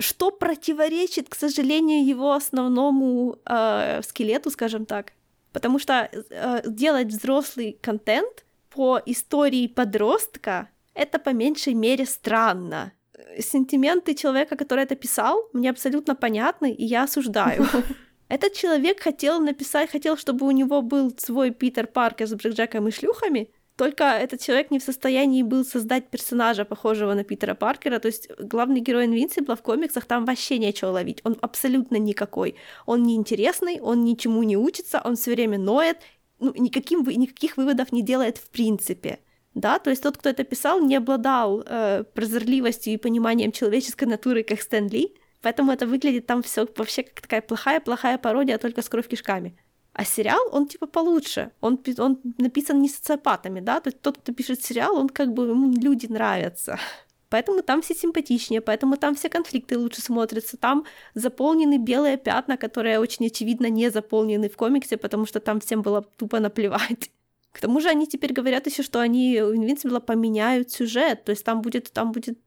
[0.00, 5.12] что противоречит, к сожалению, его основному э, скелету, скажем так.
[5.52, 12.92] Потому что э, делать взрослый контент по истории подростка это по меньшей мере странно.
[13.38, 17.66] Сентименты человека, который это писал, мне абсолютно понятны, и я осуждаю.
[18.28, 22.90] Этот человек хотел написать, хотел, чтобы у него был свой Питер Паркер с Брэкджеком и
[22.90, 23.50] шлюхами,
[23.80, 27.98] только этот человек не в состоянии был создать персонажа, похожего на Питера Паркера.
[27.98, 31.22] То есть главный герой Инвинсибла в комиксах там вообще нечего ловить.
[31.24, 32.56] Он абсолютно никакой.
[32.84, 35.96] Он неинтересный, он ничему не учится, он все время ноет,
[36.40, 39.18] ну, никаким, никаких выводов не делает в принципе.
[39.54, 44.42] Да, то есть тот, кто это писал, не обладал э, прозорливостью и пониманием человеческой натуры,
[44.42, 48.90] как Стэн Ли, поэтому это выглядит там все вообще как такая плохая-плохая пародия, только с
[48.90, 49.56] кровь кишками.
[50.00, 51.50] А сериал, он типа получше.
[51.60, 53.80] Он, он написан не социопатами, да?
[53.80, 56.78] То есть тот, кто пишет сериал, он как бы, ему люди нравятся.
[57.28, 60.56] Поэтому там все симпатичнее, поэтому там все конфликты лучше смотрятся.
[60.56, 65.82] Там заполнены белые пятна, которые очень очевидно не заполнены в комиксе, потому что там всем
[65.82, 67.10] было тупо наплевать.
[67.52, 71.60] К тому же они теперь говорят еще, что они Invincible поменяют сюжет, то есть там
[71.60, 72.38] будет, там будет,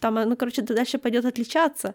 [0.00, 1.94] там оно, короче, дальше пойдет отличаться.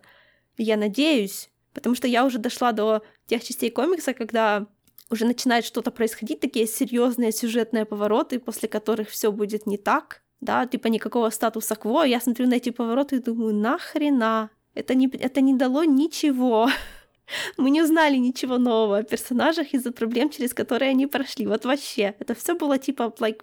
[0.58, 4.68] Я надеюсь, потому что я уже дошла до тех частей комикса, когда
[5.12, 10.66] уже начинает что-то происходить, такие серьезные сюжетные повороты, после которых все будет не так, да,
[10.66, 12.04] типа никакого статуса кво.
[12.04, 14.50] Я смотрю на эти повороты и думаю, нахрена?
[14.74, 16.70] Это не, это не дало ничего.
[17.58, 21.48] Мы не узнали ничего нового о персонажах из-за проблем, через которые они прошли.
[21.48, 22.16] Вот вообще.
[22.20, 23.42] Это все было типа, like,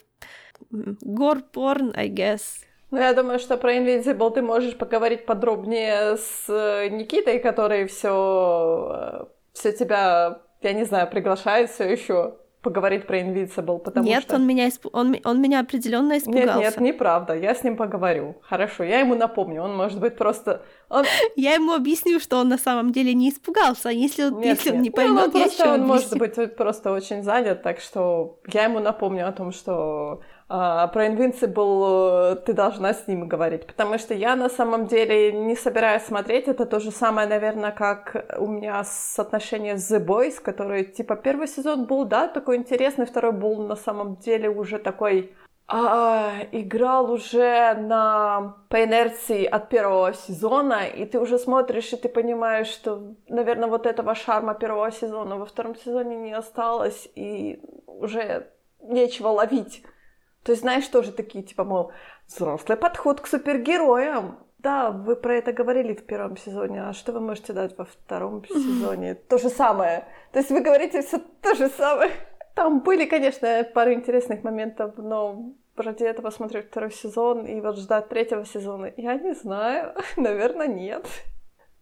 [0.73, 2.43] gore porn, I guess.
[2.91, 8.91] Ну, я думаю, что про Invincible ты можешь поговорить подробнее с э, Никитой, который все,
[8.95, 14.33] э, все тебя я не знаю, приглашает все еще поговорить про Invincible, потому нет, что...
[14.33, 14.87] Нет, он меня, исп...
[14.93, 16.59] он, он меня определенно испугался.
[16.59, 18.35] Нет, нет, неправда, я с ним поговорю.
[18.43, 20.63] Хорошо, я ему напомню, он может быть просто...
[20.89, 21.05] Он...
[21.37, 24.77] Я ему объясню, что он на самом деле не испугался, если, нет, если нет.
[24.77, 28.41] он не поймет, ну, я просто, еще Он может быть просто очень занят, так что
[28.53, 29.73] я ему напомню о том, что
[30.13, 35.33] а, про Invincible э, ты должна с ним говорить, потому что я на самом деле
[35.33, 36.49] не собираюсь смотреть.
[36.49, 41.17] Это то же самое, наверное, как у меня с отношения с The Boys, который, типа,
[41.17, 45.35] первый сезон был, да, такой интересный, второй был на самом деле уже такой
[45.71, 52.09] а, играл уже на по инерции от первого сезона, и ты уже смотришь, и ты
[52.09, 58.51] понимаешь, что, наверное, вот этого шарма первого сезона во втором сезоне не осталось, и уже
[58.81, 59.85] нечего ловить.
[60.49, 61.93] То есть, знаешь, тоже такие, типа, мол,
[62.27, 64.39] взрослый подход к супергероям.
[64.61, 68.43] Да, вы про это говорили в первом сезоне, а что вы можете дать во втором
[68.47, 69.15] сезоне?
[69.15, 70.07] То же самое.
[70.33, 72.13] То есть вы говорите все то же самое.
[72.55, 78.09] Там были, конечно, пару интересных моментов, но ради этого смотреть второй сезон и вот ждать
[78.09, 81.07] третьего сезона, я не знаю, наверное, нет.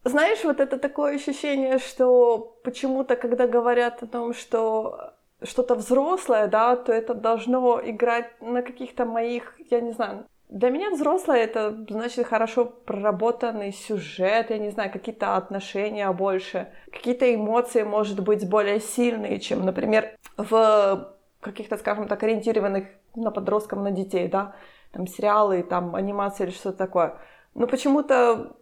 [0.03, 6.77] Знаешь, вот это такое ощущение, что почему-то, когда говорят о том, что что-то взрослое, да,
[6.77, 12.27] то это должно играть на каких-то моих, я не знаю, для меня взрослое это значит
[12.27, 19.41] хорошо проработанный сюжет, я не знаю, какие-то отношения больше, какие-то эмоции, может быть, более сильные,
[19.41, 22.87] чем, например, в каких-то, скажем так, ориентированных
[23.17, 24.55] на подростков, на детей, да,
[24.93, 27.19] там сериалы, там анимация или что-то такое.
[27.55, 28.57] Но почему-то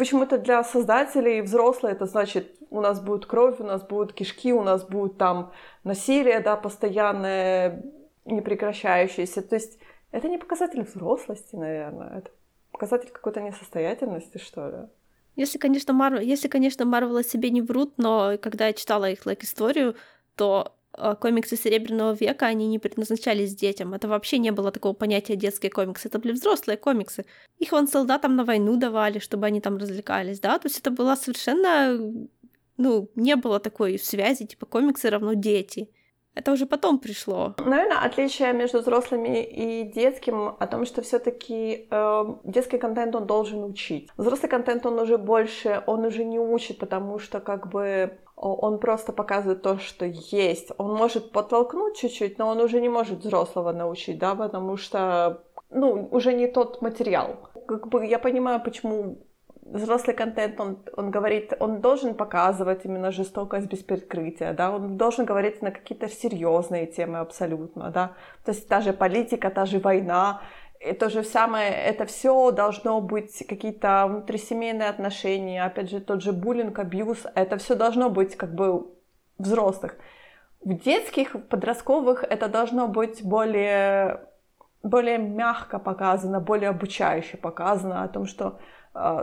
[0.00, 4.62] почему-то для создателей взрослые это значит, у нас будет кровь, у нас будут кишки, у
[4.62, 5.52] нас будет там
[5.84, 7.84] насилие, да, постоянное,
[8.24, 9.42] непрекращающееся.
[9.42, 9.78] То есть
[10.10, 12.30] это не показатель взрослости, наверное, это
[12.72, 14.76] показатель какой-то несостоятельности, что ли.
[15.36, 19.26] Если, конечно, Марвел, если, конечно, Марвел о себе не врут, но когда я читала их
[19.26, 19.96] like, историю,
[20.34, 20.74] то
[21.20, 23.94] комиксы Серебряного века, они не предназначались детям.
[23.94, 26.08] Это вообще не было такого понятия детские комиксы.
[26.08, 27.24] Это были взрослые комиксы.
[27.58, 30.58] Их вон солдатам на войну давали, чтобы они там развлекались, да?
[30.58, 31.98] То есть это было совершенно...
[32.76, 35.90] Ну, не было такой связи, типа комиксы равно дети.
[36.34, 37.54] Это уже потом пришло.
[37.58, 43.64] Наверное, отличие между взрослыми и детским о том, что все-таки э, детский контент он должен
[43.64, 44.08] учить.
[44.16, 49.12] Взрослый контент он уже больше, он уже не учит, потому что как бы он просто
[49.12, 50.72] показывает то, что есть.
[50.78, 56.08] Он может подтолкнуть чуть-чуть, но он уже не может взрослого научить, да, потому что, ну,
[56.10, 57.50] уже не тот материал.
[57.68, 59.18] Как бы я понимаю, почему
[59.62, 65.24] взрослый контент, он, он говорит, он должен показывать именно жестокость без прикрытия, да, он должен
[65.26, 68.12] говорить на какие-то серьезные темы абсолютно, да,
[68.44, 70.40] то есть та же политика, та же война,
[70.80, 76.32] и то же самое, это все должно быть какие-то внутрисемейные отношения, опять же, тот же
[76.32, 78.86] буллинг, абьюз, это все должно быть как бы
[79.38, 79.96] взрослых.
[80.64, 84.20] В детских, подростковых это должно быть более,
[84.82, 88.58] более мягко показано, более обучающе показано о том, что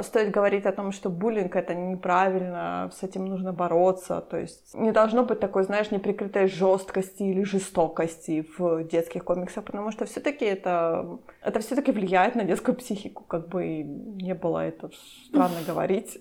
[0.01, 4.21] стоит говорить о том, что буллинг это неправильно, с этим нужно бороться.
[4.21, 9.91] То есть не должно быть такой, знаешь, неприкрытой жесткости или жестокости в детских комиксах, потому
[9.91, 14.89] что все-таки это, это все-таки влияет на детскую психику, как бы не было это
[15.27, 16.19] странно говорить.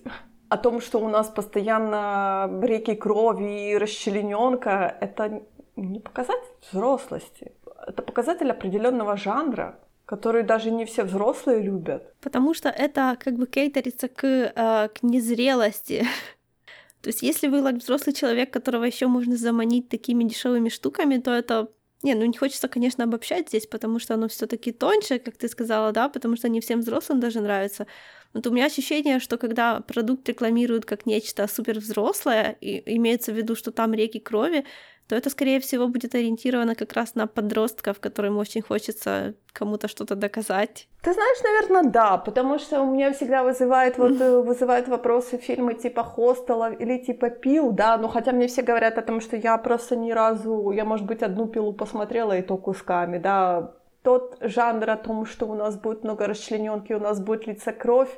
[0.49, 5.41] О том, что у нас постоянно реки крови и расчлененка, это
[5.75, 7.53] не показатель взрослости.
[7.87, 12.13] Это показатель определенного жанра, который даже не все взрослые любят.
[12.21, 16.07] Потому что это как бы кейтерится к, э, к незрелости.
[17.01, 21.31] То есть, если вы like, взрослый человек, которого еще можно заманить такими дешевыми штуками, то
[21.31, 21.67] это
[22.03, 25.91] не, ну не хочется, конечно, обобщать здесь, потому что оно все-таки тоньше, как ты сказала,
[25.91, 27.85] да, потому что не всем взрослым даже нравится.
[28.33, 33.35] Вот у меня ощущение, что когда продукт рекламируют как нечто супер взрослое, и имеется в
[33.35, 34.63] виду, что там реки крови,
[35.07, 40.15] то это, скорее всего, будет ориентировано как раз на подростков, которым очень хочется кому-то что-то
[40.15, 40.87] доказать.
[41.01, 45.73] Ты знаешь, наверное, да, потому что у меня всегда вызывает, вот, э, вызывают вопросы фильмы
[45.75, 49.57] типа «Хостела» или типа «Пил», да, ну хотя мне все говорят о том, что я
[49.57, 53.73] просто ни разу, я, может быть, одну «Пилу» посмотрела и то кусками, да,
[54.03, 58.09] тот жанр о том, что у нас будет много расчлененки, у нас будет лица кровь,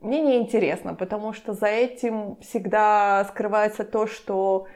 [0.00, 4.66] мне не интересно, потому что за этим всегда скрывается то, что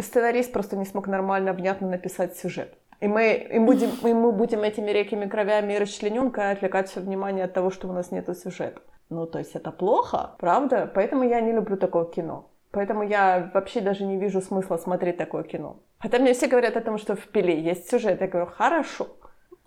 [0.00, 2.76] сценарист просто не смог нормально, внятно написать сюжет.
[3.00, 7.44] И мы, и будем, и мы будем этими рекими кровями и расчлененкой отвлекать все внимание
[7.44, 8.80] от того, что у нас нет сюжета.
[9.08, 10.90] Ну, то есть это плохо, правда?
[10.92, 12.50] Поэтому я не люблю такое кино.
[12.70, 15.80] Поэтому я вообще даже не вижу смысла смотреть такое кино.
[15.98, 18.20] Хотя мне все говорят о том, что в «Пиле» есть сюжет.
[18.20, 19.08] Я говорю, хорошо.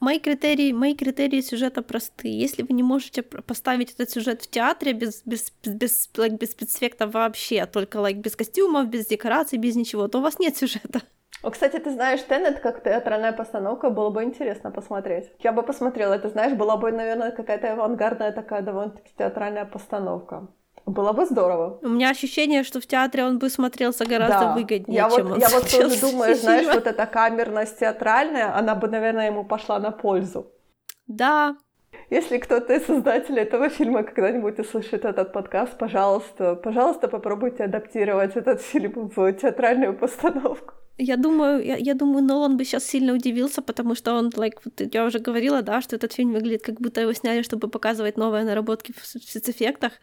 [0.02, 2.40] Мои критерии, мои критерии сюжета простые.
[2.40, 7.14] Если вы не можете поставить этот сюжет в театре без, без, без, like, без спецэффектов
[7.14, 11.04] вообще, только like, без костюмов, без декораций, без ничего, то у вас нет сюжета.
[11.44, 15.30] О, кстати, ты знаешь, Теннет как театральная постановка было бы интересно посмотреть.
[15.38, 20.48] Я бы посмотрела, это знаешь, была бы, наверное, какая-то авангардная такая довольно-таки театральная постановка.
[20.86, 21.80] Было бы здорово.
[21.82, 24.54] У меня ощущение, что в театре он бы смотрелся гораздо да.
[24.56, 28.76] выгоднее, я чем вот, он Я вот тоже думаю, знаешь, вот эта камерность театральная, она
[28.76, 30.48] бы, наверное, ему пошла на пользу.
[31.08, 31.56] Да.
[32.10, 38.62] Если кто-то из создателей этого фильма когда-нибудь услышит этот подкаст, пожалуйста, пожалуйста, попробуйте адаптировать этот
[38.62, 40.74] фильм в театральную постановку.
[40.98, 44.82] Я думаю, я, я думаю, Нолан бы сейчас сильно удивился, потому что он, like, вот
[44.94, 48.44] я уже говорила, да, что этот фильм выглядит, как будто его сняли, чтобы показывать новые
[48.44, 49.94] наработки в спецэффектах.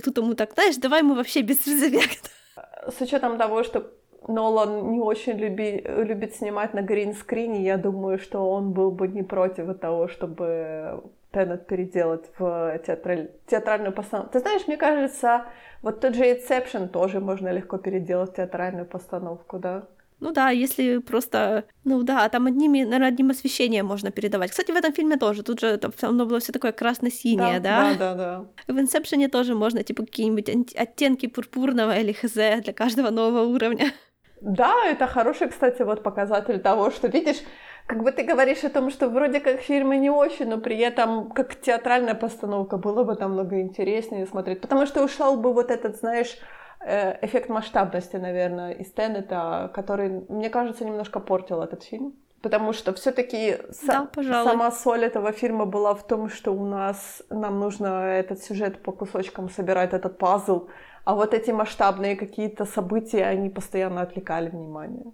[0.00, 2.32] Тут ему так, знаешь, давай мы вообще без спецэффектов.
[2.88, 3.92] С учетом того, что
[4.26, 9.22] Нолан не очень люби, любит снимать на гринскрине, я думаю, что он был бы не
[9.22, 13.30] против того, чтобы Теннет переделать в театраль...
[13.46, 14.32] театральную постановку.
[14.32, 15.44] Ты знаешь, мне кажется,
[15.82, 19.86] вот тот же Inception тоже можно легко переделать в театральную постановку, да?
[20.20, 24.50] Ну да, если просто, ну да, там одними, наверное, одним освещением можно передавать.
[24.50, 27.94] Кстати, в этом фильме тоже, тут же там, оно было все такое красно-синее, да?
[27.98, 28.72] Да, да, да.
[28.72, 33.92] В Инсепшене тоже можно, типа, какие-нибудь оттенки пурпурного или хз для каждого нового уровня.
[34.40, 37.38] Да, это хороший, кстати, вот показатель того, что, видишь,
[37.86, 41.30] как бы ты говоришь о том, что вроде как фильмы не очень, но при этом
[41.30, 45.96] как театральная постановка было бы там много интереснее смотреть, потому что ушел бы вот этот,
[45.96, 46.36] знаешь,
[46.80, 52.14] эффект масштабности, наверное, из Теннета, который, мне кажется, немножко портил этот фильм.
[52.40, 53.56] Потому что все-таки
[53.86, 58.42] да, са- сама соль этого фильма была в том, что у нас нам нужно этот
[58.42, 60.68] сюжет по кусочкам собирать, этот пазл,
[61.04, 65.12] а вот эти масштабные какие-то события, они постоянно отвлекали внимание.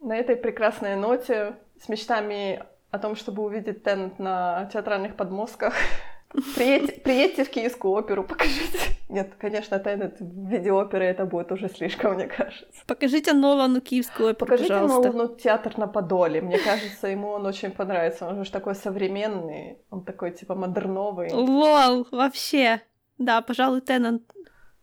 [0.00, 5.72] На этой прекрасной ноте с мечтами о том, чтобы увидеть Теннет на театральных подмостках,
[6.54, 8.78] Приедьте, приедьте в Киевскую оперу, покажите.
[9.08, 12.82] Нет, конечно, Теннет в виде оперы это будет уже слишком, мне кажется.
[12.86, 15.12] Покажите Нолану Киевскую оперу, Покажите пожалуйста.
[15.12, 16.40] Нолану театр на Подоле.
[16.40, 18.26] Мне кажется, ему он очень понравится.
[18.26, 21.32] Он же такой современный, он такой типа модерновый.
[21.32, 22.82] Лол, вообще.
[23.18, 24.22] Да, пожалуй, Теннет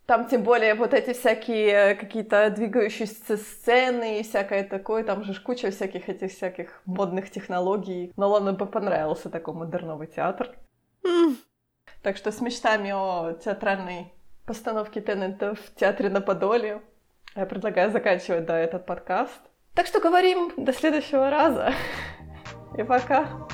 [0.06, 5.72] там тем более вот эти всякие какие-то двигающиеся сцены и всякое такое, там же куча
[5.72, 8.11] всяких этих всяких модных технологий.
[8.18, 10.56] Нолану бы понравился такой модерновый театр.
[12.01, 14.13] Так что с мечтами о театральной
[14.45, 16.81] постановке Теннета в театре на Подоле
[17.35, 19.41] Я предлагаю заканчивать, да, этот подкаст.
[19.73, 21.73] Так что говорим до следующего раза.
[22.77, 23.47] И пока.